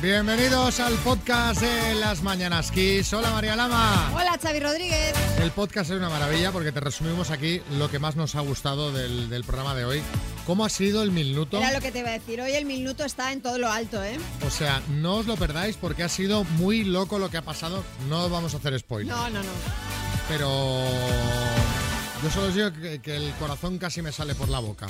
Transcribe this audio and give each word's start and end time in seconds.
Bienvenidos 0.00 0.78
al 0.78 0.94
podcast 0.98 1.60
de 1.60 1.94
Las 1.96 2.22
Mañanas 2.22 2.70
Kiss. 2.70 3.12
Hola 3.12 3.32
María 3.32 3.56
Lama. 3.56 4.12
Hola, 4.14 4.38
Xavi 4.40 4.60
Rodríguez. 4.60 5.12
El 5.40 5.50
podcast 5.50 5.90
es 5.90 5.96
una 5.96 6.08
maravilla 6.08 6.52
porque 6.52 6.70
te 6.70 6.78
resumimos 6.78 7.30
aquí 7.30 7.60
lo 7.78 7.90
que 7.90 7.98
más 7.98 8.14
nos 8.14 8.36
ha 8.36 8.40
gustado 8.40 8.92
del, 8.92 9.28
del 9.28 9.42
programa 9.42 9.74
de 9.74 9.84
hoy. 9.84 10.02
¿Cómo 10.46 10.64
ha 10.64 10.68
sido 10.68 11.02
el 11.02 11.10
minuto? 11.10 11.58
Era 11.58 11.72
lo 11.72 11.80
que 11.80 11.90
te 11.90 11.98
iba 11.98 12.10
a 12.10 12.12
decir. 12.12 12.40
Hoy 12.40 12.52
el 12.52 12.64
minuto 12.64 13.04
está 13.04 13.32
en 13.32 13.42
todo 13.42 13.58
lo 13.58 13.70
alto, 13.70 14.02
¿eh? 14.02 14.18
O 14.46 14.50
sea, 14.50 14.80
no 14.88 15.16
os 15.16 15.26
lo 15.26 15.36
perdáis 15.36 15.76
porque 15.76 16.04
ha 16.04 16.08
sido 16.08 16.44
muy 16.44 16.84
loco 16.84 17.18
lo 17.18 17.28
que 17.28 17.36
ha 17.38 17.42
pasado. 17.42 17.84
No 18.08 18.30
vamos 18.30 18.54
a 18.54 18.58
hacer 18.58 18.78
spoiler. 18.78 19.12
No, 19.14 19.28
no, 19.30 19.42
no. 19.42 19.50
Pero 20.28 20.84
yo 22.22 22.30
solo 22.30 22.48
os 22.48 22.54
digo 22.54 22.72
que, 22.72 23.00
que 23.00 23.16
el 23.16 23.32
corazón 23.34 23.78
casi 23.78 24.02
me 24.02 24.12
sale 24.12 24.34
por 24.34 24.48
la 24.48 24.58
boca. 24.58 24.86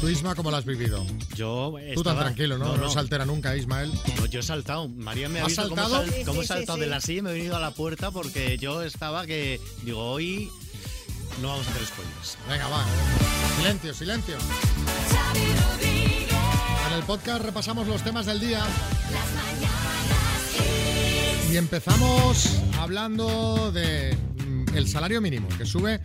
Tú, 0.00 0.08
Isma, 0.08 0.34
¿cómo 0.34 0.50
lo 0.50 0.56
has 0.56 0.64
vivido? 0.64 1.04
Yo 1.34 1.72
Tú 1.94 2.02
tan 2.02 2.12
estaba- 2.12 2.20
tranquilo, 2.20 2.56
¿no? 2.56 2.76
No, 2.76 2.88
se 2.90 2.98
altera 2.98 3.26
nunca, 3.26 3.54
Ismael. 3.56 3.92
No, 4.16 4.24
yo 4.26 4.40
he 4.40 4.42
saltado. 4.42 4.88
María 4.88 5.28
me 5.28 5.40
ha 5.40 5.42
¿Has 5.42 5.48
visto 5.48 5.62
cómo, 5.68 5.76
saltado? 5.76 6.04
sal- 6.06 6.14
Sí, 6.16 6.24
cómo 6.24 6.38
sí, 6.40 6.44
he 6.44 6.46
saltado 6.46 6.76
sí, 6.76 6.80
de 6.82 6.86
la 6.86 7.00
silla 7.00 7.18
y 7.18 7.22
me 7.22 7.30
he 7.30 7.34
venido 7.34 7.56
a 7.56 7.60
la 7.60 7.72
puerta 7.72 8.10
porque 8.10 8.56
yo 8.56 8.82
estaba 8.82 9.26
que, 9.26 9.60
digo, 9.82 10.00
hoy 10.12 10.50
no 11.42 11.48
vamos 11.48 11.66
a 11.66 11.70
hacer 11.70 11.86
spoilers. 11.86 12.38
Venga, 12.48 12.68
va. 12.68 12.84
Silencio, 13.58 13.92
silencio. 13.94 14.36
En 16.88 16.92
el 16.96 17.02
podcast 17.04 17.42
repasamos 17.44 17.86
los 17.86 18.02
temas 18.02 18.24
del 18.26 18.40
día. 18.40 18.60
Las 18.60 19.32
mañanas 19.34 19.70
Y 21.52 21.56
empezamos 21.58 22.48
hablando 22.78 23.70
de 23.72 24.16
el 24.74 24.88
salario 24.88 25.20
mínimo, 25.20 25.48
que 25.56 25.64
sube 25.66 26.00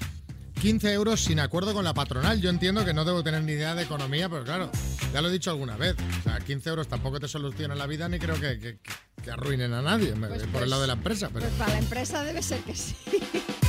15 0.62 0.94
euros 0.94 1.22
sin 1.24 1.40
acuerdo 1.40 1.74
con 1.74 1.84
la 1.84 1.94
patronal. 1.94 2.42
Yo 2.42 2.49
entiendo 2.49 2.85
que 2.85 2.94
no 2.94 3.05
debo 3.05 3.24
tener 3.24 3.44
ni 3.44 3.54
idea 3.54 3.76
de 3.76 3.84
economía, 3.84 4.30
pero 4.30 4.44
claro, 4.44 4.72
ya 5.13 5.22
lo 5.22 5.30
he 5.30 5.32
dicho 5.32 5.49
alguna 5.52 5.76
vez. 5.77 5.96
O 6.20 6.24
sea, 6.24 6.40
15 6.40 6.70
euros 6.70 6.88
tampoco 6.88 7.20
te 7.20 7.27
solucionan 7.27 7.77
la 7.77 7.85
vida 7.88 8.07
ni 8.10 8.20
creo 8.20 8.40
que, 8.40 8.60
que- 8.60 8.80
que 9.24 9.32
arruinen 9.32 9.74
a 9.74 9.82
nadie 9.82 10.13
Pues, 10.13 10.41
por 10.44 10.49
pues, 10.52 10.63
el 10.66 10.70
lado 10.70 10.82
de 10.84 10.88
la 10.88 10.94
empresa. 10.94 11.30
Pero, 11.34 11.46
Pues 11.48 11.54
para 11.57 11.72
la 11.74 11.80
empresa 11.80 12.24
debe 12.24 12.44
ser 12.44 12.60
que 12.62 12.76
sí. 12.76 12.96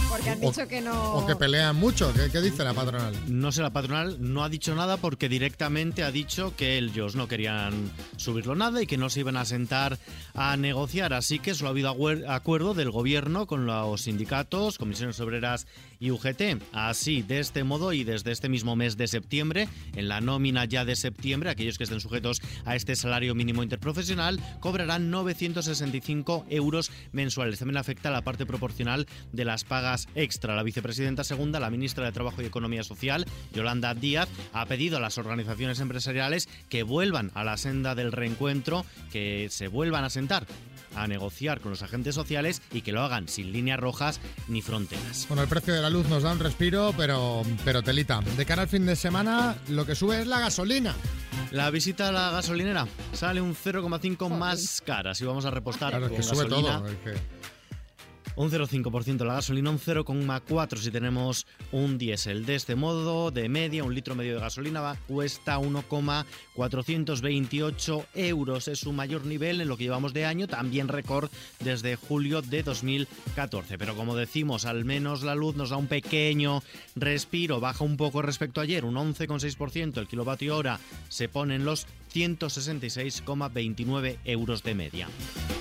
Porque 0.08 0.30
han 0.30 0.38
O- 0.44 0.50
dicho 0.50 0.68
que 0.68 0.80
no. 0.80 1.14
o 1.14 1.26
que 1.26 1.36
pelean 1.36 1.76
mucho. 1.76 2.12
¿Qué, 2.14 2.30
qué 2.30 2.40
dice 2.40 2.62
la 2.64 2.72
patronal? 2.74 3.14
No 3.26 3.50
sé, 3.52 3.60
la 3.62 3.70
patronal 3.72 4.16
no 4.20 4.44
ha 4.44 4.48
dicho 4.48 4.74
nada 4.74 4.96
porque 4.96 5.28
directamente 5.28 6.02
ha 6.04 6.10
dicho 6.10 6.54
que 6.56 6.78
ellos 6.78 7.16
no 7.16 7.28
querían 7.28 7.90
subirlo 8.16 8.54
nada 8.54 8.80
y 8.82 8.86
que 8.86 8.96
no 8.96 9.10
se 9.10 9.20
iban 9.20 9.36
a 9.36 9.44
sentar 9.44 9.98
a 10.34 10.56
negociar. 10.56 11.12
Así 11.12 11.38
que 11.38 11.54
solo 11.54 11.68
ha 11.68 11.70
habido 11.72 11.90
acuerdo 12.28 12.74
del 12.74 12.90
gobierno 12.90 13.46
con 13.46 13.66
los 13.66 14.02
sindicatos, 14.02 14.78
comisiones 14.78 15.18
obreras 15.20 15.66
y 15.98 16.11
UGT. 16.11 16.62
Así, 16.72 17.22
de 17.22 17.41
este 17.41 17.64
modo 17.64 17.92
y 17.92 18.05
desde 18.05 18.33
este 18.33 18.48
mismo 18.48 18.77
mes 18.77 18.97
de 18.97 19.08
septiembre, 19.08 19.69
en 19.94 20.08
la 20.08 20.20
nómina 20.20 20.64
ya 20.64 20.84
de 20.84 20.97
septiembre, 20.97 21.50
aquellos 21.50 21.78
que 21.78 21.84
estén 21.84 22.00
sujetos 22.00 22.41
a 22.64 22.77
este 22.77 22.97
salario 22.97 23.34
mínimo 23.34 23.62
interprofesional 23.62 24.41
cobrarán 24.61 25.11
965 25.11 26.47
euros 26.50 26.91
mensuales. 27.12 27.58
También 27.58 27.77
afecta 27.77 28.11
la 28.11 28.22
parte 28.22 28.47
proporcional 28.47 29.06
de 29.33 29.44
las 29.44 29.64
pagas 29.64 30.08
extra. 30.14 30.56
La 30.56 30.62
vicepresidenta 30.62 31.25
segunda, 31.25 31.61
la 31.61 31.70
ministra 31.70 32.05
de 32.05 32.12
Trabajo 32.12 32.42
y 32.42 32.47
Economía 32.47 32.84
Social, 32.84 33.27
Yolanda 33.53 33.94
Díaz, 33.94 34.28
ha 34.53 34.66
pedido 34.66 34.97
a 34.97 35.00
las 35.00 35.19
organizaciones 35.19 35.81
empresariales 35.81 36.48
que 36.69 36.83
vuelvan 36.83 37.31
a 37.34 37.44
la 37.44 37.56
senda 37.56 37.94
del 37.94 38.12
reencuentro, 38.12 38.84
que 39.12 39.48
se 39.50 39.69
vuelvan 39.69 40.05
a 40.05 40.10
sentar 40.10 40.47
a 40.97 41.06
negociar 41.06 41.61
con 41.61 41.70
los 41.70 41.83
agentes 41.83 42.14
sociales 42.14 42.62
y 42.72 42.80
que 42.83 42.92
lo 42.92 43.02
hagan 43.02 43.28
sin 43.28 43.52
líneas 43.52 43.78
rojas 43.78 44.20
ni 44.48 44.62
fronteras. 44.62 45.27
Bueno, 45.28 45.42
el 45.42 45.48
precio 45.48 45.75
de 45.75 45.83
la 45.83 45.91
luz 45.91 46.08
nos 46.08 46.22
da 46.22 46.33
un 46.33 46.38
respiro, 46.38 46.92
pero, 46.97 47.42
pero 47.64 47.83
telita. 47.83 48.20
De 48.36 48.44
cara 48.47 48.62
al 48.62 48.69
fin 48.69 48.86
de 48.86 48.97
semana, 48.97 49.56
lo 49.69 49.86
que 49.86 49.94
sube 49.94 50.20
es 50.20 50.27
la 50.27 50.41
gasolina. 50.41 50.94
La 51.53 51.70
visita 51.70 52.08
a 52.08 52.12
la 52.12 52.30
gasolinera 52.30 52.87
sale 53.12 53.41
un 53.41 53.54
0,5 53.54 54.28
más 54.31 54.82
cara 54.84 55.15
si 55.15 55.25
vamos 55.25 55.44
a 55.44 55.50
repostar 55.50 55.91
Claro, 55.91 56.06
es 56.06 56.10
con 56.12 56.16
que 56.16 56.22
sube 56.25 56.44
gasolina. 56.44 56.78
todo. 56.78 56.88
es 56.88 56.97
que- 56.97 57.35
Un 58.36 58.50
0,5% 58.50 59.24
la 59.24 59.34
gasolina, 59.34 59.70
un 59.70 59.78
0,4 59.78 60.76
si 60.76 60.91
tenemos 60.91 61.47
un 61.72 61.97
diésel. 61.97 62.44
De 62.44 62.54
este 62.54 62.74
modo, 62.74 63.30
de 63.30 63.48
media, 63.48 63.82
un 63.82 63.94
litro 63.94 64.14
medio 64.14 64.34
de 64.34 64.41
gasolina 64.41 64.82
va, 64.82 64.94
cuesta 65.08 65.58
1,428 65.58 68.06
euros. 68.14 68.69
Es 68.69 68.80
su 68.80 68.92
mayor 68.92 69.25
nivel 69.25 69.62
en 69.62 69.69
lo 69.69 69.78
que 69.78 69.84
llevamos 69.84 70.12
de 70.12 70.26
año, 70.26 70.48
también 70.48 70.88
récord 70.88 71.30
desde 71.60 71.96
julio 71.96 72.42
de 72.42 72.62
2014. 72.62 73.78
Pero 73.78 73.96
como 73.96 74.14
decimos, 74.14 74.66
al 74.66 74.84
menos 74.84 75.22
la 75.22 75.34
luz 75.34 75.56
nos 75.56 75.70
da 75.70 75.78
un 75.78 75.86
pequeño 75.86 76.62
respiro, 76.94 77.58
baja 77.58 77.84
un 77.84 77.96
poco 77.96 78.20
respecto 78.20 78.60
a 78.60 78.64
ayer, 78.64 78.84
un 78.84 78.96
11,6%. 78.96 79.96
El 79.96 80.08
kilovatio 80.08 80.58
hora 80.58 80.78
se 81.08 81.30
pone 81.30 81.54
en 81.54 81.64
los 81.64 81.86
166,29 82.12 84.19
euros 84.26 84.62
de 84.62 84.75
media. 84.75 85.08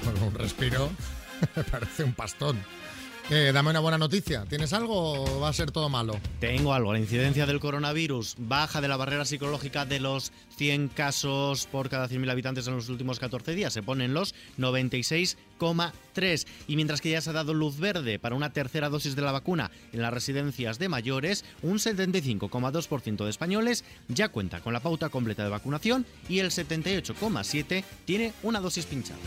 Bueno, 0.04 0.28
un 0.28 0.34
respiro. 0.34 0.92
Parece 1.72 2.04
un 2.04 2.14
pastón. 2.14 2.58
Eh, 3.32 3.50
dame 3.52 3.72
una 3.72 3.80
buena 3.80 3.98
noticia. 3.98 4.46
¿Tienes 4.46 4.72
algo 4.72 5.24
o 5.24 5.40
va 5.40 5.50
a 5.50 5.54
ser 5.54 5.72
todo 5.72 5.90
malo? 5.90 6.20
Tengo 6.40 6.76
algo, 6.76 6.94
la 6.94 7.00
incidencia 7.00 7.48
del 7.48 7.60
coronavirus 7.60 8.36
baja 8.38 8.82
de 8.82 8.88
la 8.88 8.98
barrera 8.98 9.26
psicológica 9.26 9.84
de 9.84 10.00
los 10.00 10.32
100 10.58 10.90
casos 10.90 11.66
por 11.66 11.90
cada 11.90 12.08
100.000 12.08 12.30
habitantes 12.30 12.68
en 12.68 12.76
los 12.76 12.88
últimos 12.88 13.18
14 13.18 13.56
días, 13.56 13.74
se 13.74 13.82
pone 13.82 14.06
en 14.06 14.14
los 14.14 14.36
96,3 14.60 16.46
y 16.68 16.76
mientras 16.76 17.02
que 17.02 17.10
ya 17.10 17.20
se 17.20 17.32
ha 17.32 17.34
dado 17.34 17.56
luz 17.56 17.80
verde 17.80 18.20
para 18.20 18.36
una 18.36 18.54
tercera 18.54 18.90
dosis 18.90 19.16
de 19.16 19.24
la 19.24 19.32
vacuna 19.32 19.72
en 19.92 20.04
las 20.04 20.14
residencias 20.14 20.78
de 20.78 20.88
mayores, 20.88 21.46
un 21.64 21.80
75,2% 21.80 23.24
de 23.24 23.30
españoles 23.32 23.86
ya 24.08 24.30
cuenta 24.30 24.62
con 24.62 24.72
la 24.72 24.82
pauta 24.82 25.10
completa 25.10 25.44
de 25.44 25.50
vacunación 25.50 26.06
y 26.30 26.40
el 26.40 26.52
78,7 26.52 27.84
tiene 28.06 28.34
una 28.44 28.60
dosis 28.60 28.86
pinchada. 28.86 29.18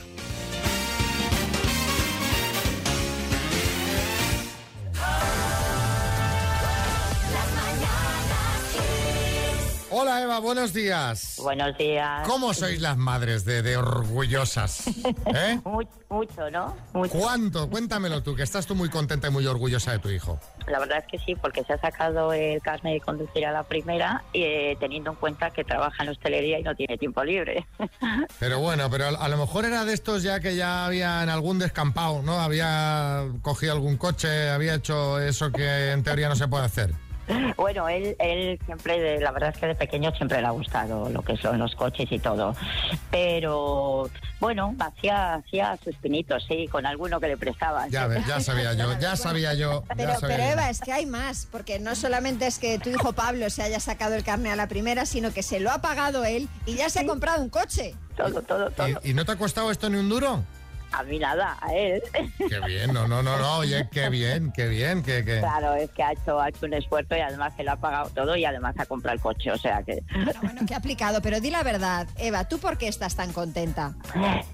Hola 9.91 10.21
Eva, 10.23 10.39
buenos 10.41 10.75
días. 10.75 11.37
Buenos 11.43 11.77
días. 11.79 12.27
¿Cómo 12.29 12.53
sois 12.53 12.79
las 12.83 12.99
madres 12.99 13.47
de, 13.47 13.63
de 13.63 13.79
orgullosas? 13.79 14.87
¿Eh? 15.35 15.59
Mu- 15.65 15.81
mucho, 16.11 16.51
¿no? 16.51 16.77
Mucho. 16.93 17.19
¿Cuánto? 17.19 17.71
Cuéntamelo 17.71 18.23
tú, 18.23 18.35
que 18.35 18.43
estás 18.43 18.67
tú 18.67 18.75
muy 18.75 18.91
contenta 18.91 19.29
y 19.29 19.31
muy 19.31 19.47
orgullosa 19.47 19.93
de 19.93 19.99
tu 19.99 20.11
hijo. 20.11 20.39
La 20.67 20.79
verdad 20.79 20.99
es 20.99 21.05
que 21.11 21.19
sí, 21.25 21.35
porque 21.37 21.65
se 21.65 21.73
ha 21.73 21.81
sacado 21.81 22.35
el 22.35 22.61
carnet 22.61 22.95
de 22.95 23.01
conducir 23.01 23.47
a 23.47 23.53
la 23.53 23.63
primera, 23.63 24.25
eh, 24.35 24.77
teniendo 24.79 25.11
en 25.13 25.17
cuenta 25.17 25.51
que 25.53 25.65
trabaja 25.65 26.03
en 26.03 26.11
hostelería 26.11 26.59
y 26.59 26.63
no 26.65 26.75
tiene 26.75 26.99
tiempo 26.99 27.25
libre. 27.25 27.67
Pero 28.39 28.59
bueno, 28.61 28.91
pero 28.91 29.07
a, 29.07 29.09
a 29.09 29.29
lo 29.29 29.39
mejor 29.39 29.65
era 29.65 29.85
de 29.87 29.95
estos 29.95 30.23
ya 30.23 30.41
que 30.41 30.55
ya 30.55 30.85
había 30.85 31.23
en 31.23 31.31
algún 31.31 31.59
descampado, 31.59 32.21
¿no? 32.23 32.41
Había 32.41 33.25
cogido 33.43 33.73
algún 33.73 33.97
coche, 33.97 34.51
había 34.51 34.75
hecho 34.75 35.19
eso 35.19 35.51
que 35.51 35.93
en 35.93 36.03
teoría 36.03 36.29
no 36.29 36.37
se 36.37 36.47
puede 36.47 36.65
hacer. 36.67 36.93
bueno, 37.57 37.89
él, 37.89 38.17
él 38.19 38.59
siempre, 38.67 39.01
de- 39.01 39.21
la 39.21 39.31
verdad 39.33 39.51
es 39.55 39.59
que 39.61 39.67
de 39.67 39.75
pequeño 39.75 40.13
siempre 40.17 40.41
le 40.41 40.47
ha 40.47 40.51
gustado 40.51 41.09
lo 41.11 41.23
que 41.23 41.37
son 41.37 41.59
los 41.59 41.75
coches 41.75 42.11
y 42.11 42.19
todo. 42.19 42.55
Pero 43.11 44.09
bueno, 44.41 44.75
hacía, 44.79 45.35
hacía 45.35 45.77
sus 45.83 45.95
pinitos, 45.97 46.45
sí, 46.49 46.69
con 46.69 46.87
alguno 46.87 47.21
que 47.21 47.29
le 47.29 47.37
prestaban. 47.37 47.91
Ya 47.91 48.07
ves, 48.07 48.27
ya 48.27 48.41
sabía 48.41 48.73
yo, 48.75 48.99
ya 48.99 49.17
sabía 49.17 49.55
yo. 49.55 49.83
ya 49.89 49.95
Pero, 49.97 50.15
sabía 50.21 50.37
pero 50.37 50.49
yo. 50.49 50.53
Eva, 50.53 50.71
es 50.71 50.81
que 50.81 50.93
hay 50.93 51.07
más, 51.07 51.47
porque 51.51 51.79
no 51.79 51.95
solamente 51.95 52.47
es 52.47 52.59
que 52.59 52.79
tu 52.79 52.91
hijo 52.91 53.13
Pablo 53.13 53.51
se 53.51 53.63
haya 53.63 53.81
sacado 53.81 54.15
el 54.15 54.25
carne 54.25 54.51
a 54.53 54.57
la 54.57 54.69
primera, 54.69 55.07
sino 55.07 55.33
que 55.33 55.43
se 55.43 55.61
lo 55.61 55.71
ha 55.71 55.81
pagado 55.81 56.25
él 56.25 56.49
y 56.67 56.75
ya 56.75 56.89
se 56.91 57.01
ha 57.01 57.07
comprado 57.07 57.43
un 57.43 57.49
coche. 57.49 57.95
Todo, 58.17 58.43
todo, 58.43 58.71
todo. 58.71 58.89
¿Y, 59.03 59.11
y 59.11 59.15
no 59.15 59.25
te 59.25 59.33
ha 59.33 59.37
costado 59.37 59.71
esto 59.71 59.89
ni 59.91 59.97
un 59.99 60.09
duro? 60.09 60.45
A 60.93 61.03
mí 61.03 61.19
nada, 61.19 61.57
a 61.61 61.73
él. 61.75 62.03
Qué 62.39 62.61
bien, 62.67 62.93
no, 62.93 63.07
no, 63.07 63.23
no, 63.23 63.37
no, 63.39 63.59
oye, 63.59 63.89
qué 63.93 64.09
bien, 64.09 64.53
qué 64.53 64.69
bien, 64.69 65.03
que, 65.03 65.25
que... 65.25 65.39
Claro, 65.39 65.75
es 65.75 65.91
que 65.91 66.03
ha 66.03 66.13
hecho, 66.13 66.41
ha 66.41 66.49
hecho 66.49 66.67
un 66.67 66.75
esfuerzo 66.75 67.17
y 67.17 67.21
además 67.21 67.53
se 67.57 67.63
lo 67.63 67.73
ha 67.73 67.77
pagado 67.77 68.11
todo 68.11 68.37
y 68.37 68.45
además 68.45 68.75
ha 68.79 68.87
comprado 68.87 69.15
el 69.15 69.21
coche, 69.21 69.51
o 69.51 69.59
sea 69.59 69.83
que... 69.83 70.03
Bueno, 70.13 70.41
bueno, 70.43 70.61
que 70.67 70.75
ha 70.75 70.79
aplicado, 70.79 71.21
pero 71.21 71.41
di 71.41 71.51
la 71.51 71.63
verdad, 71.63 72.09
Eva, 72.17 72.49
¿tú 72.49 72.59
por 72.59 72.79
qué 72.79 72.89
estás 72.89 73.17
tan 73.17 73.33
contenta? 73.33 73.95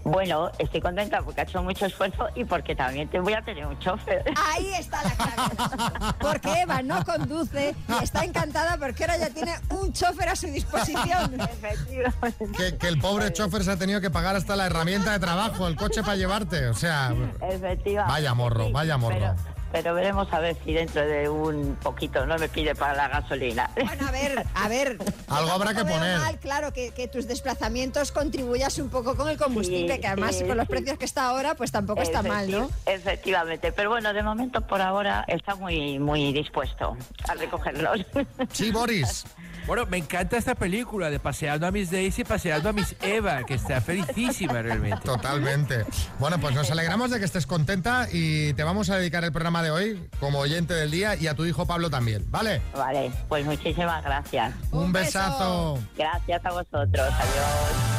Bueno, 0.03 0.51
estoy 0.59 0.81
contenta 0.81 1.23
porque 1.23 1.43
ha 1.43 1.45
hecho 1.45 1.63
mucho 1.63 1.87
esfuerzo 1.87 2.29
y 2.35 2.45
porque 2.45 2.75
también 2.75 3.09
te 3.09 3.21
voy 3.21 3.33
a 3.33 3.43
tener 3.43 3.67
un 3.67 3.79
chofer. 3.79 4.25
Ahí 4.53 4.75
está 4.75 5.03
la 5.05 5.11
clave. 5.11 6.15
Porque 6.21 6.63
Eva 6.63 6.83
no 6.83 7.05
conduce 7.05 7.75
y 7.89 8.05
está 8.05 8.25
encantada 8.25 8.77
porque 8.77 9.05
ahora 9.05 9.19
ya 9.19 9.31
tiene 9.31 9.55
un 9.71 9.93
chofer 9.93 10.29
a 10.29 10.37
su 10.37 10.49
disposición. 10.49 11.41
Efectivamente. 11.41 12.49
Que, 12.57 12.77
que 12.77 12.89
el 12.89 12.99
pobre 12.99 13.33
chofer 13.33 13.65
se 13.65 13.71
ha 13.71 13.77
tenido 13.77 14.01
que 14.01 14.11
pagar 14.11 14.37
hasta 14.37 14.57
la 14.57 14.67
herramienta 14.67 15.13
de 15.13 15.19
trabajo, 15.19 15.67
el 15.69 15.77
coche 15.77 16.03
para 16.03 16.24
llevarte. 16.25 16.69
O 16.69 16.75
sea, 16.75 17.13
Efectivamente. 17.41 18.13
Vaya 18.13 18.35
morro, 18.35 18.67
Sí, 18.67 18.73
vaya 18.73 18.97
morro. 18.97 19.15
Pero, 19.15 19.35
pero 19.75 19.93
veremos 19.93 20.33
a 20.33 20.39
ver 20.39 20.57
si 20.65 20.73
dentro 20.73 21.05
de 21.05 21.29
un 21.29 21.75
poquito 21.83 22.25
no 22.27 22.39
me 22.39 22.49
pide 22.49 22.77
para 22.77 22.95
la 22.95 23.09
gasolina. 23.09 23.69
Bueno, 23.75 24.07
a 24.07 24.13
ver, 24.13 24.45
a 24.55 24.69
ver. 24.69 24.99
Algo 25.29 25.51
habrá 25.51 25.75
que 25.75 25.83
poner. 25.85 26.19
mal, 26.21 26.39
claro, 26.39 26.73
que, 26.73 26.93
que 26.93 27.09
tus 27.09 27.27
desplazamientos 27.27 28.13
contribuyas 28.13 28.79
un 28.79 28.89
poco 28.89 29.17
con 29.17 29.29
el 29.29 29.37
combustible, 29.37 29.97
Sí, 29.97 30.01
que 30.01 30.07
además 30.07 30.37
sí, 30.39 30.45
con 30.45 30.57
los 30.57 30.67
sí. 30.67 30.71
precios 30.71 30.97
que 30.97 31.05
está 31.05 31.27
ahora, 31.27 31.57
pues 31.57 31.73
tampoco 31.73 32.03
está 32.03 32.23
mal, 32.23 32.49
¿no? 32.49 32.69
Efecti- 32.69 32.71
Efectivamente, 32.87 33.73
pero 33.73 33.91
bueno, 33.91 34.13
de 34.13 34.23
momento 34.23 34.61
por 34.61 34.81
ahora 34.81 35.25
está 35.27 35.57
muy 35.57 35.99
muy 35.99 36.33
dispuesto 36.33 36.97
a 37.29 37.35
recogerlos. 37.35 38.07
Sí, 38.53 38.71
Boris. 38.71 39.25
Bueno, 39.67 39.87
me 39.87 39.97
encanta 39.97 40.37
esta 40.37 40.55
película 40.55 41.09
de 41.09 41.19
Paseando 41.19 41.67
a 41.67 41.71
Miss 41.71 41.91
Daisy, 41.91 42.23
Paseando 42.23 42.69
a 42.69 42.73
Miss 42.75 42.95
Eva, 43.01 43.45
que 43.45 43.55
está 43.55 43.81
felicísima 43.81 44.61
realmente. 44.61 44.99
Totalmente. 45.03 45.87
Bueno, 46.19 46.39
pues 46.39 46.55
nos 46.55 46.71
alegramos 46.71 47.11
de 47.11 47.19
que 47.19 47.25
estés 47.25 47.47
contenta 47.47 48.07
y 48.13 48.53
te 48.53 48.63
vamos 48.63 48.91
a 48.91 48.99
dedicar 48.99 49.25
el 49.25 49.33
programa 49.33 49.63
de 49.63 49.64
hoy 49.71 50.09
como 50.21 50.39
oyente 50.41 50.75
del 50.75 50.91
día 50.91 51.17
y 51.17 51.27
a 51.27 51.35
tu 51.35 51.45
hijo 51.45 51.67
Pablo 51.67 51.91
también, 51.91 52.25
¿vale? 52.31 52.61
Vale, 52.77 53.11
pues 53.29 53.45
muchísimas 53.45 54.03
gracias. 54.05 54.53
Un, 54.71 54.85
Un 54.85 54.93
beso. 54.93 55.05
besazo. 55.19 55.79
Gracias 55.97 56.45
a 56.45 56.51
vosotros. 56.51 57.09
Adiós. 57.13 57.95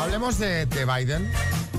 Hablemos 0.00 0.38
de, 0.38 0.66
de 0.66 0.84
Biden, 0.84 1.30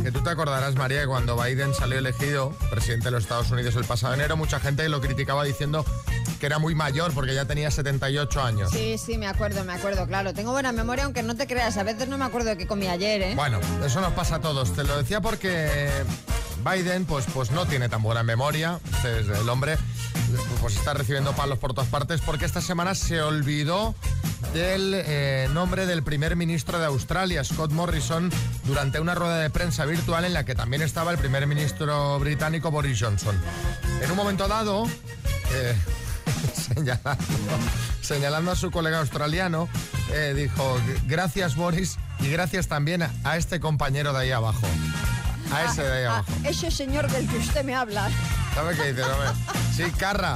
que 0.07 0.11
tú 0.13 0.21
te 0.21 0.29
acordarás, 0.29 0.73
María, 0.75 1.01
que 1.01 1.07
cuando 1.07 1.35
Biden 1.35 1.73
salió 1.73 1.97
elegido 1.97 2.51
presidente 2.69 3.07
de 3.07 3.11
los 3.11 3.23
Estados 3.23 3.51
Unidos 3.51 3.75
el 3.75 3.83
pasado 3.83 4.13
enero, 4.13 4.37
mucha 4.37 4.57
gente 4.57 4.87
lo 4.87 5.01
criticaba 5.01 5.43
diciendo 5.43 5.83
que 6.39 6.45
era 6.45 6.59
muy 6.59 6.75
mayor 6.75 7.13
porque 7.13 7.35
ya 7.35 7.43
tenía 7.43 7.69
78 7.69 8.41
años. 8.41 8.71
Sí, 8.71 8.97
sí, 8.97 9.17
me 9.17 9.27
acuerdo, 9.27 9.65
me 9.65 9.73
acuerdo, 9.73 10.07
claro. 10.07 10.33
Tengo 10.33 10.53
buena 10.53 10.71
memoria, 10.71 11.03
aunque 11.03 11.23
no 11.23 11.35
te 11.35 11.45
creas, 11.45 11.75
a 11.75 11.83
veces 11.83 12.07
no 12.07 12.17
me 12.17 12.23
acuerdo 12.23 12.51
de 12.51 12.57
qué 12.57 12.65
comí 12.65 12.87
ayer, 12.87 13.21
¿eh? 13.21 13.33
Bueno, 13.35 13.59
eso 13.85 13.99
nos 13.99 14.13
pasa 14.13 14.35
a 14.35 14.39
todos. 14.39 14.71
Te 14.71 14.85
lo 14.85 14.97
decía 14.97 15.19
porque 15.19 15.89
Biden, 16.63 17.03
pues, 17.03 17.25
pues 17.33 17.51
no 17.51 17.65
tiene 17.65 17.89
tan 17.89 18.01
buena 18.01 18.23
memoria. 18.23 18.79
Es 19.03 19.27
el 19.27 19.49
hombre, 19.49 19.77
pues 20.61 20.77
está 20.77 20.93
recibiendo 20.93 21.33
palos 21.33 21.59
por 21.59 21.73
todas 21.73 21.89
partes 21.89 22.21
porque 22.21 22.45
esta 22.45 22.61
semana 22.61 22.95
se 22.95 23.21
olvidó 23.21 23.93
del 24.53 24.93
eh, 24.95 25.49
nombre 25.53 25.85
del 25.85 26.03
primer 26.03 26.35
ministro 26.35 26.79
de 26.79 26.85
Australia, 26.85 27.43
Scott 27.43 27.71
Morrison, 27.71 28.31
durante 28.67 28.99
una 28.99 29.15
rueda 29.15 29.37
de 29.39 29.49
prensa 29.49 29.85
virtual 29.85 30.25
en 30.25 30.33
la 30.33 30.43
que 30.43 30.53
también 30.55 30.81
estaba 30.81 31.11
el 31.11 31.17
primer 31.17 31.47
ministro 31.47 32.19
británico 32.19 32.69
Boris 32.69 32.99
Johnson. 33.01 33.39
En 34.01 34.11
un 34.11 34.17
momento 34.17 34.47
dado, 34.47 34.85
eh, 35.53 35.75
señalando, 36.53 37.23
señalando 38.01 38.51
a 38.51 38.55
su 38.55 38.69
colega 38.71 38.99
australiano, 38.99 39.69
eh, 40.11 40.33
dijo, 40.35 40.79
gracias 41.05 41.55
Boris 41.55 41.97
y 42.19 42.29
gracias 42.29 42.67
también 42.67 43.03
a, 43.03 43.11
a 43.23 43.37
este 43.37 43.59
compañero 43.59 44.13
de 44.13 44.19
ahí 44.19 44.31
abajo. 44.31 44.67
A 45.53 45.63
ese 45.63 45.81
de 45.83 45.97
ahí 45.99 46.03
Ah, 46.05 46.13
abajo. 46.17 46.31
ese 46.43 46.69
señor 46.71 47.09
del 47.09 47.25
que 47.27 47.37
usted 47.37 47.63
me 47.63 47.73
habla. 47.73 48.09
¿Sabe 48.53 48.75
qué 48.75 48.91
dice? 48.93 49.01
No 49.07 49.17
me- 49.17 49.73
Sí, 49.75 49.91
Carra. 49.97 50.35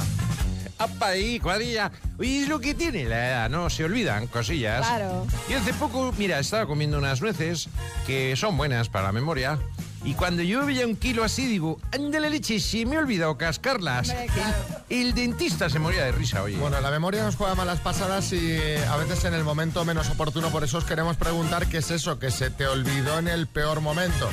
¡Apa 0.81 1.07
ahí, 1.07 1.39
cuadrilla! 1.39 1.92
Oye, 2.18 2.44
es 2.44 2.50
lo 2.50 2.60
que 2.60 2.74
tiene 2.74 3.06
la 3.06 3.28
edad, 3.28 3.50
¿no? 3.50 3.69
Se 3.69 3.83
olvidan 3.83 4.28
cosillas. 4.28 4.86
Claro. 4.86 5.28
Y 5.50 5.54
hace 5.54 5.74
poco, 5.74 6.13
mira, 6.18 6.39
estaba 6.39 6.66
comiendo 6.66 6.98
unas 6.98 7.22
nueces 7.22 7.69
que 8.07 8.36
son 8.36 8.57
buenas 8.57 8.89
para 8.89 9.07
la 9.07 9.12
memoria. 9.12 9.60
Y 10.04 10.16
cuando 10.16 10.42
yo 10.42 10.66
veía 10.66 10.88
un 10.88 10.95
kilo 10.95 11.24
así, 11.24 11.45
digo, 11.45 11.80
ándale 11.94 12.31
leche, 12.31 12.60
se 12.60 12.88
me 12.88 12.95
ha 12.95 13.00
olvidado 13.00 13.38
cascarlas. 13.38 14.10
Hombre, 14.10 14.25
claro. 14.33 14.57
el, 14.89 15.10
el 15.10 15.13
dentista 15.13 15.69
se 15.69 15.78
moría 15.78 16.06
de 16.06 16.12
risa, 16.12 16.42
oye. 16.42 16.57
Bueno, 16.57 16.81
la 16.81 16.89
memoria 16.89 17.24
nos 17.24 17.36
juega 17.36 17.54
malas 17.54 17.80
pasadas 17.81 18.34
y 18.34 18.39
eh, 18.42 18.84
a 18.89 18.98
veces 18.98 19.24
en 19.25 19.36
el 19.36 19.44
momento 19.44 19.86
menos 19.86 20.10
oportuno, 20.10 20.50
por 20.50 20.63
eso 20.63 20.80
os 20.80 20.86
queremos 20.86 21.18
preguntar 21.18 21.68
qué 21.68 21.77
es 21.77 21.92
eso 21.92 22.18
que 22.18 22.31
se 22.31 22.50
te 22.50 22.66
olvidó 22.66 23.19
en 23.19 23.27
el 23.27 23.45
peor 23.45 23.81
momento. 23.81 24.27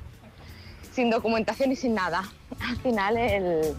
sin 0.93 1.09
documentación 1.09 1.71
y 1.71 1.75
sin 1.75 1.95
nada. 1.95 2.23
Al 2.59 2.77
final, 2.77 3.17
el, 3.17 3.75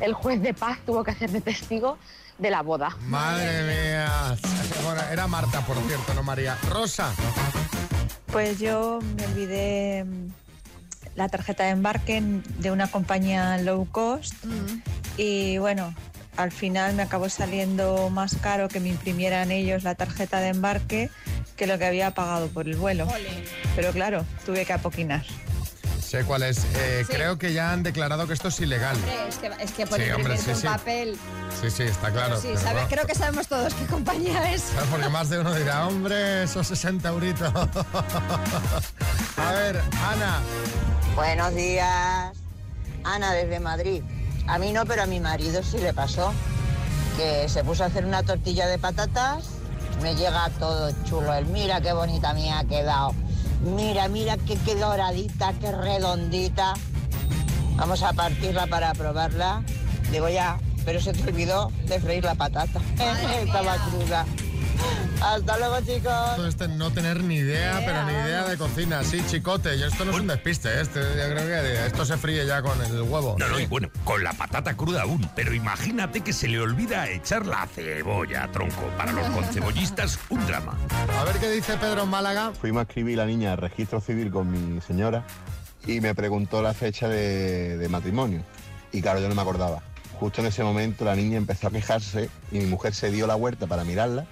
el 0.00 0.12
juez 0.14 0.40
de 0.42 0.54
paz 0.54 0.78
tuvo 0.84 1.04
que 1.04 1.10
hacer 1.10 1.30
de 1.30 1.40
testigo 1.40 1.98
de 2.38 2.50
la 2.50 2.62
boda. 2.62 2.96
Madre 3.02 3.62
mía. 3.62 4.36
Bueno, 4.84 5.00
era 5.10 5.26
Marta, 5.26 5.60
por 5.62 5.76
cierto, 5.86 6.14
no 6.14 6.22
María. 6.22 6.56
Rosa. 6.70 7.12
Pues 8.32 8.58
yo 8.58 9.00
me 9.16 9.26
olvidé 9.26 10.04
mm, 10.04 10.28
la 11.16 11.28
tarjeta 11.28 11.64
de 11.64 11.70
embarque 11.70 12.22
de 12.58 12.70
una 12.70 12.88
compañía 12.88 13.58
low 13.58 13.88
cost 13.90 14.34
y 15.16 15.58
bueno, 15.58 15.94
al 16.36 16.52
final 16.52 16.94
me 16.94 17.02
acabó 17.02 17.28
saliendo 17.28 18.10
más 18.10 18.36
caro 18.36 18.68
que 18.68 18.78
me 18.80 18.90
imprimieran 18.90 19.50
ellos 19.50 19.82
la 19.82 19.96
tarjeta 19.96 20.40
de 20.40 20.48
embarque 20.48 21.10
que 21.56 21.66
lo 21.66 21.78
que 21.78 21.86
había 21.86 22.12
pagado 22.12 22.48
por 22.48 22.68
el 22.68 22.76
vuelo. 22.76 23.08
Pero 23.74 23.90
claro, 23.90 24.24
tuve 24.46 24.64
que 24.64 24.72
apoquinar. 24.72 25.24
Sé 26.08 26.24
cuál 26.24 26.42
es. 26.42 26.64
Eh, 26.74 27.04
Sí. 27.06 27.12
Creo 27.12 27.36
que 27.38 27.52
ya 27.52 27.72
han 27.72 27.82
declarado 27.82 28.26
que 28.26 28.32
esto 28.32 28.48
es 28.48 28.58
ilegal. 28.60 28.96
Hombre, 28.96 29.28
es 29.28 29.36
que, 29.36 29.46
es 29.62 29.72
que 29.72 29.86
por 29.86 30.00
Sí, 30.00 30.10
hombre, 30.10 30.38
sí, 30.38 30.50
un 30.52 30.62
papel. 30.62 31.18
Sí, 31.60 31.70
sí, 31.70 31.82
está 31.82 32.10
claro. 32.10 32.40
sí, 32.40 32.48
pero 32.54 32.60
sabe- 32.60 32.82
no. 32.82 32.88
creo 32.88 33.06
que 33.06 33.14
sabemos 33.14 33.46
todos 33.46 33.74
qué 33.74 33.84
compañía 33.86 34.52
es. 34.52 34.62
Porque 34.90 35.08
más 35.10 35.28
de 35.28 35.38
uno 35.40 35.54
dirá, 35.54 35.86
hombre, 35.86 36.44
esos 36.44 36.66
60 36.66 37.08
euritos. 37.10 37.52
a 39.36 39.52
ver, 39.52 39.82
Ana. 40.02 40.40
Buenos 41.14 41.54
días. 41.54 42.32
Ana 43.04 43.32
desde 43.32 43.60
Madrid. 43.60 44.02
A 44.46 44.58
mí 44.58 44.72
no, 44.72 44.86
pero 44.86 45.02
a 45.02 45.06
mi 45.06 45.20
marido 45.20 45.62
sí 45.62 45.78
le 45.78 45.92
pasó. 45.92 46.32
Que 47.16 47.48
se 47.48 47.64
puso 47.64 47.84
a 47.84 47.88
hacer 47.88 48.04
una 48.06 48.22
tortilla 48.22 48.66
de 48.66 48.78
patatas. 48.78 49.44
Me 50.02 50.14
llega 50.14 50.48
todo 50.58 50.90
chulo. 51.04 51.34
El 51.34 51.46
mira 51.46 51.80
qué 51.80 51.92
bonita 51.92 52.32
me 52.32 52.52
ha 52.52 52.64
quedado. 52.64 53.14
Mira, 53.62 54.08
mira 54.08 54.36
qué, 54.36 54.56
qué 54.64 54.74
doradita, 54.74 55.52
qué 55.60 55.72
redondita. 55.72 56.74
Vamos 57.76 58.02
a 58.02 58.12
partirla 58.12 58.66
para 58.66 58.92
probarla. 58.94 59.62
Digo 60.10 60.28
ya, 60.28 60.58
pero 60.84 61.00
se 61.00 61.12
te 61.12 61.22
olvidó 61.22 61.70
de 61.86 62.00
freír 62.00 62.24
la 62.24 62.34
patata. 62.34 62.80
Estaba 63.42 63.76
cruda. 63.88 64.24
Hasta 65.20 65.58
luego, 65.58 65.80
chicos. 65.80 66.36
Todo 66.36 66.46
este 66.46 66.68
no 66.68 66.92
tener 66.92 67.24
ni 67.24 67.36
idea, 67.36 67.82
pero 67.84 68.04
ni 68.04 68.12
idea 68.12 68.44
de 68.44 68.56
cocina. 68.56 69.02
Sí, 69.02 69.20
chicote. 69.26 69.76
Y 69.76 69.82
esto 69.82 70.04
no 70.04 70.12
es 70.12 70.20
un 70.20 70.28
despiste, 70.28 70.68
¿eh? 70.68 70.80
este, 70.80 71.00
yo 71.00 71.34
creo 71.34 71.46
que 71.46 71.86
esto 71.86 72.04
se 72.04 72.16
fríe 72.16 72.46
ya 72.46 72.62
con 72.62 72.80
el 72.80 73.02
huevo. 73.02 73.34
No, 73.38 73.48
no, 73.48 73.58
y 73.58 73.66
bueno, 73.66 73.90
con 74.04 74.22
la 74.22 74.32
patata 74.32 74.76
cruda 74.76 75.02
aún, 75.02 75.28
pero 75.34 75.52
imagínate 75.52 76.20
que 76.20 76.32
se 76.32 76.46
le 76.46 76.60
olvida 76.60 77.08
echar 77.08 77.46
la 77.46 77.66
cebolla, 77.66 78.48
tronco. 78.52 78.82
Para 78.96 79.12
los 79.12 79.26
concebollistas, 79.30 80.18
un 80.28 80.46
drama. 80.46 80.78
A 81.18 81.24
ver 81.24 81.36
qué 81.38 81.50
dice 81.50 81.76
Pedro 81.78 82.04
en 82.04 82.10
Málaga. 82.10 82.52
Fuimos 82.52 82.80
a 82.80 82.82
escribir 82.84 83.18
la 83.18 83.26
niña 83.26 83.52
al 83.52 83.58
registro 83.58 84.00
civil 84.00 84.30
con 84.30 84.50
mi 84.50 84.80
señora 84.80 85.24
y 85.84 86.00
me 86.00 86.14
preguntó 86.14 86.62
la 86.62 86.74
fecha 86.74 87.08
de, 87.08 87.76
de 87.76 87.88
matrimonio. 87.88 88.42
Y 88.92 89.02
claro, 89.02 89.20
yo 89.20 89.28
no 89.28 89.34
me 89.34 89.42
acordaba. 89.42 89.82
Justo 90.20 90.40
en 90.40 90.46
ese 90.46 90.62
momento 90.62 91.04
la 91.04 91.16
niña 91.16 91.38
empezó 91.38 91.68
a 91.68 91.70
quejarse 91.70 92.30
y 92.52 92.58
mi 92.58 92.66
mujer 92.66 92.94
se 92.94 93.10
dio 93.10 93.26
la 93.26 93.34
vuelta 93.34 93.66
para 93.66 93.84
mirarla 93.84 94.26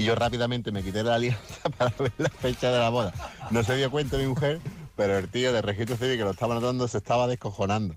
y 0.00 0.04
yo 0.04 0.14
rápidamente 0.14 0.72
me 0.72 0.82
quité 0.82 1.02
la 1.02 1.16
alianza 1.16 1.68
para 1.78 1.92
ver 1.98 2.12
la 2.18 2.30
fecha 2.30 2.70
de 2.70 2.78
la 2.78 2.88
boda. 2.88 3.12
No 3.50 3.62
se 3.62 3.76
dio 3.76 3.90
cuenta 3.90 4.16
mi 4.16 4.26
mujer, 4.26 4.60
pero 4.96 5.18
el 5.18 5.28
tío 5.28 5.52
de 5.52 5.62
registro 5.62 5.96
civil 5.96 6.16
que 6.16 6.24
lo 6.24 6.30
estaba 6.30 6.54
notando 6.54 6.88
se 6.88 6.98
estaba 6.98 7.26
descojonando. 7.26 7.94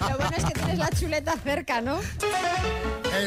Lo 0.00 0.16
bueno 0.16 0.36
es 0.36 0.44
que 0.44 0.54
tienes 0.54 0.78
la 0.78 0.90
chuleta 0.90 1.36
cerca, 1.38 1.80
¿no? 1.80 1.98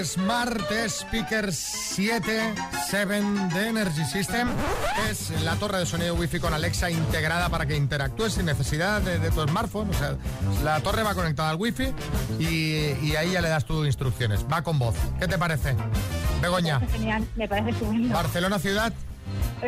Smart 0.03 0.61
Speaker 0.87 1.53
7 1.53 2.53
7 2.89 3.21
de 3.53 3.67
Energy 3.67 4.03
System 4.03 4.49
es 5.09 5.29
la 5.43 5.55
torre 5.55 5.79
de 5.79 5.85
sonido 5.85 6.15
Wi-Fi 6.15 6.39
con 6.39 6.53
Alexa 6.53 6.89
integrada 6.89 7.49
para 7.49 7.65
que 7.65 7.75
interactúes 7.75 8.33
sin 8.33 8.45
necesidad 8.45 9.01
de, 9.01 9.19
de 9.19 9.31
tu 9.31 9.41
smartphone. 9.47 9.89
O 9.89 9.93
sea, 9.93 10.15
la 10.63 10.79
torre 10.81 11.03
va 11.03 11.13
conectada 11.13 11.49
al 11.51 11.57
Wi-Fi 11.57 11.93
y, 12.39 12.45
y 13.05 13.15
ahí 13.15 13.31
ya 13.31 13.41
le 13.41 13.49
das 13.49 13.65
tus 13.65 13.85
instrucciones. 13.85 14.45
Va 14.51 14.63
con 14.63 14.79
voz. 14.79 14.95
¿Qué 15.19 15.27
te 15.27 15.37
parece? 15.37 15.75
Begoña, 16.45 16.79
Genial, 16.91 17.27
me 17.35 17.47
parece 17.47 17.71
estupendo. 17.71 18.13
Barcelona 18.13 18.59
ciudad 18.59 18.93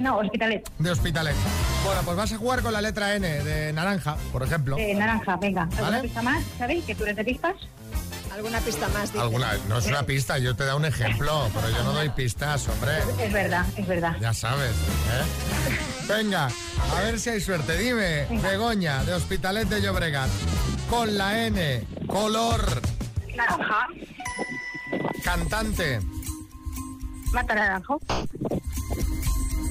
No, 0.01 0.17
hospitalet. 0.17 0.69
de 0.77 0.91
Hospitalet. 0.91 1.35
Bueno, 1.83 2.01
pues 2.05 2.17
vas 2.17 2.31
a 2.33 2.37
jugar 2.37 2.61
con 2.61 2.71
la 2.73 2.81
letra 2.81 3.15
N 3.15 3.27
de 3.27 3.73
naranja, 3.73 4.15
por 4.31 4.43
ejemplo. 4.43 4.77
naranja, 4.95 5.35
venga. 5.37 5.63
¿Alguna 5.63 5.81
¿Vale? 5.81 6.01
pista 6.01 6.21
más? 6.21 6.43
¿Sabéis 6.59 6.83
que 6.85 6.93
tú 6.95 7.03
eres 7.03 7.15
de 7.15 7.23
pistas? 7.23 7.55
Alguna 8.31 8.59
pista 8.59 8.87
más, 8.89 9.11
dice. 9.11 9.19
Alguna, 9.23 9.53
no 9.67 9.79
es 9.79 9.87
una 9.87 10.03
pista, 10.03 10.37
yo 10.37 10.55
te 10.55 10.65
da 10.65 10.75
un 10.75 10.85
ejemplo, 10.85 11.49
pero 11.55 11.69
yo 11.71 11.83
no 11.83 11.93
doy 11.93 12.09
pistas, 12.09 12.67
hombre. 12.67 12.91
Es 13.19 13.33
verdad, 13.33 13.65
es 13.75 13.87
verdad. 13.87 14.15
Ya 14.21 14.31
sabes, 14.35 14.71
¿eh? 14.71 16.05
Venga, 16.07 16.47
a 16.95 17.01
ver 17.01 17.19
si 17.19 17.31
hay 17.31 17.41
suerte. 17.41 17.75
Dime, 17.79 18.27
Begoña, 18.43 19.03
de 19.03 19.13
Hospitalet 19.15 19.67
de 19.67 19.81
Llobregat. 19.81 20.29
Con 20.87 21.17
la 21.17 21.47
N, 21.47 21.83
color, 22.05 22.79
Naranja. 23.35 23.87
cantante, 25.23 25.99
Mata 27.33 27.55
naranjo. 27.55 27.99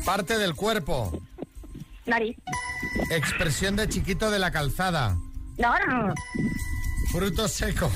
parte 0.05 0.39
del 0.39 0.55
cuerpo, 0.55 1.21
Nariz. 2.07 2.37
expresión 3.11 3.75
de 3.77 3.89
chiquito 3.89 4.31
de 4.31 4.39
la 4.39 4.51
calzada, 4.53 5.17
No, 5.59 5.75
no, 5.87 6.09
no. 6.09 6.15
fruto 7.13 7.49
seco, 7.49 7.91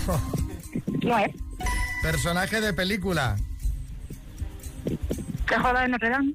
Nuez. 1.02 1.32
personaje 2.02 2.60
de 2.60 2.72
película. 2.72 3.36
Joda 5.48 5.82
de 5.82 5.88
Notre 5.88 6.08
Dame. 6.10 6.34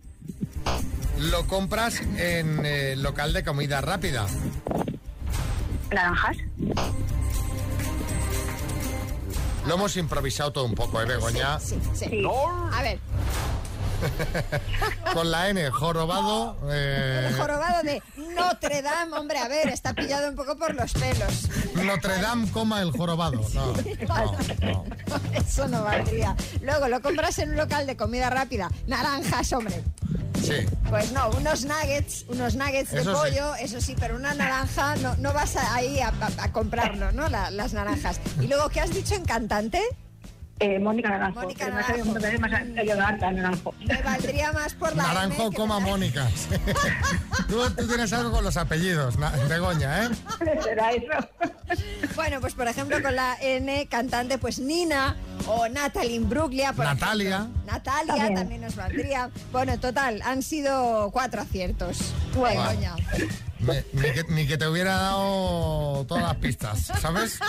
Lo 1.19 1.47
compras 1.47 2.01
en 2.17 2.65
eh, 2.65 2.95
local 2.97 3.31
de 3.33 3.43
comida 3.43 3.79
rápida. 3.81 4.27
Naranjas. 5.91 6.37
Lo 9.67 9.75
hemos 9.75 9.97
improvisado 9.97 10.51
todo 10.51 10.65
un 10.65 10.75
poco, 10.75 11.01
¿eh, 11.01 11.05
Begoña? 11.05 11.59
Sí, 11.59 11.79
sí. 11.93 12.23
A 12.71 12.81
ver, 12.81 12.99
Con 15.13 15.31
la 15.31 15.49
N, 15.49 15.69
jorobado. 15.71 16.57
eh, 16.69 17.27
el 17.29 17.35
jorobado 17.37 17.81
de 17.83 18.01
Notre 18.35 18.81
Dame, 18.81 19.15
hombre, 19.17 19.39
a 19.39 19.47
ver, 19.47 19.69
está 19.69 19.93
pillado 19.93 20.29
un 20.29 20.35
poco 20.35 20.55
por 20.57 20.75
los 20.75 20.93
pelos. 20.93 21.49
Notre 21.75 22.19
Dame, 22.21 22.51
coma 22.51 22.81
el 22.81 22.91
jorobado. 22.91 23.41
No, 23.53 23.73
no, 23.73 24.37
no. 24.61 24.85
Eso 25.33 25.67
no 25.67 25.83
valdría. 25.83 26.35
Luego 26.61 26.87
lo 26.89 27.01
compras 27.01 27.39
en 27.39 27.51
un 27.51 27.57
local 27.57 27.87
de 27.87 27.95
comida 27.95 28.29
rápida. 28.29 28.69
Naranjas, 28.85 29.51
hombre. 29.53 29.83
Sí. 30.45 30.65
Pues 30.89 31.11
no, 31.11 31.29
unos 31.31 31.65
nuggets, 31.65 32.25
unos 32.27 32.55
nuggets 32.55 32.91
de 32.91 33.03
sí. 33.03 33.09
pollo, 33.11 33.55
eso 33.55 33.81
sí, 33.81 33.95
pero 33.99 34.15
una 34.15 34.33
naranja 34.33 34.95
no, 34.97 35.15
no 35.17 35.33
vas 35.33 35.55
ahí 35.55 35.99
a, 35.99 36.09
a- 36.09 36.43
a 36.43 36.51
comprarlo, 36.51 37.11
¿no? 37.11 37.27
La- 37.29 37.49
las 37.49 37.73
naranjas. 37.73 38.19
Y 38.41 38.47
luego, 38.47 38.69
¿qué 38.69 38.81
has 38.81 38.93
dicho 38.93 39.15
en 39.15 39.25
cantante? 39.25 39.81
Eh, 40.59 40.79
Mónica 40.79 41.09
Naranjo. 41.09 41.41
Mónica 41.41 41.67
Naranja, 41.67 43.31
Naranjo. 43.31 43.73
Me 43.85 44.01
valdría 44.01 44.53
más 44.53 44.73
por 44.73 44.95
la 44.95 45.03
Naranjo, 45.03 45.51
coma 45.51 45.79
Mónica. 45.81 46.27
tú, 47.49 47.59
tú 47.71 47.87
tienes 47.87 48.13
algo 48.13 48.31
con 48.31 48.43
los 48.43 48.55
apellidos, 48.55 49.15
Begoña, 49.49 50.05
¿eh? 50.05 50.09
Será 50.63 50.91
eso. 50.91 51.11
Bueno, 52.15 52.39
pues 52.39 52.53
por 52.53 52.69
ejemplo 52.69 53.01
con 53.01 53.15
la 53.15 53.35
N 53.41 53.85
cantante, 53.87 54.37
pues 54.37 54.59
Nina 54.59 55.17
o 55.45 55.67
Natalie 55.67 56.15
Imbruglia. 56.15 56.71
por 56.71 56.85
Natalia. 56.85 57.35
ejemplo. 57.35 57.61
Natalia 57.65 58.13
También. 58.15 58.35
también 58.35 58.61
nos 58.61 58.75
valdría. 58.77 59.29
Bueno, 59.51 59.77
total, 59.77 60.21
han 60.23 60.41
sido 60.41 61.09
cuatro 61.11 61.41
aciertos. 61.41 62.13
Bueno. 62.33 62.61
Begoña. 62.61 62.95
Ni, 63.59 64.01
que, 64.11 64.23
ni 64.29 64.47
que 64.47 64.57
te 64.57 64.67
hubiera 64.67 64.95
dado 64.95 66.05
todas 66.07 66.23
las 66.23 66.35
pistas, 66.35 66.91
¿sabes? 66.99 67.39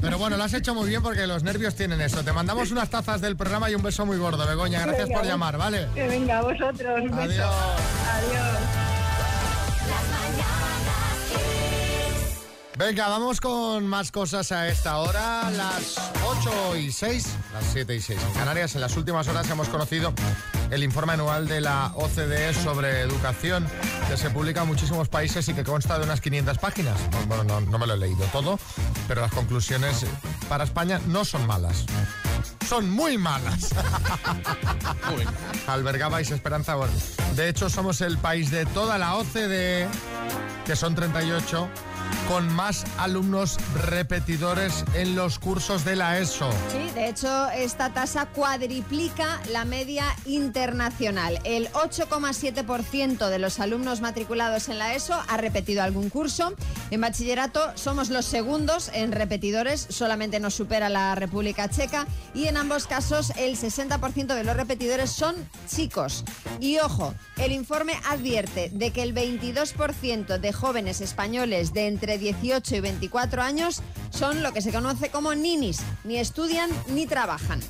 Pero 0.00 0.18
bueno, 0.18 0.36
lo 0.36 0.44
has 0.44 0.54
hecho 0.54 0.74
muy 0.74 0.88
bien 0.88 1.02
porque 1.02 1.26
los 1.26 1.42
nervios 1.42 1.74
tienen 1.74 2.00
eso. 2.00 2.24
Te 2.24 2.32
mandamos 2.32 2.70
unas 2.70 2.88
tazas 2.88 3.20
del 3.20 3.36
programa 3.36 3.70
y 3.70 3.74
un 3.74 3.82
beso 3.82 4.06
muy 4.06 4.16
gordo, 4.16 4.46
Begoña. 4.46 4.80
Gracias 4.80 5.08
Venga, 5.08 5.20
por 5.20 5.28
llamar, 5.28 5.58
¿vale? 5.58 5.88
Que 5.94 6.08
venga, 6.08 6.42
vosotros. 6.42 7.00
Un 7.02 7.16
beso. 7.16 7.20
Adiós. 7.20 7.54
Adiós. 8.10 8.92
Venga, 12.78 13.08
vamos 13.08 13.40
con 13.40 13.86
más 13.86 14.10
cosas 14.10 14.50
a 14.50 14.66
esta 14.66 14.98
hora. 14.98 15.50
Las 15.50 15.98
8 16.24 16.76
y 16.78 16.90
6, 16.90 17.28
las 17.52 17.64
7 17.72 17.94
y 17.94 18.00
6 18.00 18.18
en 18.20 18.32
Canarias. 18.32 18.74
En 18.74 18.80
las 18.80 18.96
últimas 18.96 19.28
horas 19.28 19.48
hemos 19.50 19.68
conocido 19.68 20.12
el 20.72 20.82
informe 20.82 21.12
anual 21.12 21.46
de 21.46 21.60
la 21.60 21.92
OCDE 21.96 22.54
sobre 22.54 23.02
educación, 23.02 23.68
que 24.08 24.16
se 24.16 24.30
publica 24.30 24.62
en 24.62 24.68
muchísimos 24.68 25.06
países 25.06 25.46
y 25.48 25.52
que 25.54 25.64
consta 25.64 25.98
de 25.98 26.04
unas 26.04 26.22
500 26.22 26.56
páginas. 26.56 26.98
Bueno, 27.28 27.44
no, 27.44 27.60
no 27.60 27.78
me 27.78 27.86
lo 27.86 27.92
he 27.92 27.98
leído 27.98 28.24
todo, 28.32 28.58
pero 29.06 29.20
las 29.20 29.32
conclusiones 29.32 30.06
para 30.48 30.64
España 30.64 30.98
no 31.08 31.26
son 31.26 31.46
malas. 31.46 31.84
Son 32.66 32.88
muy 32.90 33.18
malas. 33.18 33.74
Albergabais 35.66 36.30
esperanza. 36.30 36.74
De 37.36 37.50
hecho, 37.50 37.68
somos 37.68 38.00
el 38.00 38.16
país 38.16 38.50
de 38.50 38.64
toda 38.64 38.96
la 38.96 39.16
OCDE, 39.16 39.86
que 40.64 40.74
son 40.74 40.94
38, 40.94 41.68
con 42.28 42.52
más 42.52 42.84
alumnos 42.98 43.58
repetidores 43.86 44.84
en 44.94 45.14
los 45.14 45.38
cursos 45.38 45.84
de 45.84 45.96
la 45.96 46.18
ESO. 46.18 46.50
Sí, 46.70 46.90
de 46.94 47.08
hecho, 47.08 47.48
esta 47.50 47.92
tasa 47.92 48.26
cuadriplica 48.26 49.40
la 49.50 49.64
media 49.64 50.04
internacional. 50.24 51.40
El 51.44 51.70
8,7% 51.72 53.28
de 53.28 53.38
los 53.38 53.60
alumnos 53.60 54.00
matriculados 54.00 54.68
en 54.68 54.78
la 54.78 54.94
ESO 54.94 55.20
ha 55.28 55.36
repetido 55.36 55.82
algún 55.82 56.10
curso. 56.10 56.54
En 56.90 57.00
bachillerato 57.00 57.72
somos 57.74 58.10
los 58.10 58.24
segundos 58.24 58.90
en 58.92 59.12
repetidores, 59.12 59.86
solamente 59.88 60.40
nos 60.40 60.54
supera 60.54 60.88
la 60.88 61.14
República 61.14 61.68
Checa. 61.68 62.06
Y 62.34 62.46
en 62.46 62.56
ambos 62.56 62.86
casos, 62.86 63.32
el 63.36 63.56
60% 63.56 64.34
de 64.34 64.44
los 64.44 64.56
repetidores 64.56 65.10
son 65.10 65.34
chicos. 65.68 66.24
Y 66.60 66.78
ojo, 66.78 67.14
el 67.36 67.52
informe 67.52 67.94
advierte 68.08 68.70
de 68.72 68.90
que 68.90 69.02
el 69.02 69.14
22% 69.14 70.38
de 70.38 70.52
jóvenes 70.52 71.00
españoles 71.00 71.72
de 71.72 71.86
entre 71.86 72.01
18 72.06 72.76
y 72.76 72.80
24 72.80 73.42
años 73.42 73.82
son 74.10 74.42
lo 74.42 74.52
que 74.52 74.60
se 74.62 74.72
conoce 74.72 75.10
como 75.10 75.34
ninis, 75.34 75.80
ni 76.04 76.18
estudian 76.18 76.70
ni 76.88 77.06
trabajan. 77.06 77.60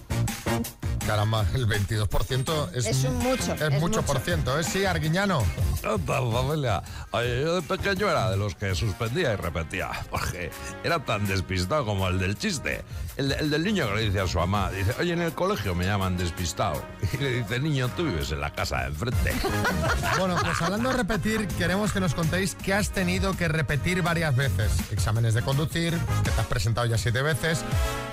Caramba, 1.06 1.44
el 1.54 1.66
22% 1.66 2.70
es, 2.74 2.86
Es 2.86 3.04
un 3.04 3.18
mucho, 3.18 3.54
Es, 3.54 3.60
es 3.60 3.70
mucho, 3.72 3.80
mucho. 3.80 4.02
por 4.02 4.20
ciento, 4.20 4.58
¿eh? 4.58 4.64
Sí, 4.64 4.84
Arguiñano. 4.84 5.42
¿Qué 5.82 5.98
tal, 6.06 6.30
familia? 6.32 6.80
Yo 7.12 7.56
de 7.56 7.62
pequeño 7.62 8.08
era 8.08 8.30
de 8.30 8.36
los 8.36 8.54
que 8.54 8.72
suspendía 8.74 9.32
y 9.32 9.36
repetía, 9.36 9.90
porque 10.10 10.50
era 10.84 11.00
tan 11.04 11.26
despistado 11.26 11.84
como 11.84 12.06
el 12.06 12.20
del 12.20 12.38
chiste. 12.38 12.84
El, 13.16 13.28
de- 13.30 13.34
el 13.34 13.50
del 13.50 13.64
niño 13.64 13.88
que 13.88 13.94
le 13.96 14.02
dice 14.02 14.20
a 14.20 14.26
su 14.28 14.38
mamá, 14.38 14.70
dice, 14.70 14.94
oye, 15.00 15.12
en 15.12 15.20
el 15.22 15.32
colegio 15.32 15.74
me 15.74 15.84
llaman 15.84 16.16
despistado. 16.16 16.80
Y 17.12 17.16
le 17.16 17.30
dice, 17.42 17.58
niño, 17.58 17.88
tú 17.96 18.04
vives 18.04 18.30
en 18.30 18.40
la 18.40 18.52
casa 18.52 18.82
de 18.82 18.86
enfrente. 18.88 19.32
Bueno, 20.18 20.36
pues 20.42 20.60
hablando 20.62 20.90
de 20.90 20.96
repetir, 20.98 21.48
queremos 21.48 21.92
que 21.92 21.98
nos 22.00 22.14
contéis 22.14 22.54
que 22.54 22.72
has 22.74 22.90
tenido 22.90 23.36
que 23.36 23.48
repetir 23.48 24.02
varias 24.02 24.36
veces. 24.36 24.70
Exámenes 24.92 25.34
de 25.34 25.42
conducir, 25.42 25.98
que 26.22 26.30
te 26.30 26.40
has 26.40 26.46
presentado 26.46 26.86
ya 26.86 26.96
siete 26.96 27.22
veces. 27.22 27.64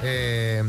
eh, 0.02 0.64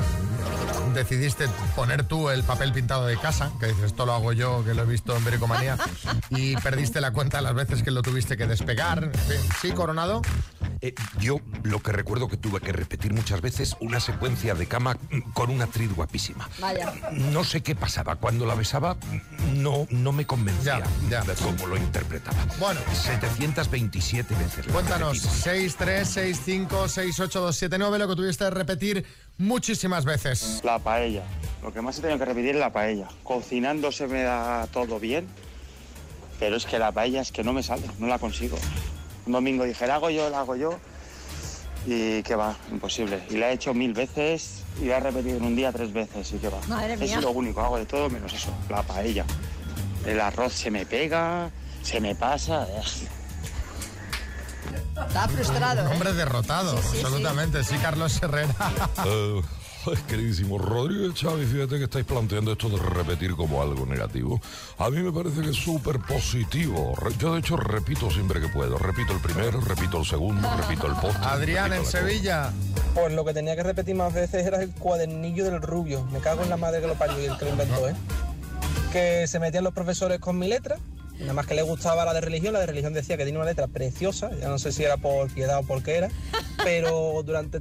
decidiste 0.95 1.47
poner 1.75 2.05
tú 2.05 2.31
el 2.31 2.43
papel 2.43 2.73
pintado 2.73 3.07
de 3.07 3.17
casa, 3.17 3.51
que 3.61 3.67
dices, 3.67 3.85
esto 3.85 4.07
lo 4.07 4.13
hago 4.13 4.33
yo, 4.33 4.65
que 4.65 4.75
lo 4.75 4.83
he 4.83 4.87
visto 4.87 5.17
en 5.17 5.25
Bricomanía, 5.25 5.77
y 6.31 6.57
perdiste 6.57 7.01
la 7.01 7.13
cuenta 7.13 7.39
de 7.39 7.45
las 7.45 7.55
veces 7.55 7.83
que 7.83 7.91
lo 7.91 8.03
tuviste 8.03 8.37
que 8.37 8.47
despegar. 8.47 9.11
¿Sí, 9.61 9.73
Coronado? 9.73 10.23
Eh, 10.83 10.95
yo 11.19 11.41
lo 11.63 11.81
que 11.81 11.93
recuerdo 11.93 12.29
que 12.29 12.39
tuve 12.39 12.61
que 12.61 12.73
repetir 12.73 13.13
muchas 13.13 13.43
veces 13.43 13.77
una 13.81 14.01
secuencia 14.01 14.55
de 14.55 14.67
cama 14.67 14.97
con 15.35 15.51
una 15.51 15.65
actriz 15.65 15.95
guapísima. 15.95 16.49
Vaya. 16.59 16.95
No 17.13 17.45
sé 17.45 17.63
qué 17.63 17.75
pasaba. 17.75 18.17
Cuando 18.17 18.47
la 18.47 18.55
besaba, 18.55 18.97
no, 19.55 19.87
no 19.91 20.13
me 20.13 20.27
convencía 20.27 20.83
de 21.09 21.35
cómo 21.35 21.67
lo 21.67 21.77
interpretaba. 21.77 22.39
Bueno. 22.59 22.81
727 22.93 24.35
veces. 24.35 24.67
Cuéntanos, 24.73 25.23
repetí. 25.23 25.77
636568279, 25.77 27.99
lo 27.99 28.09
que 28.09 28.17
tuviste 28.17 28.45
que 28.45 28.51
repetir 28.51 29.05
muchísimas 29.41 30.05
veces. 30.05 30.61
La 30.63 30.79
paella. 30.79 31.23
Lo 31.63 31.73
que 31.73 31.81
más 31.81 31.99
he 31.99 32.03
tenido 32.03 32.19
que 32.19 32.25
repetir 32.25 32.51
es 32.51 32.61
la 32.61 32.73
paella. 32.73 33.09
Cocinando 33.25 33.91
se 33.91 34.07
me 34.07 34.23
da 34.23 34.67
todo 34.73 35.01
bien, 35.01 35.27
pero 36.39 36.57
es 36.57 36.67
que 36.67 36.79
la 36.79 36.93
paella 36.93 37.21
es 37.21 37.33
que 37.33 37.43
no 37.43 37.53
me 37.53 37.63
sale, 37.63 37.83
no 37.99 38.07
la 38.07 38.19
consigo. 38.19 38.59
Un 39.27 39.33
domingo 39.33 39.65
dije, 39.65 39.87
la 39.87 39.97
hago 39.97 40.11
yo, 40.11 40.31
la 40.31 40.41
hago 40.41 40.57
yo, 40.57 40.79
y 41.87 42.23
que 42.23 42.35
va, 42.35 42.57
imposible. 42.71 43.23
Y 43.31 43.37
la 43.37 43.51
he 43.51 43.55
hecho 43.55 43.75
mil 43.75 43.93
veces 43.93 44.63
y 44.81 44.87
la 44.87 44.99
he 44.99 45.01
repetido 45.01 45.39
en 45.39 45.45
un 45.45 45.57
día 45.57 45.73
tres 45.73 45.93
veces 45.93 46.33
y 46.33 46.39
que 46.39 46.49
va. 46.49 46.61
Madre 46.69 46.97
mía. 46.97 47.17
Es 47.17 47.23
lo 47.23 47.31
único, 47.31 47.61
hago 47.61 47.79
de 47.79 47.87
todo 47.87 48.09
menos 48.09 48.33
eso, 48.33 48.51
la 48.69 48.83
paella. 48.83 49.25
El 50.07 50.21
arroz 50.21 50.53
se 50.55 50.71
me 50.71 50.87
pega, 50.87 51.51
se 51.83 52.01
me 52.01 52.15
pasa. 52.15 52.67
Eh. 55.01 55.07
Está 55.09 55.29
frustrado. 55.29 55.83
Un 55.83 55.89
¿eh? 55.89 55.93
hombre 55.93 56.13
derrotado, 56.13 56.77
Sí, 56.77 56.83
sí, 56.83 56.97
sí. 56.99 57.03
absolutamente. 57.05 57.65
Sí, 57.65 57.77
Carlos 57.79 58.23
Herrera. 58.23 58.55
Eh, 59.07 59.43
ay, 59.87 59.97
queridísimo 60.09 60.59
Rodríguez 60.59 61.15
Chávez, 61.15 61.49
fíjate 61.51 61.79
que 61.79 61.85
estáis 61.85 62.05
planteando 62.05 62.53
esto 62.53 62.69
de 62.69 62.77
repetir 62.79 63.35
como 63.35 63.63
algo 63.63 63.87
negativo. 63.87 64.41
A 64.79 64.91
mí 64.91 64.99
me 65.01 65.11
parece 65.11 65.41
que 65.41 65.51
es 65.51 65.57
súper 65.57 65.99
positivo. 66.01 66.95
Yo, 67.19 67.33
de 67.33 67.41
hecho, 67.41 67.57
repito 67.57 68.11
siempre 68.11 68.41
que 68.41 68.49
puedo. 68.49 68.77
Repito 68.77 69.13
el 69.15 69.21
primero, 69.21 69.61
repito 69.61 69.99
el 69.99 70.05
segundo, 70.05 70.49
repito 70.57 70.87
el 70.87 70.95
postre. 70.95 71.25
Adrián, 71.25 71.73
en 71.73 71.87
Sevilla. 71.87 72.53
Pues 72.95 73.13
lo 73.15 73.25
que 73.25 73.33
tenía 73.33 73.57
que 73.57 73.63
repetir 73.63 73.95
más 73.95 74.13
veces 74.13 74.45
era 74.47 74.63
el 74.63 74.71
cuadernillo 74.75 75.45
del 75.47 75.63
rubio. 75.63 76.05
Me 76.13 76.19
cago 76.21 76.43
en 76.43 76.51
la 76.51 76.57
madre 76.59 76.81
que 76.83 76.87
lo 76.87 76.95
parió 76.95 77.19
y 77.23 77.27
el 77.27 77.39
que 77.39 77.47
lo 77.47 77.53
inventó, 77.53 77.89
¿eh? 77.89 77.95
Que 78.93 79.27
se 79.29 79.39
metían 79.39 79.65
los 79.65 79.73
profesores 79.73 80.19
con 80.21 80.39
mi 80.39 80.49
letra. 80.49 80.77
Nada 81.21 81.35
más 81.35 81.47
que 81.47 81.55
le 81.55 81.63
gustaba 81.63 82.05
la 82.05 82.15
de 82.15 82.21
religión. 82.21 82.53
La 82.55 82.61
de 82.61 82.67
religión 82.67 82.93
decía 82.95 83.17
que 83.17 83.25
tenía 83.25 83.39
una 83.41 83.49
letra 83.49 83.67
preciosa. 83.69 84.31
Ya 84.41 84.49
no 84.49 84.59
sé 84.59 84.73
si 84.73 84.83
era 84.85 84.97
por 84.97 85.31
piedad 85.33 85.59
o 85.59 85.63
por 85.63 85.83
qué 85.83 85.97
era. 85.97 86.09
Pero 86.65 87.23
durante 87.25 87.61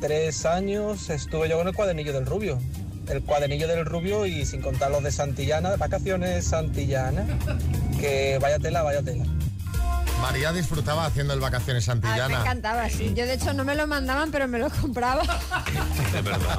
tres 0.00 0.44
años 0.46 1.08
estuve 1.10 1.48
yo 1.48 1.56
con 1.58 1.68
el 1.68 1.74
cuadernillo 1.74 2.12
del 2.12 2.26
rubio. 2.26 2.58
el 3.08 3.22
cuadernillo 3.22 3.66
del 3.68 3.84
rubio 3.86 4.26
y 4.26 4.44
sin 4.46 4.60
contar 4.62 4.90
los 4.90 5.02
de 5.02 5.10
Santillana, 5.12 5.76
vacaciones 5.76 6.46
Santillana, 6.46 7.26
que 8.00 8.38
vaya 8.40 8.58
tela, 8.58 8.82
vaya 8.82 9.02
tela. 9.02 9.24
María 10.22 10.52
disfrutaba 10.52 11.04
haciendo 11.06 11.34
el 11.34 11.40
vacaciones 11.40 11.86
A 11.88 11.94
mí 11.94 12.00
me 12.02 12.06
Santillana. 12.08 12.40
encantaba, 12.40 12.88
sí. 12.88 13.12
Yo, 13.14 13.26
de 13.26 13.34
hecho, 13.34 13.52
no 13.52 13.64
me 13.64 13.74
lo 13.74 13.86
mandaban, 13.86 14.30
pero 14.30 14.48
me 14.48 14.58
lo 14.58 14.70
compraba. 14.70 15.22
Es 16.14 16.24
verdad. 16.24 16.58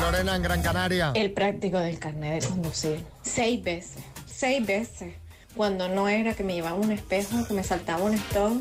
Lorena 0.00 0.36
en 0.36 0.42
Gran 0.42 0.62
Canaria. 0.62 1.12
El 1.14 1.32
práctico 1.32 1.78
del 1.78 1.98
carnet 1.98 2.42
de 2.42 2.48
conducir. 2.48 3.04
Seis 3.22 3.62
veces. 3.64 4.02
Seis 4.44 4.66
veces. 4.66 5.14
Cuando 5.56 5.88
no 5.88 6.06
era 6.06 6.34
que 6.34 6.44
me 6.44 6.52
llevaba 6.52 6.74
un 6.74 6.92
espejo, 6.92 7.46
que 7.48 7.54
me 7.54 7.64
saltaba 7.64 8.04
un 8.04 8.12
stop, 8.12 8.52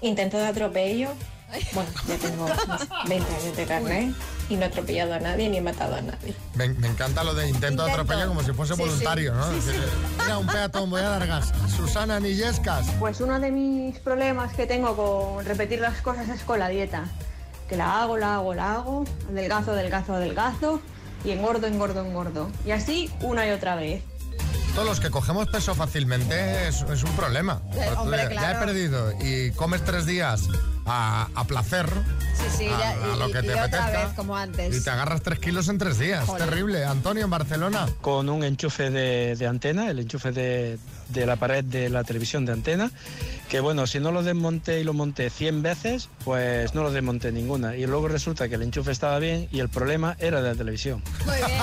intento 0.00 0.36
de 0.36 0.46
atropello. 0.46 1.08
Bueno, 1.72 1.90
ya 2.06 2.16
tengo 2.18 2.46
mis 3.08 3.08
20 3.08 3.34
años 3.34 3.56
de 3.56 3.64
carnet 3.66 4.14
y 4.48 4.54
no 4.54 4.62
he 4.62 4.64
atropellado 4.66 5.12
a 5.12 5.18
nadie 5.18 5.48
ni 5.48 5.56
he 5.56 5.60
matado 5.60 5.96
a 5.96 6.02
nadie. 6.02 6.36
Me, 6.54 6.68
me 6.68 6.86
encanta 6.86 7.24
lo 7.24 7.34
de 7.34 7.48
intento, 7.48 7.84
de 7.84 7.90
atropello 7.90 8.28
como 8.28 8.44
si 8.44 8.52
fuese 8.52 8.76
Sí, 8.76 8.80
voluntario, 8.80 9.32
sí. 9.32 9.38
¿no? 9.38 9.60
Sí, 9.60 9.78
Mira, 10.22 10.38
un 10.38 10.46
peatón, 10.46 10.88
voy 10.88 11.00
a 11.00 11.08
dar 11.08 11.26
gas. 11.26 11.52
Susana 11.76 12.20
Nillescas. 12.20 12.86
Pues 13.00 13.20
uno 13.20 13.40
de 13.40 13.50
mis 13.50 13.98
problemas 13.98 14.54
que 14.54 14.68
tengo 14.68 14.94
con 14.94 15.44
repetir 15.44 15.80
las 15.80 16.00
cosas 16.00 16.28
es 16.28 16.42
con 16.44 16.60
la 16.60 16.68
dieta. 16.68 17.06
Que 17.68 17.74
la 17.74 18.02
hago, 18.02 18.18
la 18.18 18.36
hago, 18.36 18.54
la 18.54 18.74
hago, 18.74 19.04
adelgazo, 19.28 19.72
adelgazo, 19.72 20.14
adelgazo, 20.14 20.80
y 21.24 21.32
engordo, 21.32 21.66
engordo, 21.66 22.04
engordo. 22.06 22.52
Y 22.64 22.70
así 22.70 23.10
una 23.20 23.48
y 23.48 23.50
otra 23.50 23.74
vez. 23.74 24.04
Todos 24.74 24.88
los 24.88 25.00
que 25.00 25.10
cogemos 25.10 25.46
peso 25.48 25.74
fácilmente 25.74 26.66
es, 26.68 26.82
es 26.82 27.04
un 27.04 27.12
problema. 27.12 27.60
Eh, 27.74 27.88
hombre, 27.96 28.28
ya- 28.34 28.40
Ya 28.40 28.52
he 28.52 28.54
perdido 28.66 29.12
y 29.20 29.52
comes 29.52 29.84
tres 29.84 30.04
días 30.04 30.48
a, 30.84 31.28
a 31.34 31.44
placer. 31.44 31.86
Sí, 32.34 32.44
sí, 32.58 32.66
a, 32.66 32.78
ya- 32.78 32.90
a 33.12 33.14
y, 33.14 33.18
lo 33.20 33.26
que 33.26 33.38
y 33.38 33.42
te 33.42 33.50
otra 33.52 33.62
apetezca. 33.64 34.06
vez, 34.06 34.14
como 34.16 34.36
antes. 34.36 34.76
Y 34.76 34.82
te 34.82 34.90
agarras 34.90 35.22
tres 35.22 35.38
kilos 35.38 35.68
en 35.68 35.78
tres 35.78 35.98
días. 36.00 36.24
Joder. 36.26 36.48
Terrible. 36.48 36.84
Antonio 36.84 37.22
en 37.24 37.30
Barcelona. 37.30 37.86
con 38.00 38.28
un 38.28 38.42
enchufe 38.42 38.90
de, 38.90 39.36
de 39.36 39.46
antena, 39.46 39.88
el 39.90 40.00
enchufe 40.00 40.32
de, 40.32 40.78
de 41.08 41.26
la 41.26 41.36
pared 41.36 41.64
de 41.64 41.88
la 41.88 42.04
televisión 42.04 42.44
de 42.44 42.52
antena, 42.52 42.90
que 43.48 43.60
bueno, 43.60 43.86
si 43.86 44.00
no 44.00 44.10
lo 44.12 44.22
desmonté 44.22 44.80
y 44.80 44.84
lo 44.84 44.92
monté 44.92 45.30
100 45.30 45.62
veces, 45.62 46.08
pues 46.24 46.74
no 46.74 46.82
lo 46.82 46.90
desmonté 46.90 47.32
ninguna. 47.32 47.76
Y 47.76 47.86
luego 47.86 48.08
resulta 48.08 48.48
que 48.48 48.56
el 48.56 48.62
enchufe 48.62 48.90
estaba 48.90 49.18
bien 49.18 49.48
y 49.52 49.60
el 49.60 49.68
problema 49.68 50.16
era 50.18 50.42
de 50.42 50.50
la 50.50 50.54
televisión. 50.54 51.02
Muy 51.26 51.36
bien. 51.36 51.60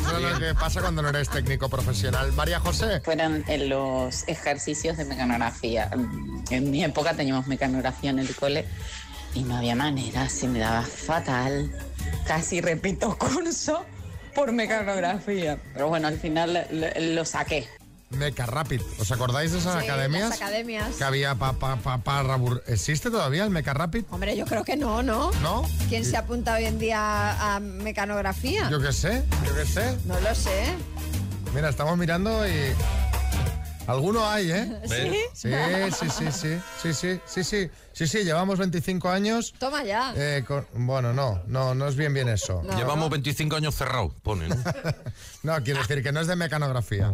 Eso 0.00 0.16
es 0.16 0.22
lo 0.22 0.38
que 0.38 0.54
pasa 0.54 0.80
cuando 0.80 1.02
no 1.02 1.08
eres 1.08 1.28
técnico 1.28 1.68
profesional. 1.68 2.32
María 2.32 2.60
José. 2.60 3.00
Fueron 3.00 3.44
en 3.46 3.68
los 3.68 4.26
ejercicios 4.28 4.96
de 4.96 5.04
mecanografía. 5.04 5.90
En 6.50 6.70
mi 6.70 6.84
época 6.84 7.14
teníamos 7.14 7.46
mecanografía 7.46 8.10
en 8.10 8.18
el 8.18 8.34
cole 8.34 8.66
y 9.34 9.42
no 9.42 9.56
había 9.56 9.74
manera, 9.74 10.28
se 10.28 10.48
me 10.48 10.58
daba 10.58 10.82
fatal. 10.82 11.70
Casi 12.26 12.60
repito 12.60 13.16
curso 13.16 13.84
por 14.34 14.52
mecanografía. 14.52 15.58
Pero 15.74 15.88
bueno, 15.88 16.08
al 16.08 16.18
final 16.18 16.66
lo, 16.70 17.14
lo 17.14 17.24
saqué. 17.24 17.66
Meca 18.10 18.44
Rapid. 18.44 18.80
¿Os 18.98 19.12
acordáis 19.12 19.52
de 19.52 19.58
esas 19.58 19.80
Sí, 19.80 19.88
academias? 19.88 20.30
las 20.30 20.40
academias. 20.42 20.96
Que 20.96 21.04
había 21.04 21.36
para 21.36 21.52
pa, 21.52 21.76
pa, 21.76 21.98
pa 21.98 22.22
rabur- 22.24 22.60
¿Existe 22.66 23.08
todavía 23.08 23.44
el 23.44 23.50
Meca 23.50 23.72
Rapid? 23.72 24.04
Hombre, 24.10 24.36
yo 24.36 24.46
creo 24.46 24.64
que 24.64 24.76
no, 24.76 25.00
¿no? 25.04 25.30
¿No? 25.42 25.62
¿Quién 25.88 26.04
se 26.04 26.16
apunta 26.16 26.54
hoy 26.54 26.64
en 26.64 26.80
día 26.80 26.98
a, 26.98 27.54
a 27.56 27.60
mecanografía? 27.60 28.68
Yo 28.68 28.80
qué 28.80 28.92
sé, 28.92 29.22
yo 29.46 29.54
qué 29.54 29.64
sé. 29.64 29.96
No 30.06 30.18
lo 30.18 30.34
sé. 30.34 30.74
Mira, 31.54 31.68
estamos 31.68 31.96
mirando 31.96 32.46
y. 32.48 32.74
Alguno 33.86 34.28
hay, 34.28 34.50
¿eh? 34.52 34.80
¿Sí? 35.34 35.48
Sí, 35.48 35.50
sí, 35.90 36.10
sí, 36.10 36.32
sí, 36.32 36.58
sí, 36.82 36.92
sí, 36.92 37.20
sí, 37.26 37.44
sí, 37.44 37.70
sí, 37.92 38.06
sí, 38.06 38.24
llevamos 38.24 38.58
25 38.58 39.08
años. 39.08 39.52
Toma 39.58 39.82
ya. 39.82 40.12
eh, 40.16 40.44
con- 40.46 40.66
bueno, 40.74 41.12
no, 41.12 41.42
no, 41.46 41.74
no 41.74 41.88
es 41.88 41.96
bien 41.96 42.14
bien 42.14 42.28
eso. 42.28 42.62
No. 42.64 42.76
Llevamos 42.76 43.10
25 43.10 43.56
años 43.56 43.74
cerrados, 43.74 44.12
pone, 44.22 44.48
¿no? 44.48 44.56
No, 45.42 45.62
quiero 45.64 45.80
decir 45.80 46.02
que 46.02 46.12
no 46.12 46.20
es 46.20 46.26
de 46.26 46.36
mecanografía. 46.36 47.12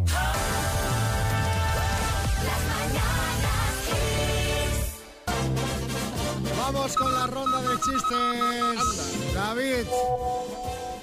Vamos 6.57 6.95
con 6.95 7.13
la 7.13 7.27
ronda 7.27 7.61
de 7.61 7.75
chistes. 7.77 9.33
David. 9.33 9.87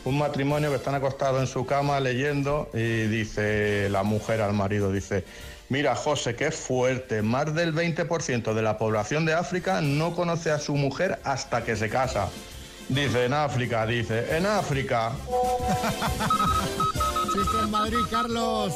Un 0.04 0.18
matrimonio 0.18 0.68
que 0.70 0.76
están 0.76 0.94
acostados 0.94 1.40
en 1.40 1.46
su 1.46 1.64
cama 1.64 1.98
leyendo 2.00 2.68
y 2.74 3.06
dice 3.06 3.88
la 3.90 4.02
mujer 4.02 4.42
al 4.42 4.52
marido, 4.52 4.92
dice, 4.92 5.24
mira 5.68 5.94
José, 5.94 6.36
qué 6.36 6.50
fuerte, 6.50 7.22
más 7.22 7.54
del 7.54 7.74
20% 7.74 8.54
de 8.54 8.62
la 8.62 8.78
población 8.78 9.24
de 9.24 9.34
África 9.34 9.80
no 9.80 10.14
conoce 10.14 10.50
a 10.50 10.58
su 10.58 10.74
mujer 10.74 11.20
hasta 11.24 11.64
que 11.64 11.76
se 11.76 11.88
casa. 11.88 12.28
Dice, 12.88 13.24
en 13.24 13.32
África, 13.32 13.86
dice, 13.86 14.36
en 14.36 14.46
África. 14.46 15.12
Chiste 17.32 17.58
en 17.62 17.70
Madrid, 17.70 17.98
Carlos. 18.10 18.74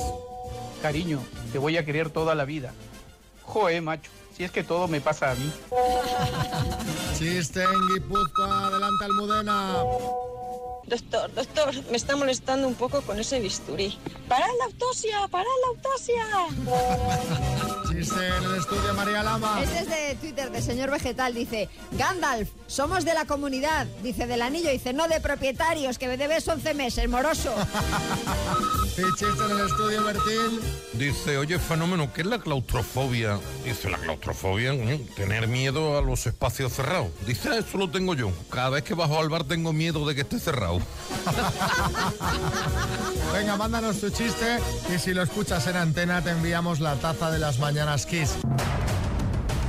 Cariño, 0.80 1.20
te 1.52 1.58
voy 1.58 1.76
a 1.76 1.84
querer 1.84 2.08
toda 2.10 2.34
la 2.34 2.44
vida. 2.44 2.72
Joe, 3.42 3.80
macho, 3.80 4.10
si 4.36 4.44
es 4.44 4.50
que 4.50 4.64
todo 4.64 4.88
me 4.88 5.00
pasa 5.00 5.32
a 5.32 5.34
mí. 5.34 5.52
Chiste 7.18 7.62
en 7.62 7.88
Guipúzcoa, 7.88 8.66
adelante 8.68 9.04
Almudena. 9.04 9.74
Doctor, 10.88 11.30
doctor, 11.34 11.74
me 11.90 11.98
está 11.98 12.16
molestando 12.16 12.66
un 12.66 12.74
poco 12.74 13.02
con 13.02 13.18
ese 13.18 13.40
bisturí. 13.40 13.98
¡Para 14.26 14.46
la 14.46 14.64
autopsia! 14.64 15.28
¡Para 15.28 15.44
la 15.44 15.68
autopsia! 15.68 16.24
Chiste 17.90 18.26
en 18.26 18.44
el 18.44 18.54
estudio, 18.54 18.94
María 18.94 19.22
Lama. 19.22 19.60
Este 19.62 19.80
es 19.80 19.88
de 19.88 20.14
Twitter, 20.18 20.50
de 20.50 20.62
señor 20.62 20.90
vegetal. 20.90 21.34
Dice, 21.34 21.68
Gandalf, 21.92 22.48
somos 22.66 23.04
de 23.04 23.12
la 23.12 23.26
comunidad. 23.26 23.86
Dice, 24.02 24.26
del 24.26 24.40
anillo. 24.40 24.70
Dice, 24.70 24.94
no 24.94 25.08
de 25.08 25.20
propietarios, 25.20 25.98
que 25.98 26.08
me 26.08 26.16
debes 26.16 26.48
11 26.48 26.72
meses, 26.72 27.06
moroso. 27.06 27.54
Chiste 28.98 29.44
en 29.44 29.50
el 29.52 29.60
estudio, 29.66 30.04
Bertín. 30.04 30.60
Dice, 30.94 31.38
oye, 31.38 31.58
fenómeno, 31.60 32.12
¿qué 32.12 32.22
es 32.22 32.26
la 32.26 32.40
claustrofobia? 32.40 33.38
Dice, 33.64 33.88
la 33.88 33.98
claustrofobia, 33.98 34.70
coño, 34.70 34.98
tener 35.14 35.46
miedo 35.46 35.96
a 35.96 36.02
los 36.02 36.26
espacios 36.26 36.72
cerrados. 36.72 37.08
Dice, 37.24 37.48
"Ah, 37.52 37.58
eso 37.58 37.78
lo 37.78 37.88
tengo 37.90 38.14
yo. 38.14 38.32
Cada 38.50 38.70
vez 38.70 38.82
que 38.82 38.94
bajo 38.94 39.20
al 39.20 39.28
bar 39.28 39.44
tengo 39.44 39.72
miedo 39.72 40.04
de 40.06 40.16
que 40.16 40.22
esté 40.22 40.40
cerrado. 40.40 40.80
Venga, 43.32 43.56
mándanos 43.56 44.00
tu 44.00 44.10
chiste 44.10 44.58
y 44.92 44.98
si 44.98 45.14
lo 45.14 45.22
escuchas 45.22 45.66
en 45.68 45.76
antena 45.76 46.20
te 46.22 46.30
enviamos 46.30 46.80
la 46.80 46.96
taza 46.96 47.30
de 47.30 47.38
las 47.38 47.60
mañanas 47.60 48.04
Kiss. 48.04 48.34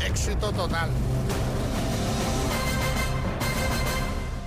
Éxito 0.05 0.51
total. 0.51 0.89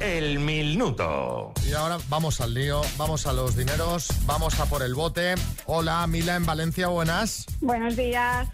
El 0.03 0.41
minuto. 0.41 1.53
Y 1.65 1.75
ahora 1.75 1.99
vamos 2.09 2.41
al 2.41 2.55
lío, 2.55 2.81
vamos 2.99 3.29
a 3.29 3.33
los 3.33 3.55
dineros, 3.55 4.09
vamos 4.27 4.59
a 4.59 4.67
por 4.67 4.83
el 4.83 4.95
bote. 4.95 5.37
Hola, 5.67 6.05
Mila 6.09 6.35
en 6.35 6.45
Valencia, 6.45 6.89
buenas. 6.89 7.47
Buenos 7.61 7.95
días. 7.95 8.49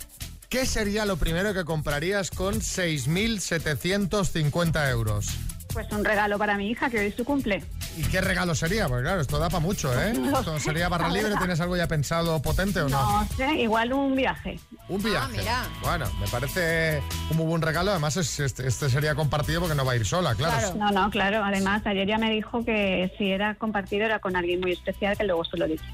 ¿Qué 0.50 0.66
sería 0.66 1.06
lo 1.06 1.16
primero 1.16 1.54
que 1.54 1.64
comprarías 1.64 2.30
con 2.30 2.56
6.750 2.56 4.90
euros? 4.90 5.28
Pues 5.72 5.90
un 5.92 6.04
regalo 6.04 6.38
para 6.38 6.56
mi 6.56 6.70
hija, 6.70 6.88
que 6.90 6.98
hoy 6.98 7.06
es 7.06 7.14
su 7.14 7.24
cumple. 7.24 7.62
¿Y 7.96 8.02
qué 8.04 8.20
regalo 8.20 8.54
sería? 8.54 8.88
Pues 8.88 9.02
claro, 9.02 9.20
esto 9.20 9.38
da 9.38 9.48
para 9.48 9.60
mucho, 9.60 9.92
¿eh? 10.00 10.12
No 10.18 10.38
¿Esto 10.38 10.58
sé, 10.58 10.64
sería 10.64 10.88
barra 10.88 11.08
libre? 11.08 11.34
¿Tienes 11.36 11.60
algo 11.60 11.76
ya 11.76 11.86
pensado 11.86 12.40
potente 12.40 12.80
o 12.80 12.88
no? 12.88 13.20
No 13.22 13.28
sé, 13.36 13.54
igual 13.56 13.92
un 13.92 14.16
viaje. 14.16 14.58
Un 14.88 15.02
viaje. 15.02 15.38
mira. 15.38 15.64
Bueno, 15.82 16.06
me 16.20 16.26
parece 16.28 17.02
un 17.30 17.36
muy 17.36 17.46
buen 17.46 17.62
regalo. 17.62 17.90
Además, 17.90 18.16
es- 18.16 18.40
este, 18.40 18.66
este 18.66 18.88
sería 18.88 19.14
compartido 19.14 19.60
porque 19.60 19.74
no 19.74 19.84
va 19.84 19.92
a 19.92 19.96
ir 19.96 20.06
sola, 20.06 20.34
claro. 20.34 20.74
No, 20.74 20.90
no, 20.90 21.10
claro. 21.10 21.44
Además, 21.44 21.82
ayer 21.86 22.06
ya 22.08 22.18
me 22.18 22.30
dijo 22.30 22.64
que 22.64 23.12
si 23.18 23.30
era 23.30 23.54
compartido 23.56 24.04
era 24.06 24.18
con 24.20 24.36
alguien 24.36 24.60
muy 24.60 24.72
especial, 24.72 25.16
que 25.18 25.24
luego 25.24 25.44
se 25.44 25.56
lo 25.58 25.66
dije. 25.66 25.84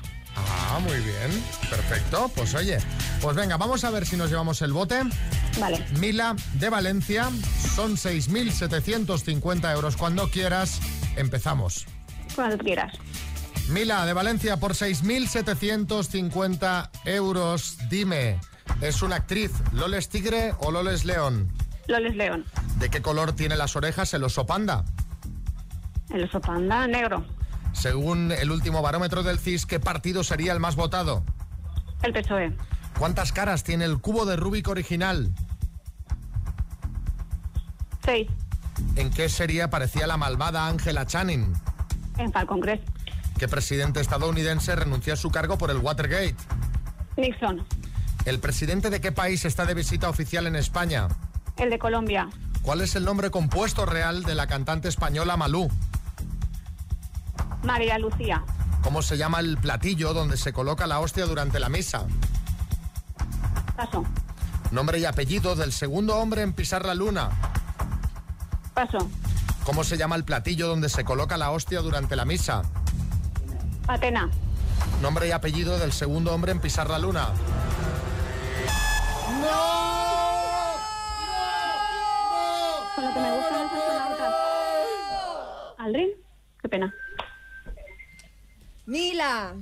Ah, 0.74 0.80
muy 0.80 0.98
bien. 0.98 1.30
Perfecto. 1.70 2.28
Pues 2.34 2.52
oye, 2.54 2.78
pues 3.22 3.36
venga, 3.36 3.56
vamos 3.56 3.84
a 3.84 3.90
ver 3.90 4.04
si 4.04 4.16
nos 4.16 4.28
llevamos 4.28 4.60
el 4.60 4.72
bote. 4.72 5.02
Vale. 5.60 5.86
Mila 6.00 6.34
de 6.54 6.68
Valencia, 6.68 7.30
son 7.76 7.96
6.750 7.96 9.72
euros. 9.72 9.96
Cuando 9.96 10.28
quieras, 10.30 10.80
empezamos. 11.14 11.86
Cuando 12.34 12.58
quieras. 12.58 12.92
Mila 13.68 14.04
de 14.04 14.14
Valencia, 14.14 14.56
por 14.56 14.72
6.750 14.72 16.90
euros, 17.04 17.78
dime, 17.88 18.40
¿es 18.80 19.00
una 19.02 19.14
actriz 19.16 19.50
Loles 19.72 20.08
Tigre 20.08 20.54
o 20.58 20.72
Loles 20.72 21.04
León? 21.04 21.52
Loles 21.86 22.16
León. 22.16 22.46
¿De 22.80 22.90
qué 22.90 23.00
color 23.00 23.34
tiene 23.34 23.56
las 23.56 23.76
orejas 23.76 24.12
el 24.12 24.24
oso 24.24 24.44
panda? 24.44 24.84
El 26.10 26.24
oso 26.24 26.40
panda 26.40 26.88
negro. 26.88 27.24
Según 27.74 28.32
el 28.32 28.50
último 28.50 28.80
barómetro 28.80 29.22
del 29.22 29.38
CIS, 29.38 29.66
¿qué 29.66 29.80
partido 29.80 30.24
sería 30.24 30.52
el 30.52 30.60
más 30.60 30.76
votado? 30.76 31.22
El 32.02 32.12
PSOE. 32.12 32.56
¿Cuántas 32.98 33.32
caras 33.32 33.64
tiene 33.64 33.84
el 33.84 34.00
cubo 34.00 34.24
de 34.24 34.36
Rubik 34.36 34.68
original? 34.68 35.34
Seis. 38.04 38.28
¿En 38.96 39.10
qué 39.10 39.28
serie 39.28 39.62
aparecía 39.62 40.06
la 40.06 40.16
malvada 40.16 40.68
Angela 40.68 41.06
Channing? 41.06 41.52
En 42.18 42.32
Falcon 42.32 42.60
Crest. 42.60 42.84
¿Qué 43.38 43.48
presidente 43.48 44.00
estadounidense 44.00 44.74
renunció 44.76 45.12
a 45.12 45.16
su 45.16 45.30
cargo 45.30 45.58
por 45.58 45.70
el 45.70 45.78
Watergate? 45.78 46.36
Nixon. 47.16 47.66
¿El 48.24 48.38
presidente 48.38 48.90
de 48.90 49.00
qué 49.00 49.12
país 49.12 49.44
está 49.44 49.66
de 49.66 49.74
visita 49.74 50.08
oficial 50.08 50.46
en 50.46 50.56
España? 50.56 51.08
El 51.56 51.70
de 51.70 51.78
Colombia. 51.78 52.28
¿Cuál 52.62 52.80
es 52.80 52.94
el 52.94 53.04
nombre 53.04 53.30
compuesto 53.30 53.84
real 53.84 54.22
de 54.22 54.34
la 54.34 54.46
cantante 54.46 54.88
española 54.88 55.36
Malú? 55.36 55.68
María 57.64 57.98
Lucía. 57.98 58.44
¿Cómo 58.82 59.00
se 59.02 59.16
llama 59.16 59.40
el 59.40 59.56
platillo 59.56 60.12
donde 60.12 60.36
se 60.36 60.52
coloca 60.52 60.86
la 60.86 61.00
hostia 61.00 61.24
durante 61.24 61.58
la 61.58 61.70
misa? 61.70 62.06
Paso. 63.76 64.04
Nombre 64.70 64.98
y 64.98 65.06
apellido 65.06 65.56
del 65.56 65.72
segundo 65.72 66.16
hombre 66.16 66.42
en 66.42 66.52
pisar 66.52 66.84
la 66.84 66.94
luna. 66.94 67.30
Paso. 68.74 68.98
¿Cómo 69.64 69.82
se 69.82 69.96
llama 69.96 70.16
el 70.16 70.24
platillo 70.24 70.68
donde 70.68 70.90
se 70.90 71.04
coloca 71.04 71.38
la 71.38 71.50
hostia 71.50 71.80
durante 71.80 72.16
la 72.16 72.26
misa? 72.26 72.62
Atena. 73.88 74.28
Nombre 75.00 75.28
y 75.28 75.30
apellido 75.30 75.78
del 75.78 75.92
segundo 75.92 76.34
hombre 76.34 76.52
en 76.52 76.60
pisar 76.60 76.90
la 76.90 76.98
luna. 76.98 77.28
Con 82.94 83.04
lo 83.06 83.14
que 83.14 83.20
me 83.20 83.36
gustan 83.36 83.62
los 83.62 83.72
astronautas. 83.72 84.34
¿Aldrin? 85.78 86.10
Qué 86.60 86.68
pena. 86.68 86.94
Mila. 88.86 89.54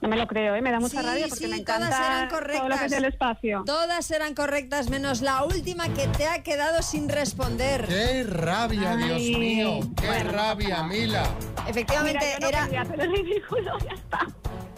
No 0.00 0.08
me 0.08 0.16
lo 0.16 0.26
creo, 0.26 0.54
¿eh? 0.54 0.60
me 0.62 0.70
da 0.70 0.80
mucha 0.80 1.00
Sí, 1.00 1.06
rabia 1.06 1.26
porque 1.28 1.44
sí, 1.46 1.50
me 1.50 1.60
todas 1.60 1.78
encanta 1.80 2.06
eran 2.06 2.28
todo 2.28 2.40
lo 2.40 2.46
que 2.46 2.52
correctas. 2.58 2.82
es 2.82 2.92
el 2.92 3.04
espacio. 3.04 3.62
Todas 3.64 4.10
eran 4.10 4.34
correctas, 4.34 4.90
menos 4.90 5.20
la 5.22 5.44
última 5.44 5.88
que 5.94 6.06
te 6.08 6.26
ha 6.26 6.42
quedado 6.42 6.82
sin 6.82 7.08
responder. 7.08 7.86
¡Qué 7.86 8.24
rabia, 8.24 8.96
Dios 8.96 9.20
mío! 9.20 9.80
¡Qué 10.00 10.06
Bueno, 10.06 10.32
rabia, 10.32 10.82
Mila! 10.82 11.24
Efectivamente, 11.68 12.24
Mira, 12.24 12.38
yo 12.38 12.40
no 12.40 12.48
era. 12.76 12.84
quería 12.86 13.06
ridículo, 13.06 13.78
ya 13.78 13.94
está. 13.94 14.26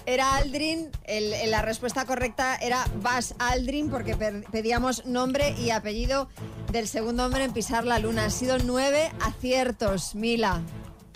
Era 0.07 0.37
Aldrin, 0.37 0.91
el- 1.05 1.35
el- 1.35 1.51
la 1.51 1.61
respuesta 1.61 2.07
correcta 2.07 2.57
era 2.57 2.87
Bas 3.03 3.35
Aldrin 3.39 3.91
porque 3.91 4.17
per- 4.17 4.45
pedíamos 4.51 5.05
nombre 5.05 5.51
y 5.59 5.69
apellido 5.71 6.31
del 6.73 6.89
segundo 6.89 7.27
hombre 7.27 7.45
en 7.45 7.53
pisar 7.53 7.85
la 7.85 7.99
luna. 7.99 8.25
Han 8.25 8.31
sido 8.31 8.57
nueve 8.59 9.11
aciertos, 9.21 10.15
Mila. 10.15 10.63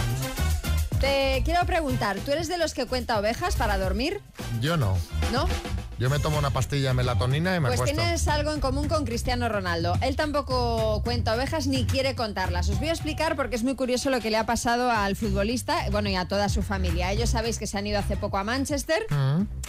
Te 1.00 1.42
quiero 1.44 1.64
preguntar, 1.64 2.18
¿tú 2.18 2.32
eres 2.32 2.48
de 2.48 2.58
los 2.58 2.74
que 2.74 2.87
cuenta 2.87 3.18
ovejas 3.18 3.56
para 3.56 3.78
dormir? 3.78 4.20
Yo 4.61 4.76
no. 4.76 4.98
¿No? 5.32 5.46
Yo 5.98 6.08
me 6.11 6.20
tomo 6.20 6.38
una 6.38 6.50
pastilla 6.50 6.88
de 6.90 6.94
melatonina 6.94 7.56
y 7.56 7.61
me 7.61 7.68
Pues 7.70 7.80
acuesto. 7.80 8.00
tienes 8.00 8.28
algo 8.28 8.52
en 8.52 8.61
común 8.61 8.87
con 8.87 9.04
Cristiano 9.04 9.48
Ronaldo. 9.48 9.94
Él 10.00 10.14
tampoco 10.14 11.02
cuenta 11.02 11.34
ovejas 11.34 11.66
ni 11.66 11.87
quiere 11.87 12.14
contarlas. 12.14 12.68
Os 12.68 12.78
voy 12.78 12.88
a 12.88 12.92
explicar 12.92 13.34
porque 13.34 13.56
es 13.56 13.64
muy 13.64 13.74
curioso 13.74 14.08
lo 14.08 14.20
que 14.20 14.30
le 14.30 14.37
ha 14.37 14.46
pasado 14.46 14.92
al 14.92 15.16
futbolista, 15.16 15.90
bueno, 15.90 16.08
y 16.08 16.14
a 16.14 16.28
toda 16.28 16.48
su 16.50 16.62
familia. 16.62 17.11
Ellos 17.11 17.30
sabéis 17.30 17.58
que 17.58 17.66
se 17.66 17.78
han 17.78 17.87
ido 17.88 17.98
hace 17.98 18.16
poco 18.16 18.38
a 18.38 18.44
Manchester 18.44 19.06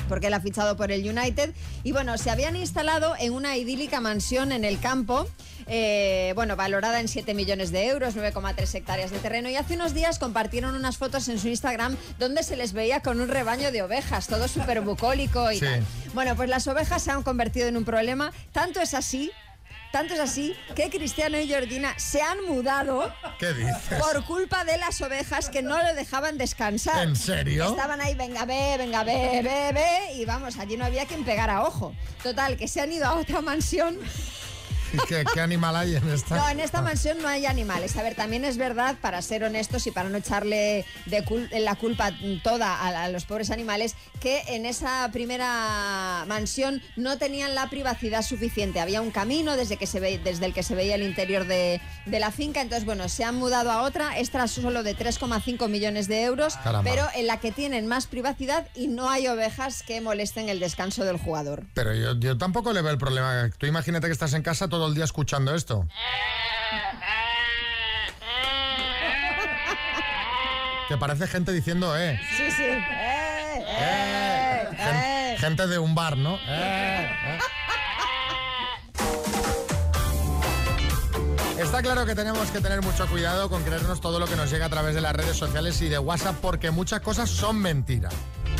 porque 0.07 0.27
él 0.27 0.33
ha 0.35 0.39
fichado 0.39 0.77
por 0.77 0.91
el 0.91 1.01
United. 1.07 1.51
Y 1.83 1.93
bueno, 1.93 2.15
se 2.19 2.29
habían 2.29 2.55
instalado 2.55 3.15
en 3.19 3.33
una 3.33 3.57
idílica 3.57 3.99
mansión 3.99 4.51
en 4.51 4.65
el 4.65 4.79
campo, 4.79 5.27
eh, 5.69 6.33
bueno, 6.35 6.55
valorada 6.55 6.99
en 6.99 7.07
7 7.07 7.33
millones 7.33 7.71
de 7.71 7.87
euros, 7.87 8.15
9,3 8.15 8.73
hectáreas 8.75 9.11
de 9.11 9.19
terreno. 9.19 9.49
Y 9.49 9.55
hace 9.55 9.75
unos 9.75 9.93
días 9.93 10.19
compartieron 10.19 10.75
unas 10.75 10.97
fotos 10.97 11.27
en 11.29 11.39
su 11.39 11.47
Instagram 11.47 11.95
donde 12.17 12.43
se 12.43 12.55
les 12.57 12.73
veía 12.73 13.01
con 13.01 13.21
un 13.21 13.29
rebaño 13.29 13.71
de 13.71 13.81
ovejas, 13.83 14.27
todo 14.27 14.47
súper 14.47 14.81
bucólico 14.81 15.51
y 15.51 15.59
Sí. 15.59 15.65
tal. 15.65 15.83
Bueno, 16.13 16.35
pues 16.35 16.49
las 16.49 16.67
ovejas 16.67 17.03
se 17.03 17.11
han 17.11 17.23
convertido 17.23 17.67
en 17.67 17.77
un 17.77 17.85
problema. 17.85 18.31
Tanto 18.51 18.81
es 18.81 18.93
así. 18.93 19.31
Tanto 19.91 20.13
es 20.13 20.19
así 20.19 20.55
que 20.75 20.91
Cristiano 20.91 21.39
y 21.39 21.47
Georgina 21.47 21.95
se 21.97 22.21
han 22.21 22.43
mudado 22.47 23.11
¿Qué 23.39 23.53
dices? 23.53 23.75
por 23.99 24.23
culpa 24.23 24.63
de 24.63 24.77
las 24.77 25.01
ovejas 25.01 25.49
que 25.49 25.63
no 25.63 25.81
le 25.81 25.95
dejaban 25.95 26.37
descansar. 26.37 27.07
¿En 27.07 27.15
serio? 27.15 27.67
Estaban 27.71 27.99
ahí, 27.99 28.13
venga, 28.13 28.45
ve, 28.45 28.75
venga, 28.77 29.03
ve, 29.03 29.41
ve, 29.43 29.71
ve, 29.73 30.13
y 30.13 30.25
vamos, 30.25 30.57
allí 30.59 30.77
no 30.77 30.85
había 30.85 31.07
quien 31.07 31.23
pegar 31.25 31.49
a 31.49 31.63
ojo. 31.63 31.95
Total, 32.21 32.55
que 32.55 32.67
se 32.67 32.81
han 32.81 32.91
ido 32.91 33.07
a 33.07 33.15
otra 33.15 33.41
mansión. 33.41 33.97
¿Qué, 35.07 35.23
qué 35.33 35.41
animal 35.41 35.75
hay 35.75 35.95
en 35.95 36.09
esta? 36.09 36.35
No, 36.37 36.49
en 36.49 36.59
esta 36.59 36.81
mansión 36.81 37.17
no 37.21 37.27
hay 37.27 37.45
animales. 37.45 37.95
A 37.97 38.03
ver, 38.03 38.15
también 38.15 38.45
es 38.45 38.57
verdad, 38.57 38.95
para 39.01 39.21
ser 39.21 39.43
honestos 39.43 39.85
y 39.87 39.91
para 39.91 40.09
no 40.09 40.17
echarle 40.17 40.85
de 41.05 41.23
cul- 41.25 41.49
la 41.59 41.75
culpa 41.75 42.11
toda 42.43 42.73
a, 42.75 43.03
a 43.05 43.09
los 43.09 43.25
pobres 43.25 43.51
animales, 43.51 43.95
que 44.19 44.41
en 44.47 44.65
esa 44.65 45.09
primera 45.11 46.25
mansión 46.27 46.81
no 46.95 47.17
tenían 47.17 47.55
la 47.55 47.69
privacidad 47.69 48.21
suficiente. 48.23 48.79
Había 48.79 49.01
un 49.01 49.11
camino 49.11 49.55
desde, 49.55 49.77
que 49.77 49.87
se 49.87 49.99
ve, 49.99 50.19
desde 50.23 50.45
el 50.45 50.53
que 50.53 50.63
se 50.63 50.75
veía 50.75 50.95
el 50.95 51.03
interior 51.03 51.45
de, 51.45 51.81
de 52.05 52.19
la 52.19 52.31
finca. 52.31 52.61
Entonces, 52.61 52.85
bueno, 52.85 53.09
se 53.09 53.23
han 53.23 53.35
mudado 53.35 53.71
a 53.71 53.81
otra. 53.83 54.17
Esta 54.17 54.43
es 54.43 54.51
solo 54.51 54.83
de 54.83 54.95
3,5 54.97 55.67
millones 55.69 56.07
de 56.07 56.23
euros, 56.23 56.55
Caramba. 56.57 56.89
pero 56.89 57.05
en 57.15 57.27
la 57.27 57.37
que 57.39 57.51
tienen 57.51 57.87
más 57.87 58.07
privacidad 58.07 58.67
y 58.75 58.87
no 58.87 59.09
hay 59.09 59.27
ovejas 59.27 59.83
que 59.83 60.01
molesten 60.01 60.49
el 60.49 60.59
descanso 60.59 61.03
del 61.05 61.17
jugador. 61.17 61.63
Pero 61.73 61.93
yo, 61.93 62.17
yo 62.19 62.37
tampoco 62.37 62.73
le 62.73 62.81
veo 62.81 62.91
el 62.91 62.97
problema. 62.97 63.49
Tú 63.57 63.65
imagínate 63.65 64.07
que 64.07 64.13
estás 64.13 64.33
en 64.33 64.41
casa 64.41 64.67
todo 64.67 64.78
el 64.87 64.95
día 64.95 65.03
escuchando 65.05 65.53
esto. 65.55 65.87
Que 70.87 70.97
parece 70.97 71.27
gente 71.27 71.51
diciendo, 71.51 71.95
eh. 71.97 72.19
Sí, 72.35 72.49
sí. 72.51 72.63
Eh, 72.63 73.63
eh, 73.67 74.67
Gen- 74.77 75.37
Gente 75.37 75.67
de 75.67 75.77
un 75.77 75.93
bar, 75.93 76.17
¿no? 76.17 76.35
Eh, 76.47 77.11
eh. 77.25 77.39
Está 81.61 81.81
claro 81.83 82.05
que 82.05 82.15
tenemos 82.15 82.49
que 82.51 82.59
tener 82.61 82.81
mucho 82.81 83.05
cuidado 83.07 83.49
con 83.49 83.61
creernos 83.63 84.01
todo 84.01 84.17
lo 84.19 84.25
que 84.27 84.35
nos 84.35 84.49
llega 84.49 84.65
a 84.65 84.69
través 84.69 84.95
de 84.95 85.01
las 85.01 85.13
redes 85.13 85.35
sociales 85.37 85.79
y 85.81 85.89
de 85.89 85.99
WhatsApp 85.99 86.37
porque 86.41 86.71
muchas 86.71 87.01
cosas 87.01 87.29
son 87.29 87.57
mentiras. 87.59 88.13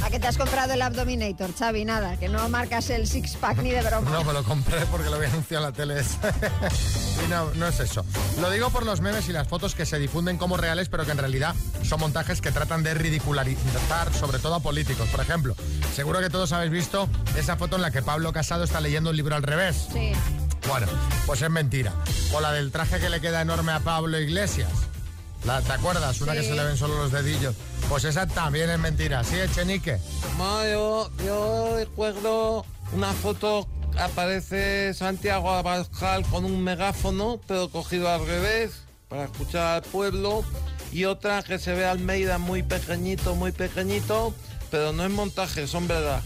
¿A 0.04 0.10
qué 0.10 0.20
te 0.20 0.28
has 0.28 0.38
comprado 0.38 0.74
el 0.74 0.82
Abdominator, 0.82 1.54
Xavi? 1.54 1.86
Nada, 1.86 2.18
que 2.18 2.30
no 2.30 2.48
marcas 2.50 2.90
el 2.90 3.06
six-pack 3.08 3.58
ni 3.62 3.72
de 3.72 3.82
broma. 3.82 4.10
No, 4.10 4.24
me 4.24 4.34
lo 4.34 4.44
compré 4.44 4.86
porque 4.88 5.10
lo 5.10 5.18
había 5.18 5.28
anunciado 5.30 5.66
en 5.66 5.72
la 5.72 5.76
tele. 5.76 6.02
y 7.26 7.30
no, 7.30 7.52
no 7.56 7.68
es 7.68 7.80
eso. 7.80 8.06
Lo 8.40 8.50
digo 8.50 8.70
por 8.70 8.86
los 8.86 9.02
memes 9.02 9.28
y 9.30 9.34
las 9.34 9.48
fotos 9.48 9.76
que 9.76 9.86
se 9.86 10.00
difunden 10.00 10.38
como 10.38 10.58
reales, 10.58 10.90
pero 10.90 11.06
que 11.06 11.12
en 11.12 11.18
realidad 11.18 11.54
son 11.84 12.00
montajes 12.00 12.42
que 12.42 12.52
tratan 12.52 12.82
de 12.84 12.94
ridicularizar 12.94 14.14
sobre 14.14 14.40
todo 14.40 14.56
a 14.56 14.60
políticos. 14.62 15.08
Por 15.10 15.20
ejemplo, 15.22 15.56
seguro 15.96 16.20
que 16.22 16.30
todos 16.30 16.54
habéis 16.54 16.72
visto 16.72 17.10
esa 17.38 17.58
foto 17.58 17.76
en 17.76 17.82
la 17.82 17.92
que 17.92 18.02
Pablo 18.02 18.32
Casado 18.34 18.64
está 18.64 18.80
leyendo 18.82 19.10
un 19.10 19.18
libro 19.18 19.36
al 19.36 19.44
revés. 19.44 19.88
Sí. 19.92 20.12
Bueno, 20.68 20.88
pues 21.26 21.42
es 21.42 21.50
mentira. 21.50 21.94
O 22.34 22.42
la 22.42 22.52
del 22.54 22.72
traje 22.72 23.00
que 23.00 23.10
le 23.10 23.20
queda 23.22 23.42
enorme 23.42 23.72
a 23.74 23.80
Pablo 23.80 24.18
Iglesias. 24.20 24.70
La- 25.46 25.62
¿Te 25.62 25.72
acuerdas? 25.72 26.20
Una 26.22 26.34
Sí. 26.34 26.40
que 26.40 26.48
se 26.48 26.54
le 26.56 26.64
ven 26.64 26.78
solo 26.78 26.96
los 26.98 27.12
dedillos. 27.12 27.56
Pues 27.90 28.04
esa 28.04 28.28
también 28.28 28.70
es 28.70 28.78
mentira. 28.78 29.24
¿Sí, 29.24 29.36
Echenique? 29.40 29.98
No, 30.38 31.10
yo, 31.26 31.76
recuerdo 31.76 32.64
una 32.94 33.12
foto, 33.14 33.68
aparece 33.98 34.94
Santiago 34.94 35.50
Abascal 35.50 36.24
con 36.28 36.46
un 36.46 36.64
megáfono, 36.64 37.42
pero 37.48 37.70
cogido 37.70 38.08
al 38.10 38.26
revés, 38.28 38.84
para 39.08 39.24
escuchar 39.24 39.78
al 39.78 39.82
pueblo, 39.82 40.44
y 40.92 41.06
otra 41.06 41.42
que 41.42 41.58
se 41.58 41.74
ve 41.74 41.88
a 41.88 41.92
Almeida 41.92 42.38
muy 42.38 42.62
pequeñito, 42.62 43.34
muy 43.34 43.52
pequeñito, 43.52 44.36
pero 44.70 44.94
no 44.94 45.04
es 45.04 45.12
montaje, 45.12 45.68
son 45.68 45.88
verdad. 45.88 46.22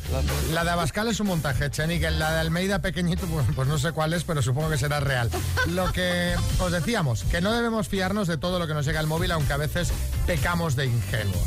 La 0.52 0.66
de 0.66 0.72
Abascal 0.72 1.08
es 1.08 1.22
un 1.22 1.28
montaje, 1.28 1.72
Chenique. 1.72 2.12
La 2.12 2.34
de 2.34 2.40
Almeida 2.42 2.80
pequeñito, 2.80 3.26
pues, 3.28 3.46
pues 3.56 3.68
no 3.70 3.80
sé 3.80 3.94
cuál 3.94 4.12
es, 4.12 4.26
pero 4.26 4.42
supongo 4.42 4.70
que 4.70 4.78
será 4.78 5.00
real. 5.00 5.30
Lo 5.68 5.92
que 5.94 6.36
os 6.60 6.72
decíamos, 6.74 7.24
que 7.24 7.40
no 7.40 7.54
debemos 7.54 7.88
fiarnos 7.88 8.28
de 8.28 8.38
todo 8.38 8.60
lo 8.60 8.68
que 8.68 8.74
nos 8.74 8.86
llega 8.86 9.00
al 9.00 9.08
móvil, 9.08 9.32
aunque 9.32 9.54
a 9.54 9.58
veces 9.58 9.94
pecamos 10.26 10.76
de 10.76 10.88
ingenuos. 10.88 11.38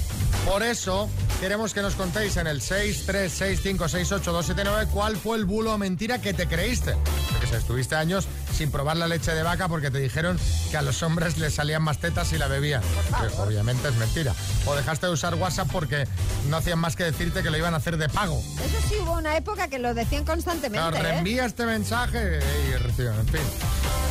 Por 0.44 0.62
eso 0.62 1.10
queremos 1.40 1.74
que 1.74 1.82
nos 1.82 1.96
contéis 1.96 2.36
en 2.36 2.46
el 2.46 2.60
636568279 2.60 4.86
cuál 4.90 5.16
fue 5.16 5.38
el 5.38 5.44
bulo 5.44 5.74
o 5.74 5.78
mentira 5.78 6.20
que 6.20 6.32
te 6.32 6.46
creíste. 6.46 6.94
Porque 7.32 7.48
si 7.48 7.54
estuviste 7.54 7.96
años 7.96 8.28
sin 8.56 8.70
probar 8.70 8.96
la 8.96 9.08
leche 9.08 9.34
de 9.34 9.42
vaca 9.42 9.66
porque 9.68 9.90
te 9.90 9.98
dijeron 9.98 10.38
que 10.70 10.76
a 10.76 10.82
los 10.82 11.02
hombres 11.02 11.38
les 11.38 11.54
salían 11.54 11.82
más 11.82 11.98
tetas 11.98 12.28
si 12.28 12.38
la 12.38 12.46
bebían. 12.46 12.82
Que 12.82 13.26
obviamente 13.40 13.88
es 13.88 13.96
mentira. 13.96 14.32
O 14.66 14.76
dejaste 14.76 15.06
de 15.06 15.12
usar 15.12 15.34
WhatsApp 15.34 15.68
porque 15.72 16.06
no 16.48 16.58
hacían 16.58 16.78
más 16.78 16.94
que 16.94 17.02
decirte 17.04 17.42
que 17.42 17.50
lo 17.50 17.58
iban 17.58 17.74
a 17.74 17.78
hacer 17.78 17.96
de 17.96 18.08
pago. 18.08 18.40
Eso 18.64 18.78
sí 18.88 18.94
hubo 19.02 19.14
una 19.14 19.36
época 19.36 19.66
que 19.68 19.80
lo 19.80 19.94
decían 19.94 20.24
constantemente. 20.24 20.78
Claro, 20.78 20.96
¿eh? 20.96 21.02
reenvía 21.02 21.44
este 21.44 21.66
mensaje 21.66 22.38
y 22.68 22.72
en 22.72 23.26
fin. 23.26 23.40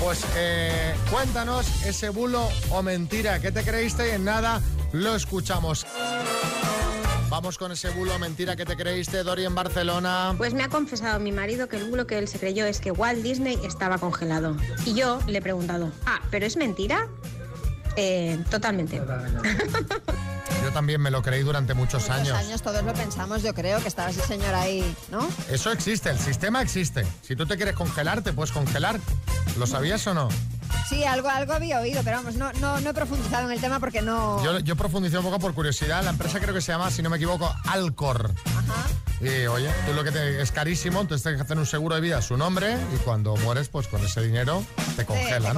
Pues 0.01 0.25
eh, 0.35 0.93
cuéntanos 1.09 1.65
ese 1.85 2.09
bulo 2.09 2.49
o 2.69 2.83
mentira 2.83 3.39
que 3.39 3.51
te 3.51 3.63
creíste 3.63 4.09
y 4.09 4.11
en 4.11 4.25
nada 4.25 4.54
lo 4.93 5.15
escuchamos. 5.15 5.85
Vamos 7.29 7.57
con 7.57 7.71
ese 7.71 7.89
bulo 7.89 8.17
mentira 8.19 8.55
que 8.55 8.65
te 8.65 8.77
creíste, 8.77 9.23
Dori, 9.23 9.45
en 9.45 9.55
Barcelona. 9.55 10.35
Pues 10.37 10.53
me 10.53 10.63
ha 10.63 10.69
confesado 10.69 11.19
mi 11.19 11.31
marido 11.31 11.67
que 11.67 11.77
el 11.77 11.89
bulo 11.89 12.07
que 12.07 12.17
él 12.17 12.27
se 12.27 12.39
creyó 12.39 12.65
es 12.65 12.79
que 12.79 12.91
Walt 12.91 13.21
Disney 13.23 13.59
estaba 13.63 13.97
congelado. 13.97 14.55
Y 14.85 14.93
yo 14.93 15.19
le 15.27 15.39
he 15.39 15.41
preguntado, 15.41 15.91
ah, 16.05 16.21
¿pero 16.31 16.45
es 16.45 16.55
mentira? 16.55 17.07
Eh, 17.97 18.39
totalmente. 18.49 19.01
Yo 20.63 20.71
también 20.71 21.01
me 21.01 21.11
lo 21.11 21.21
creí 21.21 21.43
durante 21.43 21.73
muchos 21.73 22.03
Muchos 22.03 22.09
años. 22.15 22.37
años 22.37 22.61
todos 22.61 22.83
lo 22.83 22.93
pensamos, 22.93 23.43
yo 23.43 23.53
creo, 23.53 23.79
que 23.81 23.87
estaba 23.87 24.09
ese 24.09 24.21
señor 24.21 24.53
ahí, 24.55 24.95
¿no? 25.11 25.27
Eso 25.49 25.71
existe, 25.71 26.09
el 26.09 26.19
sistema 26.19 26.61
existe. 26.61 27.05
Si 27.21 27.35
tú 27.35 27.45
te 27.45 27.55
quieres 27.55 27.75
congelar, 27.75 28.21
te 28.21 28.33
puedes 28.33 28.51
congelar. 28.51 28.99
¿Lo 29.57 29.67
sabías 29.67 30.05
o 30.07 30.13
no? 30.13 30.29
Sí, 30.89 31.03
algo, 31.03 31.29
algo 31.29 31.53
había 31.53 31.79
oído, 31.79 32.01
pero 32.03 32.17
vamos, 32.17 32.35
no, 32.35 32.51
no, 32.53 32.79
no 32.79 32.89
he 32.89 32.93
profundizado 32.93 33.45
en 33.47 33.51
el 33.53 33.59
tema 33.59 33.79
porque 33.79 34.01
no... 34.01 34.43
Yo, 34.43 34.59
yo 34.59 34.75
profundicé 34.75 35.17
un 35.17 35.23
poco 35.23 35.39
por 35.39 35.53
curiosidad. 35.53 36.03
La 36.03 36.11
empresa 36.11 36.39
creo 36.39 36.53
que 36.53 36.61
se 36.61 36.71
llama, 36.71 36.91
si 36.91 37.01
no 37.01 37.09
me 37.09 37.17
equivoco, 37.17 37.51
Alcor. 37.65 38.31
Y 39.21 39.47
oye, 39.47 39.69
tú 39.87 39.93
lo 39.93 40.03
que 40.03 40.11
te, 40.11 40.41
es 40.41 40.51
carísimo, 40.51 41.01
entonces 41.01 41.23
tienes 41.23 41.39
que 41.39 41.45
hacer 41.45 41.57
un 41.57 41.65
seguro 41.65 41.95
de 41.95 42.01
vida 42.01 42.17
a 42.17 42.21
su 42.21 42.37
nombre 42.37 42.77
y 42.93 42.97
cuando 42.97 43.35
mueres, 43.37 43.69
pues 43.69 43.87
con 43.87 44.03
ese 44.05 44.21
dinero 44.21 44.63
te 44.95 45.05
congelan. 45.05 45.57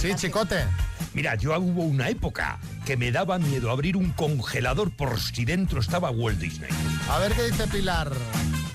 Sí, 0.00 0.14
chicote. 0.14 0.64
Mira, 1.12 1.34
yo 1.34 1.58
hubo 1.58 1.82
una 1.82 2.08
época 2.08 2.58
que 2.86 2.96
me 2.96 3.10
daba 3.10 3.38
miedo 3.38 3.70
abrir 3.70 3.96
un 3.96 4.12
congelador 4.12 4.90
por 4.92 5.20
si 5.20 5.44
dentro 5.44 5.80
estaba 5.80 6.10
Walt 6.10 6.38
Disney. 6.38 6.70
A 7.10 7.18
ver 7.18 7.32
qué 7.32 7.42
dice 7.50 7.66
Pilar. 7.66 8.12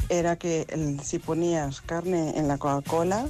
Era 0.09 0.35
que 0.35 0.67
el- 0.69 0.99
si 1.01 1.17
ponías 1.17 1.81
carne 1.81 2.37
en 2.37 2.47
la 2.49 2.57
Coca-Cola, 2.57 3.27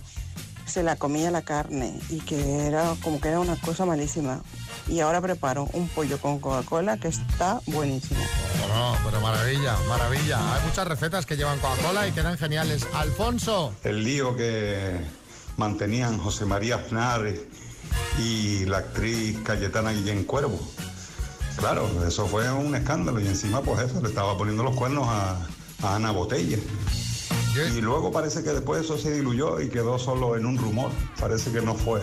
se 0.66 0.84
la 0.84 0.96
comía 0.96 1.32
la 1.32 1.44
carne 1.44 2.00
y 2.10 2.20
que 2.20 2.68
era 2.68 2.96
como 3.04 3.22
que 3.22 3.30
era 3.30 3.40
una 3.40 3.56
cosa 3.56 3.86
malísima. 3.86 4.42
Y 4.88 5.00
ahora 5.00 5.22
preparo 5.22 5.68
un 5.74 5.88
pollo 5.90 6.20
con 6.20 6.40
Coca-Cola 6.40 6.98
que 6.98 7.08
está 7.08 7.62
buenísimo. 7.68 8.20
No, 8.74 8.96
pero 9.06 9.22
maravilla, 9.22 9.78
maravilla. 9.88 10.56
Hay 10.56 10.66
muchas 10.66 10.88
recetas 10.88 11.26
que 11.26 11.38
llevan 11.38 11.60
Coca-Cola 11.60 12.08
y 12.08 12.12
quedan 12.12 12.38
geniales. 12.38 12.88
Alfonso. 12.94 13.74
El 13.84 14.04
lío 14.04 14.36
que 14.36 15.00
mantenían 15.58 16.18
José 16.18 16.46
María 16.46 16.76
Aznar 16.76 17.34
y 18.20 18.66
la 18.66 18.80
actriz 18.80 19.40
Cayetana 19.44 19.92
Guillén 19.92 20.24
Cuervo. 20.26 20.60
Claro, 21.58 21.90
eso 22.06 22.28
fue 22.28 22.52
un 22.52 22.76
escándalo 22.76 23.20
y 23.22 23.28
encima 23.28 23.62
pues 23.62 23.80
eso, 23.82 24.02
le 24.02 24.10
estaba 24.10 24.38
poniendo 24.38 24.64
los 24.64 24.76
cuernos 24.76 25.08
a, 25.08 25.38
a 25.84 25.96
Ana 25.96 26.12
Botella. 26.12 26.58
Y 27.76 27.82
luego 27.82 28.12
parece 28.12 28.44
que 28.44 28.50
después 28.52 28.84
eso 28.84 28.98
se 28.98 29.12
diluyó 29.14 29.60
y 29.62 29.70
quedó 29.70 29.98
solo 30.00 30.36
en 30.36 30.46
un 30.46 30.58
rumor. 30.58 30.92
Parece 31.20 31.52
que 31.52 31.62
no 31.62 31.76
fue, 31.76 32.02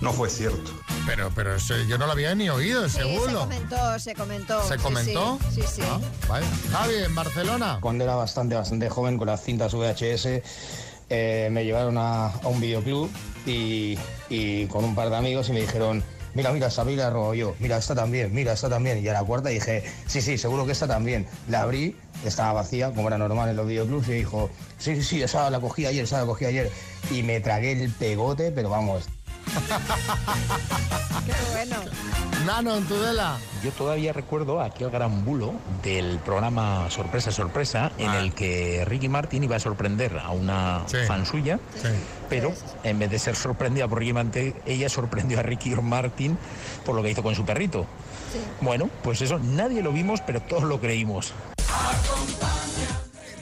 no 0.00 0.12
fue 0.12 0.28
cierto. 0.30 0.70
Pero, 1.06 1.30
pero 1.34 1.56
ese- 1.56 1.86
yo 1.88 1.98
no 1.98 2.06
lo 2.06 2.12
había 2.12 2.34
ni 2.34 2.48
oído, 2.48 2.84
ese 2.84 3.02
Sí, 3.02 3.16
se 3.26 3.32
comentó, 3.34 3.98
se 3.98 4.14
comentó. 4.14 4.62
¿Se 4.68 4.76
sí, 4.76 4.82
comentó? 4.82 5.38
Sí, 5.52 5.62
sí. 5.62 5.82
sí. 5.82 5.82
Vale. 6.28 6.46
Javi, 6.70 6.94
en 7.04 7.14
Barcelona. 7.14 7.78
Cuando 7.80 8.04
era 8.04 8.14
bastante, 8.14 8.54
bastante 8.54 8.88
joven 8.88 9.18
con 9.18 9.26
las 9.26 9.42
cintas 9.42 9.74
VHS, 9.74 10.42
eh, 11.10 11.48
me 11.50 11.64
llevaron 11.64 11.98
a, 11.98 12.26
a 12.28 12.48
un 12.48 12.60
videoclub 12.60 13.10
y, 13.46 13.98
y 14.30 14.66
con 14.66 14.84
un 14.84 14.94
par 14.94 15.10
de 15.10 15.16
amigos 15.16 15.48
y 15.48 15.52
me 15.52 15.60
dijeron, 15.60 16.02
mira, 16.34 16.52
mira, 16.52 16.68
esta 16.68 16.84
la 16.84 17.10
robo 17.10 17.34
yo, 17.34 17.54
mira, 17.58 17.76
esta 17.76 17.94
también, 17.94 18.32
mira, 18.34 18.52
esta 18.52 18.68
también. 18.68 19.04
Y 19.04 19.08
a 19.08 19.12
la 19.12 19.24
cuarta 19.24 19.48
dije, 19.48 19.84
sí, 20.06 20.20
sí, 20.20 20.38
seguro 20.38 20.66
que 20.66 20.72
esta 20.72 20.86
también. 20.86 21.26
La 21.48 21.62
abrí, 21.62 21.96
estaba 22.24 22.52
vacía, 22.52 22.92
como 22.92 23.08
era 23.08 23.18
normal 23.18 23.48
en 23.48 23.56
los 23.56 23.66
videoclubs, 23.66 24.08
y 24.08 24.12
dijo, 24.12 24.50
sí, 24.78 24.96
sí, 24.96 25.02
sí, 25.02 25.22
esa 25.22 25.50
la 25.50 25.60
cogí 25.60 25.86
ayer, 25.86 26.04
esa 26.04 26.20
la 26.20 26.26
cogí 26.26 26.44
ayer. 26.44 26.70
Y 27.10 27.22
me 27.22 27.40
tragué 27.40 27.72
el 27.72 27.90
pegote, 27.92 28.52
pero 28.52 28.70
vamos. 28.70 29.04
Qué 31.26 31.32
bueno. 31.52 31.76
Nano, 32.46 32.76
en 32.76 32.84
Tudela. 32.86 33.38
Yo 33.62 33.70
todavía 33.70 34.12
recuerdo 34.12 34.60
aquel 34.60 34.90
gran 34.90 35.24
bulo 35.24 35.54
del 35.82 36.18
programa 36.18 36.90
Sorpresa 36.90 37.30
Sorpresa 37.30 37.92
en 37.98 38.10
el 38.10 38.32
que 38.32 38.84
Ricky 38.86 39.08
Martin 39.08 39.44
iba 39.44 39.56
a 39.56 39.60
sorprender 39.60 40.18
a 40.18 40.30
una 40.30 40.82
fan 41.06 41.24
suya, 41.24 41.60
pero 42.28 42.52
en 42.82 42.98
vez 42.98 43.10
de 43.10 43.18
ser 43.18 43.36
sorprendida 43.36 43.86
por 43.86 44.00
Ricky 44.00 44.12
Martin, 44.12 44.54
ella 44.66 44.88
sorprendió 44.88 45.38
a 45.38 45.42
Ricky 45.42 45.70
Martin 45.76 46.36
por 46.84 46.96
lo 46.96 47.02
que 47.02 47.10
hizo 47.10 47.22
con 47.22 47.34
su 47.34 47.44
perrito. 47.44 47.86
Bueno, 48.60 48.90
pues 49.02 49.20
eso, 49.20 49.38
nadie 49.38 49.82
lo 49.82 49.92
vimos, 49.92 50.20
pero 50.26 50.40
todos 50.40 50.64
lo 50.64 50.80
creímos. 50.80 51.32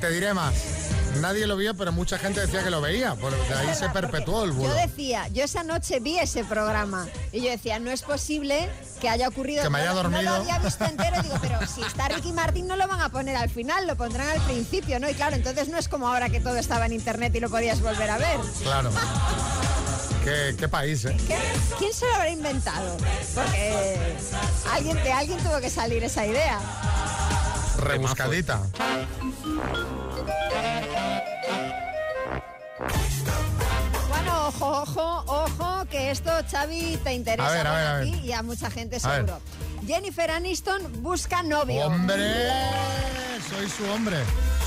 Te 0.01 0.11
diré 0.11 0.35
más. 0.35 1.00
Nadie 1.19 1.47
lo 1.47 1.57
vio, 1.57 1.75
pero 1.75 1.93
mucha 1.93 2.19
gente 2.19 2.41
decía 2.41 2.63
que 2.63 2.71
lo 2.71 2.81
veía. 2.81 3.15
Por 3.15 3.33
de 3.33 3.55
ahí 3.55 3.75
se 3.75 3.89
perpetuó 3.91 4.45
el 4.45 4.53
bulo. 4.53 4.69
Yo 4.69 4.75
decía, 4.75 5.29
yo 5.29 5.45
esa 5.45 5.65
noche 5.65 6.01
vi 6.01 6.19
ese 6.19 6.45
programa 6.45 7.09
y 7.33 7.43
yo 7.43 7.51
decía, 7.51 7.79
no 7.79 7.91
es 7.91 8.03
posible 8.03 8.69
que 9.01 9.09
haya 9.09 9.29
ocurrido. 9.29 9.63
Que 9.63 9.71
me 9.71 9.81
haya 9.81 9.91
no, 9.93 9.97
no 9.97 10.03
dormido. 10.11 10.23
lo 10.23 10.31
había 10.43 10.59
visto 10.59 10.85
entero 10.85 11.17
y 11.19 11.23
digo, 11.23 11.37
pero 11.41 11.59
si 11.75 11.83
está 11.83 12.09
Ricky 12.09 12.33
Martin 12.33 12.67
no 12.67 12.77
lo 12.77 12.87
van 12.87 13.01
a 13.01 13.09
poner 13.09 13.37
al 13.37 13.51
final, 13.51 13.87
lo 13.87 13.97
pondrán 13.97 14.29
al 14.29 14.41
principio, 14.43 15.01
¿no? 15.01 15.09
Y 15.11 15.15
claro, 15.15 15.37
entonces 15.37 15.69
no 15.69 15.79
es 15.79 15.89
como 15.89 16.09
ahora 16.09 16.29
que 16.29 16.41
todo 16.41 16.57
estaba 16.57 16.87
en 16.87 16.93
internet 16.93 17.35
y 17.35 17.41
lo 17.41 17.51
podías 17.51 17.81
volver 17.81 18.11
a 18.11 18.19
ver. 18.19 18.39
Claro. 18.63 18.91
Qué, 20.25 20.55
qué 20.59 20.69
país, 20.69 21.05
¿eh? 21.07 21.17
¿Qué? 21.27 21.39
¿Quién 21.79 21.93
se 21.95 22.07
lo 22.07 22.15
habrá 22.15 22.31
inventado? 22.31 22.97
Porque 23.35 23.99
alguien, 24.71 25.03
de 25.03 25.13
alguien 25.13 25.39
tuvo 25.39 25.61
que 25.61 25.71
salir 25.71 26.05
esa 26.05 26.27
idea. 26.27 26.61
Rebuscadita. 27.79 28.61
Bueno, 34.09 34.49
ojo, 34.49 34.83
ojo, 34.83 35.25
ojo, 35.27 35.87
que 35.91 36.11
esto, 36.11 36.31
Xavi, 36.51 36.99
te 37.03 37.13
interesa 37.15 37.49
A 37.49 37.53
ver, 37.53 37.67
a 37.67 37.73
ver, 37.75 37.87
a 37.87 37.95
ver. 37.97 38.05
ti 38.11 38.21
y 38.25 38.33
a 38.33 38.43
mucha 38.43 38.71
gente 38.71 38.97
A 38.97 39.01
seguro. 39.01 39.41
Jennifer 39.87 40.31
Aniston 40.31 41.03
busca 41.03 41.43
novio. 41.43 41.87
¡Hombre! 41.87 42.17
Soy 43.49 43.69
su 43.69 43.85
hombre. 43.91 44.17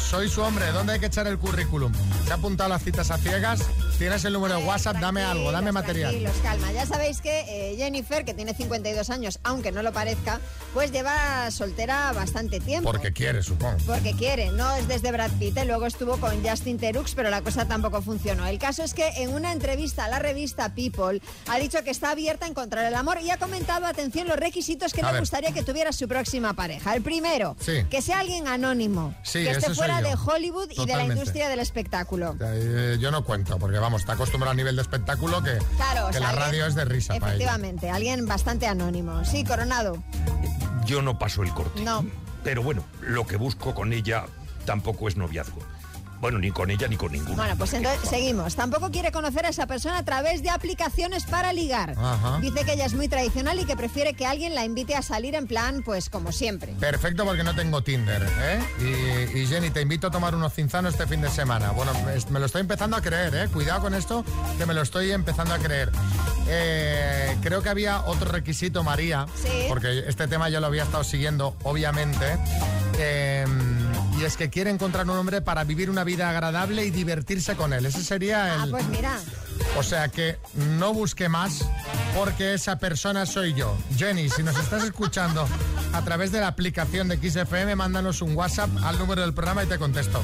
Soy 0.09 0.29
su 0.29 0.41
hombre. 0.41 0.71
¿Dónde 0.71 0.93
hay 0.93 0.99
que 0.99 1.05
echar 1.07 1.27
el 1.27 1.37
currículum? 1.37 1.91
¿Se 2.25 2.31
ha 2.31 2.35
apuntado 2.35 2.69
las 2.69 2.83
citas 2.83 3.09
a 3.11 3.17
ciegas? 3.17 3.61
¿Tienes 4.03 4.25
el 4.25 4.33
número 4.33 4.57
de 4.57 4.65
WhatsApp? 4.65 4.97
Dame 4.97 5.21
algo, 5.23 5.49
dame 5.53 5.71
material. 5.71 6.09
Tranquilos, 6.11 6.35
calma. 6.43 6.73
Ya 6.73 6.85
sabéis 6.85 7.21
que 7.21 7.45
eh, 7.71 7.77
Jennifer, 7.77 8.25
que 8.25 8.33
tiene 8.33 8.53
52 8.53 9.09
años, 9.09 9.39
aunque 9.43 9.71
no 9.71 9.81
lo 9.81 9.93
parezca, 9.93 10.41
pues 10.73 10.91
lleva 10.91 11.49
soltera 11.51 12.11
bastante 12.11 12.59
tiempo. 12.59 12.91
Porque 12.91 13.13
quiere, 13.13 13.41
supongo. 13.43 13.77
Porque 13.87 14.11
quiere, 14.11 14.51
no 14.51 14.75
es 14.75 14.89
desde 14.89 15.09
Brad 15.13 15.31
Pitt, 15.39 15.55
¿eh? 15.55 15.63
luego 15.63 15.85
estuvo 15.85 16.17
con 16.17 16.45
Justin 16.45 16.77
Terux, 16.79 17.15
pero 17.15 17.29
la 17.29 17.41
cosa 17.43 17.65
tampoco 17.65 18.01
funcionó. 18.01 18.45
El 18.45 18.59
caso 18.59 18.83
es 18.83 18.93
que 18.93 19.07
en 19.23 19.29
una 19.33 19.53
entrevista 19.53 20.03
a 20.03 20.09
la 20.09 20.19
revista 20.19 20.75
People 20.75 21.21
ha 21.47 21.57
dicho 21.57 21.81
que 21.85 21.91
está 21.91 22.11
abierta 22.11 22.45
a 22.45 22.49
encontrar 22.49 22.83
el 22.85 22.95
amor 22.95 23.19
y 23.21 23.31
ha 23.31 23.37
comentado, 23.37 23.85
atención, 23.85 24.27
los 24.27 24.35
requisitos 24.35 24.91
que 24.91 24.99
A 24.99 25.05
le 25.05 25.11
ver. 25.13 25.21
gustaría 25.21 25.53
que 25.53 25.63
tuviera 25.63 25.93
su 25.93 26.09
próxima 26.09 26.51
pareja. 26.55 26.93
El 26.93 27.03
primero, 27.03 27.55
Sí. 27.61 27.85
que 27.89 28.01
sea 28.01 28.19
alguien 28.19 28.49
anónimo, 28.49 29.15
Sí, 29.23 29.43
que 29.45 29.51
esté 29.51 29.73
fuera 29.73 30.01
de 30.01 30.13
Hollywood 30.13 30.71
y 30.71 30.75
de 30.75 30.79
la 30.79 30.83
Totalmente. 30.87 31.13
industria 31.13 31.47
del 31.47 31.59
espectáculo. 31.59 32.35
Eh, 32.41 32.97
yo 32.99 33.09
no 33.09 33.23
cuento, 33.23 33.57
porque 33.57 33.77
vamos, 33.79 33.92
está 33.97 34.13
acostumbrado 34.13 34.51
a 34.51 34.55
nivel 34.55 34.75
de 34.75 34.81
espectáculo 34.81 35.41
que, 35.43 35.57
Claro, 35.77 36.05
o 36.05 36.07
que 36.07 36.13
sea, 36.13 36.21
la 36.21 36.29
alguien- 36.29 36.45
radio 36.45 36.65
es 36.67 36.75
de 36.75 36.85
risa 36.85 37.13
para 37.15 37.33
ella. 37.33 37.45
Efectivamente, 37.45 37.89
alguien 37.89 38.25
bastante 38.25 38.67
anónimo. 38.67 39.23
Sí, 39.25 39.43
Coronado. 39.43 40.03
Yo 40.85 41.01
no 41.01 41.17
paso 41.17 41.43
el 41.43 41.53
corte. 41.53 41.81
No. 41.83 42.05
Pero 42.43 42.61
bueno, 42.63 42.83
lo 43.01 43.25
que 43.25 43.37
busco 43.37 43.73
con 43.73 43.93
ella 43.93 44.25
tampoco 44.65 45.07
es 45.07 45.15
noviazgo. 45.17 45.59
Bueno, 46.23 46.39
ni 46.39 46.51
con 46.51 46.71
ella 46.71 46.87
ni 46.87 46.95
con 46.95 47.11
ninguno. 47.11 47.35
Bueno, 47.35 47.53
pues 47.57 47.73
entonces 47.73 48.09
seguimos. 48.09 48.55
Tampoco 48.55 48.89
quiere 48.91 49.11
conocer 49.11 49.45
a 49.45 49.49
esa 49.49 49.67
persona 49.67 49.97
a 49.97 50.05
través 50.05 50.41
de 50.41 50.49
aplicaciones 50.51 51.25
para 51.25 51.51
ligar. 51.51 51.95
Ajá. 51.97 52.39
Dice 52.39 52.63
que 52.63 52.71
ella 52.71 52.85
es 52.85 52.93
muy 52.93 53.09
tradicional 53.09 53.59
y 53.59 53.65
que 53.65 53.75
prefiere 53.75 54.13
que 54.13 54.25
alguien 54.25 54.55
la 54.55 54.63
invite 54.63 54.95
a 54.95 55.01
salir 55.01 55.35
en 55.35 55.47
plan, 55.47 55.83
pues 55.83 56.09
como 56.09 56.31
siempre. 56.31 56.71
Perfecto 56.79 57.25
porque 57.25 57.43
no 57.43 57.53
tengo 57.55 57.83
Tinder, 57.83 58.25
¿eh? 58.39 58.63
Y, 59.33 59.39
y 59.39 59.47
Jenny, 59.47 59.69
te 59.69 59.81
invito 59.81 60.07
a 60.07 60.11
tomar 60.11 60.33
unos 60.33 60.53
cinzanos 60.53 60.93
este 60.93 61.07
fin 61.07 61.19
de 61.21 61.29
semana. 61.29 61.71
Bueno, 61.71 61.91
me, 62.05 62.13
me 62.31 62.39
lo 62.39 62.45
estoy 62.45 62.61
empezando 62.61 62.95
a 62.95 63.01
creer, 63.01 63.35
¿eh? 63.35 63.49
Cuidado 63.51 63.81
con 63.81 63.93
esto, 63.93 64.23
que 64.57 64.65
me 64.65 64.73
lo 64.73 64.81
estoy 64.81 65.11
empezando 65.11 65.53
a 65.53 65.59
creer. 65.59 65.91
Eh, 66.47 67.35
creo 67.41 67.61
que 67.61 67.67
había 67.67 67.99
otro 68.05 68.31
requisito, 68.31 68.81
María, 68.81 69.25
Sí. 69.35 69.65
porque 69.67 70.05
este 70.07 70.29
tema 70.29 70.47
yo 70.47 70.61
lo 70.61 70.67
había 70.67 70.83
estado 70.83 71.03
siguiendo, 71.03 71.53
obviamente. 71.63 72.37
Eh, 72.97 73.45
y 74.23 74.25
es 74.25 74.37
que 74.37 74.49
quiere 74.49 74.69
encontrar 74.69 75.03
un 75.03 75.17
hombre 75.17 75.41
para 75.41 75.65
vivir 75.65 75.89
una 75.89 76.05
vida 76.05 76.29
agradable 76.29 76.85
y 76.85 76.91
divertirse 76.91 77.57
con 77.57 77.73
él. 77.73 77.85
Ese 77.85 78.01
sería 78.01 78.53
Ah, 78.61 78.63
el... 78.63 78.71
pues 78.71 78.87
mira. 78.87 79.19
O 79.77 79.83
sea 79.83 80.07
que 80.07 80.37
no 80.77 80.93
busque 80.93 81.27
más 81.27 81.65
porque 82.15 82.53
esa 82.53 82.79
persona 82.79 83.25
soy 83.25 83.53
yo. 83.53 83.77
Jenny, 83.97 84.29
si 84.29 84.41
nos 84.41 84.57
estás 84.57 84.85
escuchando, 84.85 85.45
a 85.91 86.01
través 86.03 86.31
de 86.31 86.39
la 86.39 86.47
aplicación 86.47 87.09
de 87.09 87.17
XFM, 87.17 87.75
mándanos 87.75 88.21
un 88.21 88.33
WhatsApp 88.33 88.69
al 88.81 88.97
número 88.97 89.21
del 89.23 89.33
programa 89.33 89.65
y 89.65 89.67
te 89.67 89.77
contesto. 89.77 90.21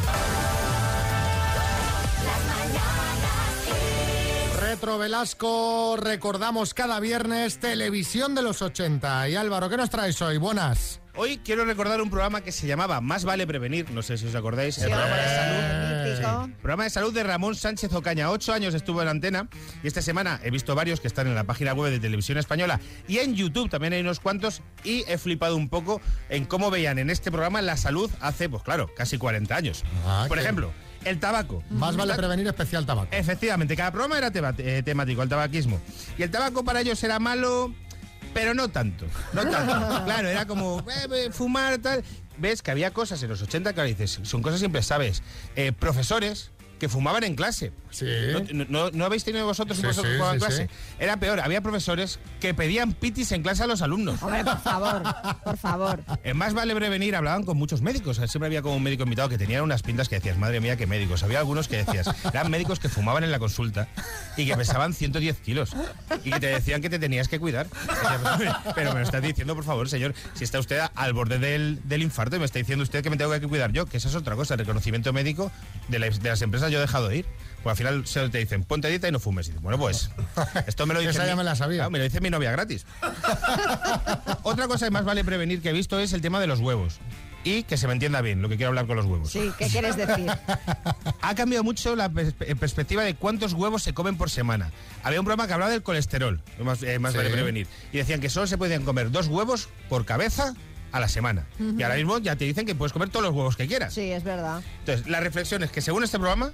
Retro 4.61 4.97
Velasco, 4.97 5.97
recordamos 5.99 6.73
cada 6.73 7.01
viernes 7.01 7.59
televisión 7.59 8.33
de 8.33 8.43
los 8.43 8.61
80. 8.61 9.27
Y 9.27 9.35
Álvaro, 9.35 9.67
¿qué 9.67 9.75
nos 9.75 9.89
traes 9.89 10.21
hoy? 10.21 10.37
Buenas. 10.37 11.01
Hoy 11.21 11.37
quiero 11.43 11.65
recordar 11.65 12.01
un 12.01 12.09
programa 12.09 12.39
que 12.39 12.53
se 12.53 12.65
llamaba 12.65 13.01
Más 13.01 13.25
vale 13.25 13.45
prevenir, 13.45 13.91
no 13.91 14.01
sé 14.01 14.17
si 14.17 14.25
os 14.27 14.35
acordáis, 14.35 14.77
el 14.77 14.85
programa 14.89 15.15
de 15.17 16.15
salud. 16.15 16.45
Sí. 16.47 16.53
Programa 16.61 16.83
de 16.85 16.89
salud 16.89 17.13
de 17.13 17.23
Ramón 17.23 17.55
Sánchez 17.55 17.91
Ocaña. 17.93 18.31
Ocho 18.31 18.53
años 18.53 18.73
estuvo 18.73 19.01
en 19.01 19.09
antena 19.09 19.49
y 19.83 19.87
esta 19.87 20.01
semana 20.01 20.39
he 20.43 20.49
visto 20.49 20.75
varios 20.75 21.01
que 21.01 21.07
están 21.09 21.27
en 21.27 21.35
la 21.35 21.43
página 21.43 21.73
web 21.73 21.91
de 21.91 21.99
Televisión 21.99 22.37
Española 22.37 22.79
y 23.05 23.17
en 23.17 23.35
YouTube 23.35 23.69
también 23.69 23.91
hay 23.91 23.99
unos 23.99 24.21
cuantos 24.21 24.61
y 24.85 25.03
he 25.09 25.17
flipado 25.17 25.57
un 25.57 25.67
poco 25.67 25.99
en 26.29 26.45
cómo 26.45 26.71
veían 26.71 26.99
en 26.99 27.09
este 27.09 27.31
programa 27.31 27.61
la 27.61 27.75
salud 27.75 28.09
hace, 28.21 28.47
pues 28.47 28.63
claro, 28.63 28.89
casi 28.95 29.17
40 29.17 29.53
años. 29.53 29.83
Ah, 30.05 30.23
Por 30.29 30.37
qué- 30.37 30.43
ejemplo, 30.45 30.71
el 31.03 31.19
tabaco. 31.19 31.61
Más 31.69 31.97
vale 31.97 32.15
prevenir 32.15 32.47
especial 32.47 32.85
tabaco. 32.85 33.09
Efectivamente, 33.11 33.75
cada 33.75 33.91
programa 33.91 34.17
era 34.17 34.31
eh, 34.57 34.83
temático, 34.85 35.21
el 35.21 35.27
tabaquismo. 35.27 35.81
Y 36.17 36.23
el 36.23 36.31
tabaco 36.31 36.63
para 36.63 36.79
ellos 36.79 37.03
era 37.03 37.19
malo, 37.19 37.73
pero 38.33 38.53
no 38.53 38.69
tanto. 38.69 39.05
No 39.33 39.47
tanto. 39.49 40.03
claro, 40.05 40.27
era 40.27 40.45
como 40.45 40.79
eh, 40.81 41.07
eh, 41.11 41.29
fumar, 41.31 41.77
tal. 41.79 42.03
Ves 42.37 42.61
que 42.61 42.71
había 42.71 42.91
cosas 42.91 43.21
en 43.23 43.29
los 43.29 43.41
80 43.41 43.73
que 43.73 43.79
ahora 43.81 43.89
dices, 43.89 44.19
son 44.23 44.41
cosas 44.41 44.59
siempre 44.59 44.81
sabes. 44.81 45.23
Eh, 45.55 45.71
profesores 45.71 46.51
que 46.79 46.87
fumaban 46.89 47.23
en 47.23 47.35
clase. 47.35 47.71
Sí. 47.91 48.05
¿No, 48.53 48.65
no- 48.69 48.91
no 48.91 49.05
habéis 49.05 49.23
tenido 49.23 49.45
vosotros 49.45 49.77
un 49.77 49.81
Sí, 49.81 49.87
profesor 49.87 50.03
que 50.05 50.11
sí, 50.11 50.15
fumaba 50.17 50.33
en 50.33 50.39
clase? 50.39 50.67
sí. 50.67 50.73
Era 50.99 51.17
peor, 51.17 51.39
había 51.39 51.61
profesores 51.61 52.19
que 52.39 52.53
pedían 52.53 52.93
pitis 52.93 53.31
en 53.31 53.41
clase 53.43 53.63
a 53.63 53.67
los 53.67 53.81
alumnos. 53.81 54.21
Hombre, 54.21 54.43
por 54.43 54.61
favor, 54.61 55.03
por 55.43 55.57
favor. 55.57 56.03
En 56.23 56.37
Más 56.37 56.53
Vale 56.53 56.75
Prevenir 56.75 57.15
hablaban 57.15 57.43
con 57.43 57.57
muchos 57.57 57.81
médicos. 57.81 58.17
Siempre 58.17 58.45
había 58.47 58.61
como 58.61 58.75
un 58.75 58.83
médico 58.83 59.03
invitado 59.03 59.29
que 59.29 59.37
tenía 59.37 59.63
unas 59.63 59.81
pintas 59.81 60.07
que 60.09 60.15
decías, 60.15 60.37
madre 60.37 60.59
mía, 60.61 60.75
qué 60.77 60.85
médicos. 60.87 61.23
Había 61.23 61.39
algunos 61.39 61.67
que 61.67 61.77
decías, 61.83 62.09
eran 62.31 62.49
médicos 62.51 62.79
que 62.79 62.89
fumaban 62.89 63.23
en 63.23 63.31
la 63.31 63.39
consulta 63.39 63.87
y 64.37 64.45
que 64.45 64.55
pesaban 64.55 64.93
110 64.93 65.37
kilos 65.39 65.71
y 66.23 66.31
que 66.31 66.39
te 66.39 66.47
decían 66.47 66.81
que 66.81 66.89
te 66.89 66.99
tenías 66.99 67.27
que 67.27 67.39
cuidar. 67.39 67.67
Pero 68.75 68.93
me 68.93 68.99
lo 68.99 69.05
está 69.05 69.19
diciendo, 69.21 69.55
por 69.55 69.63
favor, 69.63 69.89
señor, 69.89 70.13
si 70.33 70.43
está 70.43 70.59
usted 70.59 70.81
al 70.95 71.13
borde 71.13 71.39
del, 71.39 71.79
del 71.85 72.01
infarto 72.03 72.35
y 72.35 72.39
me 72.39 72.45
está 72.45 72.59
diciendo 72.59 72.83
usted 72.83 73.03
que 73.03 73.09
me 73.09 73.17
tengo 73.17 73.31
que 73.31 73.47
cuidar 73.47 73.71
yo, 73.71 73.85
que 73.85 73.97
esa 73.97 74.09
es 74.09 74.15
otra 74.15 74.35
cosa, 74.35 74.53
el 74.53 74.59
reconocimiento 74.59 75.11
médico 75.13 75.51
de, 75.87 75.99
la- 75.99 76.09
de 76.09 76.29
las 76.29 76.41
empresas 76.41 76.71
yo 76.71 76.77
he 76.77 76.81
dejado 76.81 77.07
de 77.09 77.17
ir. 77.17 77.25
Pues 77.63 77.71
al 77.71 77.77
final 77.77 78.07
se 78.07 78.29
te 78.29 78.37
dicen, 78.37 78.63
ponte 78.63 78.87
a 78.87 78.89
dieta 78.89 79.07
y 79.07 79.11
no 79.11 79.19
fumes. 79.19 79.47
Y 79.47 79.49
dices, 79.51 79.61
bueno, 79.61 79.77
pues 79.77 80.09
esto 80.67 80.85
me 80.85 80.93
lo 80.93 80.99
dice 81.01 81.11
Esa 81.11 81.25
ya 81.25 81.31
mi- 81.33 81.37
me 81.39 81.43
la 81.43 81.55
sabía. 81.55 81.77
Claro, 81.79 81.91
me 81.91 81.97
lo 81.99 82.03
dice 82.05 82.21
mi 82.21 82.29
novia 82.29 82.51
gratis. 82.51 82.85
Otra 84.43 84.67
cosa 84.67 84.85
que 84.85 84.91
más 84.91 85.05
vale 85.05 85.23
prevenir 85.23 85.61
que 85.61 85.69
he 85.69 85.73
visto 85.73 85.99
es 85.99 86.13
el 86.13 86.21
tema 86.21 86.39
de 86.39 86.47
los 86.47 86.59
huevos. 86.59 86.99
Y 87.43 87.63
que 87.63 87.77
se 87.77 87.87
me 87.87 87.93
entienda 87.93 88.19
bien 88.21 88.41
lo 88.41 88.49
que 88.49 88.57
quiero 88.57 88.67
hablar 88.69 88.85
con 88.85 88.97
los 88.97 89.05
huevos. 89.05 89.31
Sí, 89.31 89.51
¿qué 89.57 89.67
quieres 89.67 89.95
decir? 89.95 90.27
Ha 91.21 91.35
cambiado 91.35 91.63
mucho 91.63 91.95
la 91.95 92.09
pers- 92.09 92.33
perspectiva 92.57 93.03
de 93.03 93.15
cuántos 93.15 93.53
huevos 93.53 93.83
se 93.83 93.93
comen 93.93 94.17
por 94.17 94.29
semana. 94.29 94.71
Había 95.03 95.19
un 95.19 95.25
programa 95.25 95.47
que 95.47 95.53
hablaba 95.53 95.71
del 95.71 95.83
colesterol, 95.83 96.41
más, 96.59 96.81
eh, 96.83 96.97
más 96.99 97.11
Sí. 97.13 97.17
vale 97.17 97.29
prevenir. 97.29 97.67
Y 97.93 97.97
decían 97.97 98.19
que 98.19 98.29
solo 98.29 98.47
se 98.47 98.57
podían 98.57 98.83
comer 98.83 99.11
dos 99.11 99.27
huevos 99.27 99.69
por 99.89 100.05
cabeza 100.05 100.53
a 100.91 100.99
la 100.99 101.07
semana. 101.07 101.45
Y 101.77 101.83
ahora 101.83 101.95
mismo 101.95 102.17
ya 102.17 102.35
te 102.35 102.45
dicen 102.45 102.65
que 102.65 102.73
puedes 102.75 102.91
comer 102.93 103.09
todos 103.09 103.23
los 103.25 103.33
huevos 103.33 103.55
que 103.55 103.67
quieras. 103.67 103.93
Sí, 103.93 104.11
es 104.11 104.23
verdad. 104.23 104.61
Entonces, 104.79 105.07
la 105.07 105.19
reflexión 105.19 105.63
es 105.63 105.71
que 105.71 105.81
según 105.81 106.03
este 106.03 106.17
programa, 106.17 106.51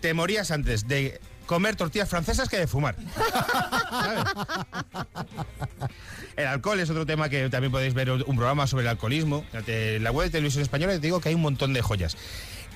te 0.00 0.14
morías 0.14 0.50
antes 0.50 0.88
de 0.88 1.20
comer 1.46 1.76
tortillas 1.76 2.08
francesas 2.08 2.48
que 2.48 2.58
de 2.58 2.66
fumar. 2.66 2.96
¿Sabes? 3.90 4.24
El 6.36 6.46
alcohol 6.46 6.80
es 6.80 6.90
otro 6.90 7.06
tema 7.06 7.28
que 7.28 7.48
también 7.48 7.72
podéis 7.72 7.94
ver 7.94 8.10
un 8.10 8.36
programa 8.36 8.66
sobre 8.66 8.82
el 8.82 8.88
alcoholismo. 8.88 9.44
En 9.66 10.02
la 10.02 10.10
web 10.10 10.26
de 10.26 10.32
televisión 10.32 10.62
española 10.62 10.92
te 10.92 11.00
digo 11.00 11.20
que 11.20 11.30
hay 11.30 11.34
un 11.34 11.42
montón 11.42 11.72
de 11.72 11.82
joyas. 11.82 12.16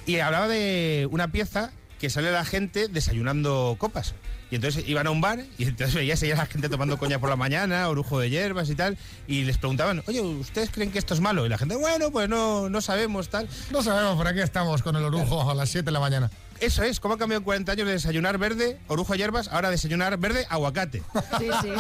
Y 0.06 0.18
hablaba 0.18 0.48
de 0.48 1.06
una 1.11 1.28
pieza 1.28 1.72
que 2.00 2.09
sale 2.09 2.33
la 2.33 2.46
gente 2.46 2.88
desayunando 2.88 3.76
copas. 3.78 4.14
Y 4.50 4.56
entonces 4.56 4.88
iban 4.88 5.06
a 5.06 5.11
un 5.11 5.20
bar 5.20 5.44
y 5.59 5.64
entonces 5.64 5.94
veías 5.94 6.22
ahí 6.22 6.30
a 6.30 6.37
la 6.37 6.46
gente 6.46 6.68
tomando 6.68 6.98
coña 6.98 7.20
por 7.20 7.28
la 7.28 7.37
mañana, 7.37 7.88
orujo 7.88 8.18
de 8.18 8.30
hierbas 8.30 8.70
y 8.70 8.74
tal. 8.74 8.96
Y 9.28 9.44
les 9.44 9.59
preguntaban, 9.59 10.02
oye, 10.06 10.22
¿ustedes 10.22 10.70
creen 10.70 10.90
que 10.90 10.98
esto 10.98 11.12
es 11.14 11.20
malo? 11.20 11.44
Y 11.44 11.50
la 11.50 11.59
gente, 11.59 11.76
bueno, 11.76 12.11
pues 12.11 12.28
no, 12.28 12.70
no 12.70 12.80
sabemos, 12.80 13.28
tal. 13.28 13.48
No 13.70 13.83
sabemos, 13.83 14.16
por 14.16 14.26
aquí 14.26 14.40
estamos 14.40 14.83
con 14.83 14.96
el 14.96 15.04
orujo 15.04 15.48
a 15.48 15.54
las 15.54 15.68
7 15.68 15.85
de 15.85 15.92
la 15.92 16.00
mañana. 16.00 16.30
Eso 16.61 16.83
es, 16.83 17.01
¿cómo 17.01 17.14
ha 17.14 17.18
cambiado 17.18 17.38
en 17.38 17.44
40 17.44 17.73
años 17.73 17.87
de 17.87 17.94
desayunar 17.94 18.37
verde, 18.37 18.79
orujo 18.87 19.14
hierbas, 19.14 19.49
ahora 19.49 19.70
desayunar 19.70 20.18
verde, 20.18 20.46
aguacate? 20.51 21.03
Sí, 21.38 21.49
sí. 21.62 21.73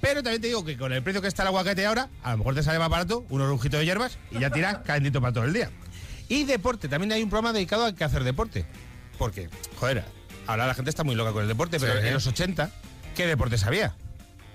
Pero 0.00 0.22
también 0.22 0.40
te 0.40 0.46
digo 0.48 0.64
que 0.64 0.76
con 0.76 0.92
el 0.92 1.02
precio 1.02 1.20
que 1.20 1.26
está 1.28 1.42
el 1.42 1.48
aguacate 1.48 1.84
ahora, 1.86 2.08
a 2.22 2.32
lo 2.32 2.38
mejor 2.38 2.54
te 2.54 2.62
sale 2.62 2.78
más 2.78 2.88
barato 2.88 3.26
un 3.30 3.40
orujito 3.40 3.78
de 3.78 3.84
hierbas 3.84 4.18
y 4.30 4.38
ya 4.38 4.50
tiras 4.50 4.78
calentito 4.84 5.20
para 5.20 5.32
todo 5.32 5.44
el 5.44 5.52
día. 5.52 5.70
Y 6.28 6.44
deporte, 6.44 6.88
también 6.88 7.10
hay 7.12 7.22
un 7.22 7.30
programa 7.30 7.52
dedicado 7.52 7.84
a 7.84 7.94
que 7.94 8.04
hacer 8.04 8.22
deporte. 8.22 8.64
Porque, 9.18 9.48
joder, 9.78 10.04
ahora 10.46 10.66
la 10.68 10.74
gente 10.74 10.90
está 10.90 11.02
muy 11.04 11.14
loca 11.16 11.32
con 11.32 11.42
el 11.42 11.48
deporte, 11.48 11.80
pero 11.80 12.00
Sí. 12.00 12.06
en 12.06 12.14
los 12.14 12.26
80, 12.26 12.70
¿qué 13.16 13.26
deportes 13.26 13.64
había? 13.64 13.94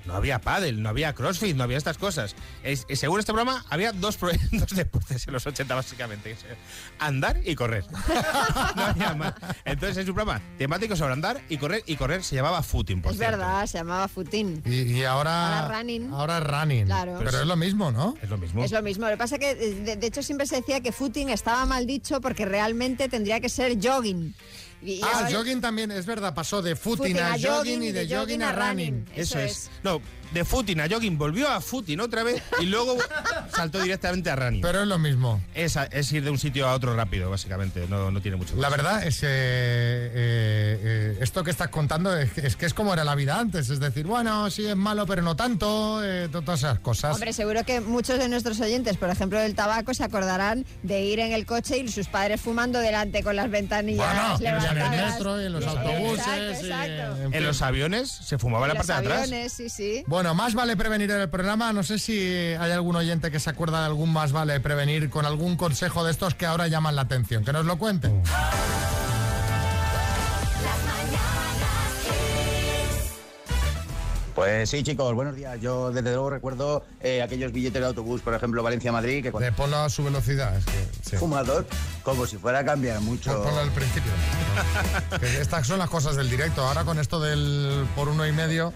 No 0.07 0.13
había 0.15 0.39
pádel, 0.39 0.81
no 0.81 0.89
había 0.89 1.13
crossfit, 1.13 1.55
no 1.55 1.63
había 1.63 1.77
estas 1.77 1.97
cosas. 1.97 2.35
Es- 2.63 2.85
y 2.89 2.95
según 2.95 3.19
este 3.19 3.33
programa, 3.33 3.65
había 3.69 3.91
dos, 3.91 4.17
dos 4.51 4.69
deportes 4.75 5.27
en 5.27 5.33
los 5.33 5.45
80 5.45 5.75
básicamente. 5.75 6.35
se- 6.35 6.45
Andar 6.99 7.39
y 7.45 7.55
correr. 7.55 7.83
no 8.75 8.81
había 8.83 9.13
más. 9.13 9.33
Entonces 9.65 9.97
es 9.97 10.07
un 10.09 10.15
programa 10.15 10.41
temático 10.57 10.95
sobre 10.95 11.13
andar 11.13 11.41
y 11.49 11.57
correr. 11.57 11.83
Y 11.85 11.95
correr 11.97 12.23
se 12.23 12.35
llamaba 12.35 12.63
footing, 12.63 13.01
por 13.01 13.11
Es 13.11 13.17
cierto. 13.17 13.37
verdad, 13.37 13.65
se 13.67 13.77
llamaba 13.77 14.07
Footing. 14.07 14.63
Y, 14.65 14.81
y 14.93 15.03
ahora. 15.03 15.59
Ahora 15.63 15.77
running. 15.79 16.11
Ahora 16.13 16.37
es 16.39 16.43
running. 16.45 16.85
Claro. 16.85 17.15
Pero 17.19 17.41
es 17.41 17.45
lo 17.45 17.55
mismo, 17.55 17.91
¿no? 17.91 18.15
Es 18.21 18.29
lo 18.29 18.37
mismo. 18.37 18.63
Es 18.63 18.71
lo 18.71 18.81
mismo. 18.81 19.05
Lo 19.05 19.11
que 19.11 19.17
pasa 19.17 19.35
es 19.35 19.41
que, 19.41 19.51
eh, 19.51 19.73
de, 19.75 19.95
de 19.97 20.07
hecho, 20.07 20.23
siempre 20.23 20.47
se 20.47 20.55
decía 20.55 20.79
que 20.81 20.91
footing 20.91 21.29
estaba 21.29 21.65
mal 21.65 21.85
dicho 21.85 22.21
porque 22.21 22.45
realmente 22.45 23.09
tendría 23.09 23.39
que 23.39 23.49
ser 23.49 23.77
jogging. 23.81 24.33
Y- 24.81 25.01
Ah, 25.03 25.27
jogging 25.31 25.59
también, 25.59 25.91
es 25.91 26.05
verdad, 26.05 26.33
pasó 26.35 26.61
de 26.61 26.75
footing, 26.75 27.15
Footing 27.15 27.19
a, 27.19 27.37
jogging 27.39 27.83
y 27.83 27.91
de 27.91 28.07
jogging 28.07 28.43
a 28.43 28.51
running. 28.51 29.05
Eso, 29.15 29.39
es. 29.39 29.69
No, 29.83 30.01
de 30.31 30.45
footing 30.45 30.79
a 30.81 30.87
jogging 30.89 31.17
volvió 31.17 31.47
a 31.49 31.61
footing 31.61 31.99
otra 31.99 32.23
vez 32.23 32.41
y 32.59 32.65
luego 32.65 32.97
saltó 33.55 33.81
directamente 33.81 34.29
a 34.29 34.35
running. 34.35 34.61
Pero 34.61 34.81
es 34.81 34.87
lo 34.87 34.97
mismo. 34.99 35.41
Es, 35.53 35.75
es 35.91 36.11
ir 36.11 36.23
de 36.23 36.29
un 36.29 36.37
sitio 36.39 36.67
a 36.67 36.73
otro 36.73 36.95
rápido, 36.95 37.29
básicamente. 37.29 37.85
No, 37.89 38.11
no 38.11 38.21
tiene 38.21 38.37
mucho 38.37 38.53
más. 38.53 38.61
La 38.61 38.69
verdad 38.69 39.03
es 39.05 39.19
que 39.21 39.27
eh, 39.29 40.79
eh, 40.83 41.17
esto 41.21 41.43
que 41.43 41.51
estás 41.51 41.69
contando 41.69 42.15
es, 42.17 42.37
es 42.37 42.55
que 42.55 42.65
es 42.65 42.73
como 42.73 42.93
era 42.93 43.03
la 43.03 43.15
vida 43.15 43.39
antes. 43.39 43.69
Es 43.69 43.79
decir, 43.79 44.05
bueno, 44.05 44.49
sí 44.49 44.65
es 44.65 44.75
malo, 44.75 45.05
pero 45.05 45.21
no 45.21 45.35
tanto, 45.35 46.01
eh, 46.03 46.29
todas 46.31 46.59
esas 46.59 46.79
cosas. 46.79 47.13
Hombre, 47.13 47.33
seguro 47.33 47.63
que 47.63 47.81
muchos 47.81 48.19
de 48.19 48.29
nuestros 48.29 48.59
oyentes, 48.59 48.97
por 48.97 49.09
ejemplo, 49.09 49.39
del 49.39 49.55
tabaco, 49.55 49.93
se 49.93 50.03
acordarán 50.03 50.65
de 50.83 51.01
ir 51.03 51.19
en 51.19 51.31
el 51.33 51.45
coche 51.45 51.77
y 51.77 51.87
sus 51.87 52.07
padres 52.07 52.41
fumando 52.41 52.79
delante 52.79 53.23
con 53.23 53.35
las 53.35 53.49
ventanillas 53.49 54.39
Bueno, 54.39 54.59
en 54.71 54.77
el 54.77 54.89
metro 54.89 55.41
y 55.41 55.45
en 55.45 55.53
los 55.53 55.63
Sí, 55.63 55.69
autobuses. 55.69 56.27
exacto, 56.61 56.67
y, 56.67 57.19
en 57.19 57.25
En 57.25 57.31
fin. 57.33 57.43
los 57.43 57.61
aviones 57.61 58.09
se 58.11 58.37
fumaba 58.37 58.65
en 58.65 58.73
la 58.73 58.79
Los 58.79 58.87
parte 58.87 59.01
de 59.01 59.07
atrás. 59.13 59.27
aviones, 59.27 59.53
sí, 59.53 59.69
sí. 59.69 60.03
Bueno, 60.07 60.16
más 60.23 60.53
vale 60.55 60.75
prevenir 60.75 61.11
en 61.11 61.21
el 61.21 61.29
programa. 61.29 61.71
No 61.73 61.83
sé 61.83 61.99
si 61.99 62.19
hay 62.19 62.71
algún 62.71 62.95
oyente 62.95 63.31
que 63.31 63.39
se 63.39 63.49
acuerda 63.49 63.79
de 63.81 63.85
algún 63.85 64.11
más 64.11 64.31
vale 64.31 64.59
prevenir 64.59 65.09
con 65.09 65.25
algún 65.25 65.55
consejo 65.57 66.03
de 66.03 66.11
estos 66.11 66.33
que 66.35 66.45
ahora 66.45 66.67
llaman 66.67 66.95
la 66.95 67.03
atención. 67.03 67.43
Que 67.45 67.53
nos 67.53 67.65
lo 67.65 67.77
cuenten. 67.77 68.21
Pues 74.35 74.69
sí, 74.69 74.83
chicos, 74.83 75.15
buenos 75.15 75.35
días. 75.35 75.59
Yo 75.59 75.91
desde 75.91 76.11
luego 76.11 76.29
recuerdo 76.29 76.85
eh, 77.01 77.23
aquellos 77.23 77.51
billetes 77.51 77.81
de 77.81 77.87
autobús, 77.87 78.21
por 78.21 78.35
ejemplo, 78.35 78.61
Valencia-Madrid, 78.61 79.23
que 79.23 79.31
De 79.31 79.51
ponlo 79.51 79.77
a 79.77 79.89
su 79.89 80.03
velocidad. 80.03 80.55
Es 80.55 80.65
que, 80.65 80.87
sí. 81.09 81.17
fumador, 81.17 81.65
como 82.03 82.27
si 82.27 82.37
fuera 82.37 82.59
a 82.59 82.63
cambiar 82.65 83.01
mucho. 83.01 83.33
Pon- 83.33 83.45
Ponlo 83.45 83.61
al 83.61 83.71
principio. 83.71 84.11
Que 85.19 85.41
estas 85.41 85.65
son 85.65 85.79
las 85.79 85.89
cosas 85.89 86.15
del 86.15 86.29
directo. 86.29 86.61
Ahora 86.67 86.83
con 86.83 86.99
esto 86.99 87.19
del 87.19 87.87
por 87.95 88.09
uno 88.09 88.27
y 88.27 88.31
medio. 88.31 88.73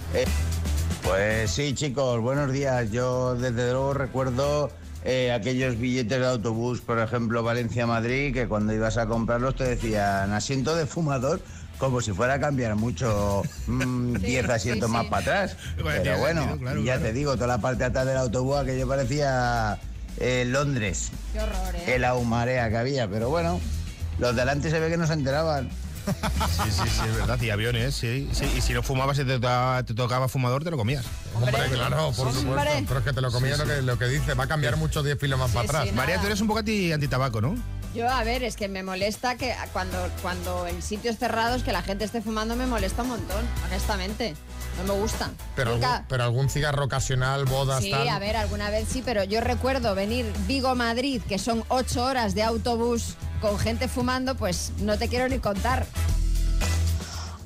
Pues 1.04 1.52
sí, 1.52 1.74
chicos, 1.74 2.20
buenos 2.22 2.52
días. 2.52 2.92
Yo 2.92 3.36
desde 3.36 3.72
luego 3.72 3.94
recuerdo 3.94 4.72
eh, 5.04 5.32
aquellos 5.32 5.78
billetes 5.78 6.20
de 6.20 6.28
autobús, 6.28 6.82
por 6.82 7.00
ejemplo, 7.00 7.44
Valencia-Madrid, 7.44 8.34
que 8.34 8.48
cuando 8.48 8.74
ibas 8.74 8.98
a 8.98 9.08
comprarlos 9.08 9.56
te 9.56 9.64
decían 9.64 10.32
asiento 10.32 10.76
de 10.76 10.86
fumador, 10.86 11.42
como 11.80 12.02
si 12.02 12.12
fuera 12.12 12.36
a 12.36 12.40
cambiar 12.40 12.76
mucho 12.76 13.42
mm, 13.68 14.14
10 14.20 14.46
Sí, 14.46 14.52
asientos 14.52 14.90
sí, 14.90 14.94
más 14.96 15.06
para 15.08 15.22
atrás. 15.22 15.58
Bueno, 15.82 16.00
Pero 16.04 16.18
bueno, 16.20 16.42
sentido, 16.42 16.60
claro, 16.62 16.80
y 16.80 16.84
ya 16.86 16.94
claro. 16.94 17.08
te 17.08 17.14
digo, 17.14 17.34
toda 17.36 17.48
la 17.48 17.58
parte 17.58 17.80
de 17.80 17.86
atrás 17.86 18.06
del 18.06 18.18
autobús 18.18 18.58
aquello 18.58 18.88
parecía 18.88 19.80
eh, 20.18 20.46
Londres. 20.48 21.12
Qué 21.34 21.40
horror, 21.40 21.76
¿eh? 21.76 21.96
El 21.96 22.06
ahumarea 22.06 22.70
que 22.70 22.78
había, 22.78 23.08
pero 23.08 23.30
bueno, 23.30 23.60
los 24.20 24.36
de 24.36 24.42
delante 24.42 24.70
se 24.70 24.80
ve 24.80 24.90
que 24.90 24.98
no 24.98 25.08
se 25.08 25.14
enteraban. 25.14 25.70
Sí, 26.06 26.72
sí, 26.72 26.90
sí, 26.90 27.02
es 27.08 27.16
verdad. 27.16 27.40
Y 27.42 27.50
aviones, 27.50 27.96
sí. 27.96 28.30
sí. 28.32 28.46
Y 28.58 28.62
si 28.62 28.74
no 28.74 28.84
fumabas 28.84 29.18
y 29.20 29.26
te, 29.26 29.40
tocaba- 29.40 29.84
te 29.84 29.94
tocaba 29.94 30.28
fumador, 30.28 30.64
te 30.64 30.72
lo 30.72 30.78
comías. 30.78 31.06
Hombre, 31.36 31.52
claro, 31.72 32.12
por 32.12 32.34
supuesto. 32.34 32.72
Pero 32.88 33.00
es 33.00 33.06
que 33.06 33.14
te 33.14 33.22
lo 33.22 33.32
comía 33.32 33.56
Sí, 33.56 33.62
lo, 33.62 33.68
que, 33.68 33.82
lo 33.82 33.98
que 34.00 34.06
dice. 34.06 34.34
Va 34.34 34.46
a 34.46 34.48
cambiar 34.48 34.78
mucho 34.78 35.04
10 35.04 35.20
filos 35.20 35.40
más 35.40 35.50
Sí, 35.52 35.56
para 35.56 35.68
atrás. 35.70 35.84
sí, 35.88 35.92
María, 35.94 36.20
tú 36.20 36.28
eres 36.28 36.42
un 36.42 36.48
poco 36.48 36.60
anti, 36.60 36.92
antitabaco, 36.92 37.42
¿no? 37.42 37.56
Yo, 37.94 38.10
a 38.10 38.24
ver, 38.24 38.42
es 38.44 38.56
que 38.56 38.70
me 38.70 38.84
molesta 38.84 39.36
que 39.36 39.54
cuando, 39.74 39.98
cuando 40.22 40.66
en 40.66 40.82
sitios 40.82 41.18
cerrados 41.18 41.62
que 41.64 41.74
la 41.74 41.82
gente 41.82 42.06
esté 42.06 42.22
fumando 42.22 42.56
me 42.56 42.66
molesta 42.66 43.02
un 43.04 43.10
montón, 43.10 43.46
honestamente. 43.66 44.34
No 44.78 44.94
me 44.94 45.00
gusta. 45.02 45.30
Pero, 45.58 45.74
Nunca- 45.74 45.96
algún, 45.96 46.08
pero 46.08 46.24
algún 46.24 46.50
cigarro 46.50 46.86
ocasional, 46.86 47.44
bodas, 47.44 47.84
Sí, 47.84 47.92
tal. 47.92 48.08
a 48.08 48.18
ver, 48.20 48.38
alguna 48.38 48.70
vez 48.70 48.88
sí, 48.90 49.02
pero 49.04 49.26
yo 49.26 49.42
recuerdo 49.42 49.94
venir 49.94 50.26
Vigo-Madrid, 50.48 51.22
que 51.28 51.38
son 51.38 51.66
ocho 51.68 52.06
horas 52.06 52.34
de 52.34 52.44
autobús 52.44 53.16
con 53.42 53.58
gente 53.60 53.88
fumando, 53.88 54.36
pues 54.36 54.72
no 54.80 54.98
te 54.98 55.10
quiero 55.10 55.28
ni 55.28 55.40
contar. 55.40 55.86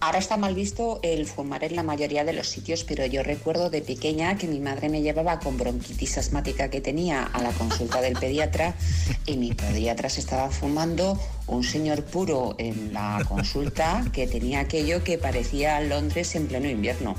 Ahora 0.02 0.20
está 0.20 0.38
mal 0.38 0.54
visto 0.54 1.00
el 1.02 1.26
fumar 1.26 1.64
en 1.64 1.76
la 1.76 1.82
mayoría 1.82 2.24
de 2.24 2.34
los 2.34 2.48
sitios, 2.48 2.84
pero 2.84 3.06
yo 3.08 3.24
recuerdo 3.24 3.72
de 3.72 3.82
pequeña 3.82 4.38
que 4.38 4.46
mi 4.46 4.60
madre 4.60 4.90
me 4.90 5.02
llevaba 5.02 5.40
con 5.40 5.58
bronquitis 5.58 6.20
asmática 6.20 6.70
que 6.70 6.80
tenía 6.80 7.24
a 7.24 7.42
la 7.42 7.50
consulta 7.52 8.02
del 8.02 8.14
pediatra 8.14 8.76
y 9.26 9.38
mi 9.38 9.54
pediatra 9.54 10.10
se 10.10 10.20
estaba 10.20 10.52
fumando 10.52 11.20
un 11.48 11.64
señor 11.64 12.04
puro 12.04 12.56
en 12.60 12.94
la 12.94 13.24
consulta 13.28 14.06
que 14.14 14.28
tenía 14.28 14.60
aquello 14.60 15.04
que 15.04 15.18
parecía 15.18 15.80
Londres 15.80 16.36
en 16.36 16.48
pleno 16.48 16.70
invierno. 16.70 17.16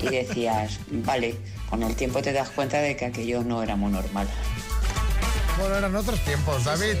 Y 0.00 0.08
decías, 0.08 0.80
vale, 0.90 1.36
con 1.70 1.82
el 1.82 1.94
tiempo 1.94 2.20
te 2.20 2.34
das 2.34 2.50
cuenta 2.50 2.78
de 2.78 2.94
que 2.94 3.06
aquello 3.06 3.42
no 3.42 3.62
era 3.62 3.76
muy 3.76 3.90
normal. 3.90 4.28
Bueno, 5.58 5.76
eran 5.76 5.94
otros 5.94 6.22
tiempos, 6.24 6.64
David. 6.64 6.96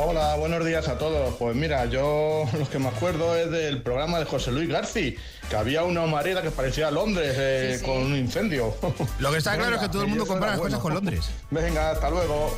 Hola, 0.00 0.36
buenos 0.36 0.64
días 0.64 0.86
a 0.86 0.96
todos. 0.96 1.34
Pues 1.34 1.56
mira, 1.56 1.84
yo 1.86 2.44
lo 2.58 2.68
que 2.70 2.78
me 2.78 2.88
acuerdo 2.88 3.34
es 3.36 3.50
del 3.50 3.82
programa 3.82 4.18
de 4.20 4.26
José 4.26 4.52
Luis 4.52 4.68
Garci, 4.68 5.16
que 5.50 5.56
había 5.56 5.82
una 5.82 6.02
humareda 6.02 6.40
que 6.40 6.50
parecía 6.52 6.90
Londres 6.90 7.34
eh, 7.36 7.72
Sí, 7.74 7.78
sí. 7.80 7.84
con 7.84 7.96
un 7.98 8.16
incendio. 8.16 8.74
Lo 9.18 9.32
que 9.32 9.38
está 9.38 9.56
claro 9.56 9.74
es 9.76 9.82
que 9.82 9.88
todo 9.88 10.02
el 10.02 10.08
mundo 10.08 10.26
compara 10.26 10.52
las 10.52 10.60
cosas 10.60 10.78
con 10.78 10.94
Londres. 10.94 11.28
Venga, 11.50 11.90
hasta 11.90 12.10
luego. 12.10 12.56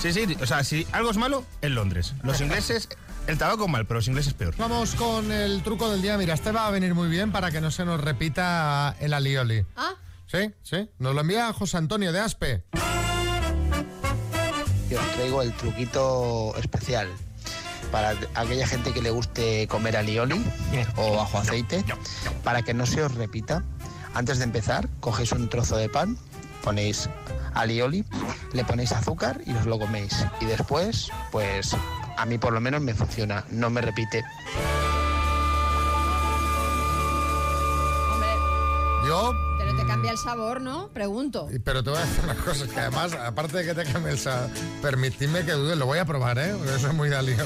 Sí, 0.00 0.12
sí, 0.12 0.36
o 0.40 0.46
sea, 0.46 0.64
si 0.64 0.86
algo 0.92 1.10
es 1.10 1.16
malo, 1.16 1.44
es 1.60 1.70
Londres. 1.70 2.14
Los 2.22 2.40
ingleses, 2.40 2.88
el 3.26 3.36
tabaco 3.38 3.68
mal, 3.68 3.86
pero 3.86 3.98
los 3.98 4.08
ingleses 4.08 4.32
peor. 4.34 4.54
Vamos 4.56 4.94
con 4.94 5.30
el 5.32 5.62
truco 5.62 5.90
del 5.90 6.00
día. 6.00 6.16
Mira, 6.16 6.34
este 6.34 6.50
va 6.52 6.66
a 6.66 6.70
venir 6.70 6.94
muy 6.94 7.08
bien 7.08 7.32
para 7.32 7.50
que 7.50 7.60
no 7.60 7.70
se 7.70 7.84
nos 7.84 8.00
repita 8.00 8.96
el 9.00 9.12
alioli. 9.12 9.66
¿Ah? 9.76 9.94
Sí, 10.26 10.50
sí. 10.62 10.88
Nos 10.98 11.14
lo 11.14 11.20
envía 11.20 11.52
José 11.52 11.76
Antonio 11.76 12.12
de 12.12 12.20
Aspe. 12.20 12.62
Yo 14.88 15.00
os 15.00 15.12
traigo 15.14 15.42
el 15.42 15.52
truquito 15.52 16.54
especial 16.58 17.08
para 17.90 18.14
aquella 18.34 18.66
gente 18.66 18.92
que 18.92 19.02
le 19.02 19.10
guste 19.10 19.66
comer 19.68 19.96
alioli 19.96 20.44
o 20.96 21.16
bajo 21.16 21.38
aceite, 21.38 21.84
para 22.44 22.62
que 22.62 22.74
no 22.74 22.86
se 22.86 23.02
os 23.02 23.14
repita. 23.14 23.64
Antes 24.14 24.38
de 24.38 24.44
empezar, 24.44 24.88
cogéis 25.00 25.32
un 25.32 25.48
trozo 25.48 25.76
de 25.76 25.88
pan, 25.88 26.16
ponéis 26.62 27.08
alioli, 27.54 28.04
le 28.52 28.64
ponéis 28.64 28.92
azúcar 28.92 29.40
y 29.44 29.52
os 29.54 29.66
lo 29.66 29.78
coméis. 29.78 30.24
Y 30.40 30.46
después, 30.46 31.10
pues 31.32 31.76
a 32.16 32.24
mí 32.24 32.38
por 32.38 32.52
lo 32.52 32.60
menos 32.60 32.80
me 32.80 32.94
funciona, 32.94 33.44
no 33.50 33.70
me 33.70 33.80
repite. 33.80 34.24
Yo, 39.06 39.32
cambia 39.96 40.12
el 40.12 40.18
sabor, 40.18 40.60
¿no? 40.60 40.88
Pregunto. 40.88 41.48
pero 41.64 41.82
te 41.82 41.90
voy 41.90 41.98
a 41.98 42.04
decir 42.04 42.24
una 42.24 42.34
cosa, 42.36 42.66
que 42.66 42.80
además, 42.80 43.12
aparte 43.14 43.58
de 43.58 43.64
que 43.64 43.74
te 43.74 43.90
cambie 43.92 44.12
el 44.12 44.18
sa- 44.18 44.48
permitidme 44.82 45.44
que 45.44 45.52
dude, 45.52 45.76
lo 45.76 45.86
voy 45.86 45.98
a 45.98 46.04
probar, 46.04 46.38
¿eh? 46.38 46.54
Porque 46.56 46.74
eso 46.74 46.88
es 46.88 46.94
muy 46.94 47.08
de 47.08 47.16
alioli. 47.16 47.42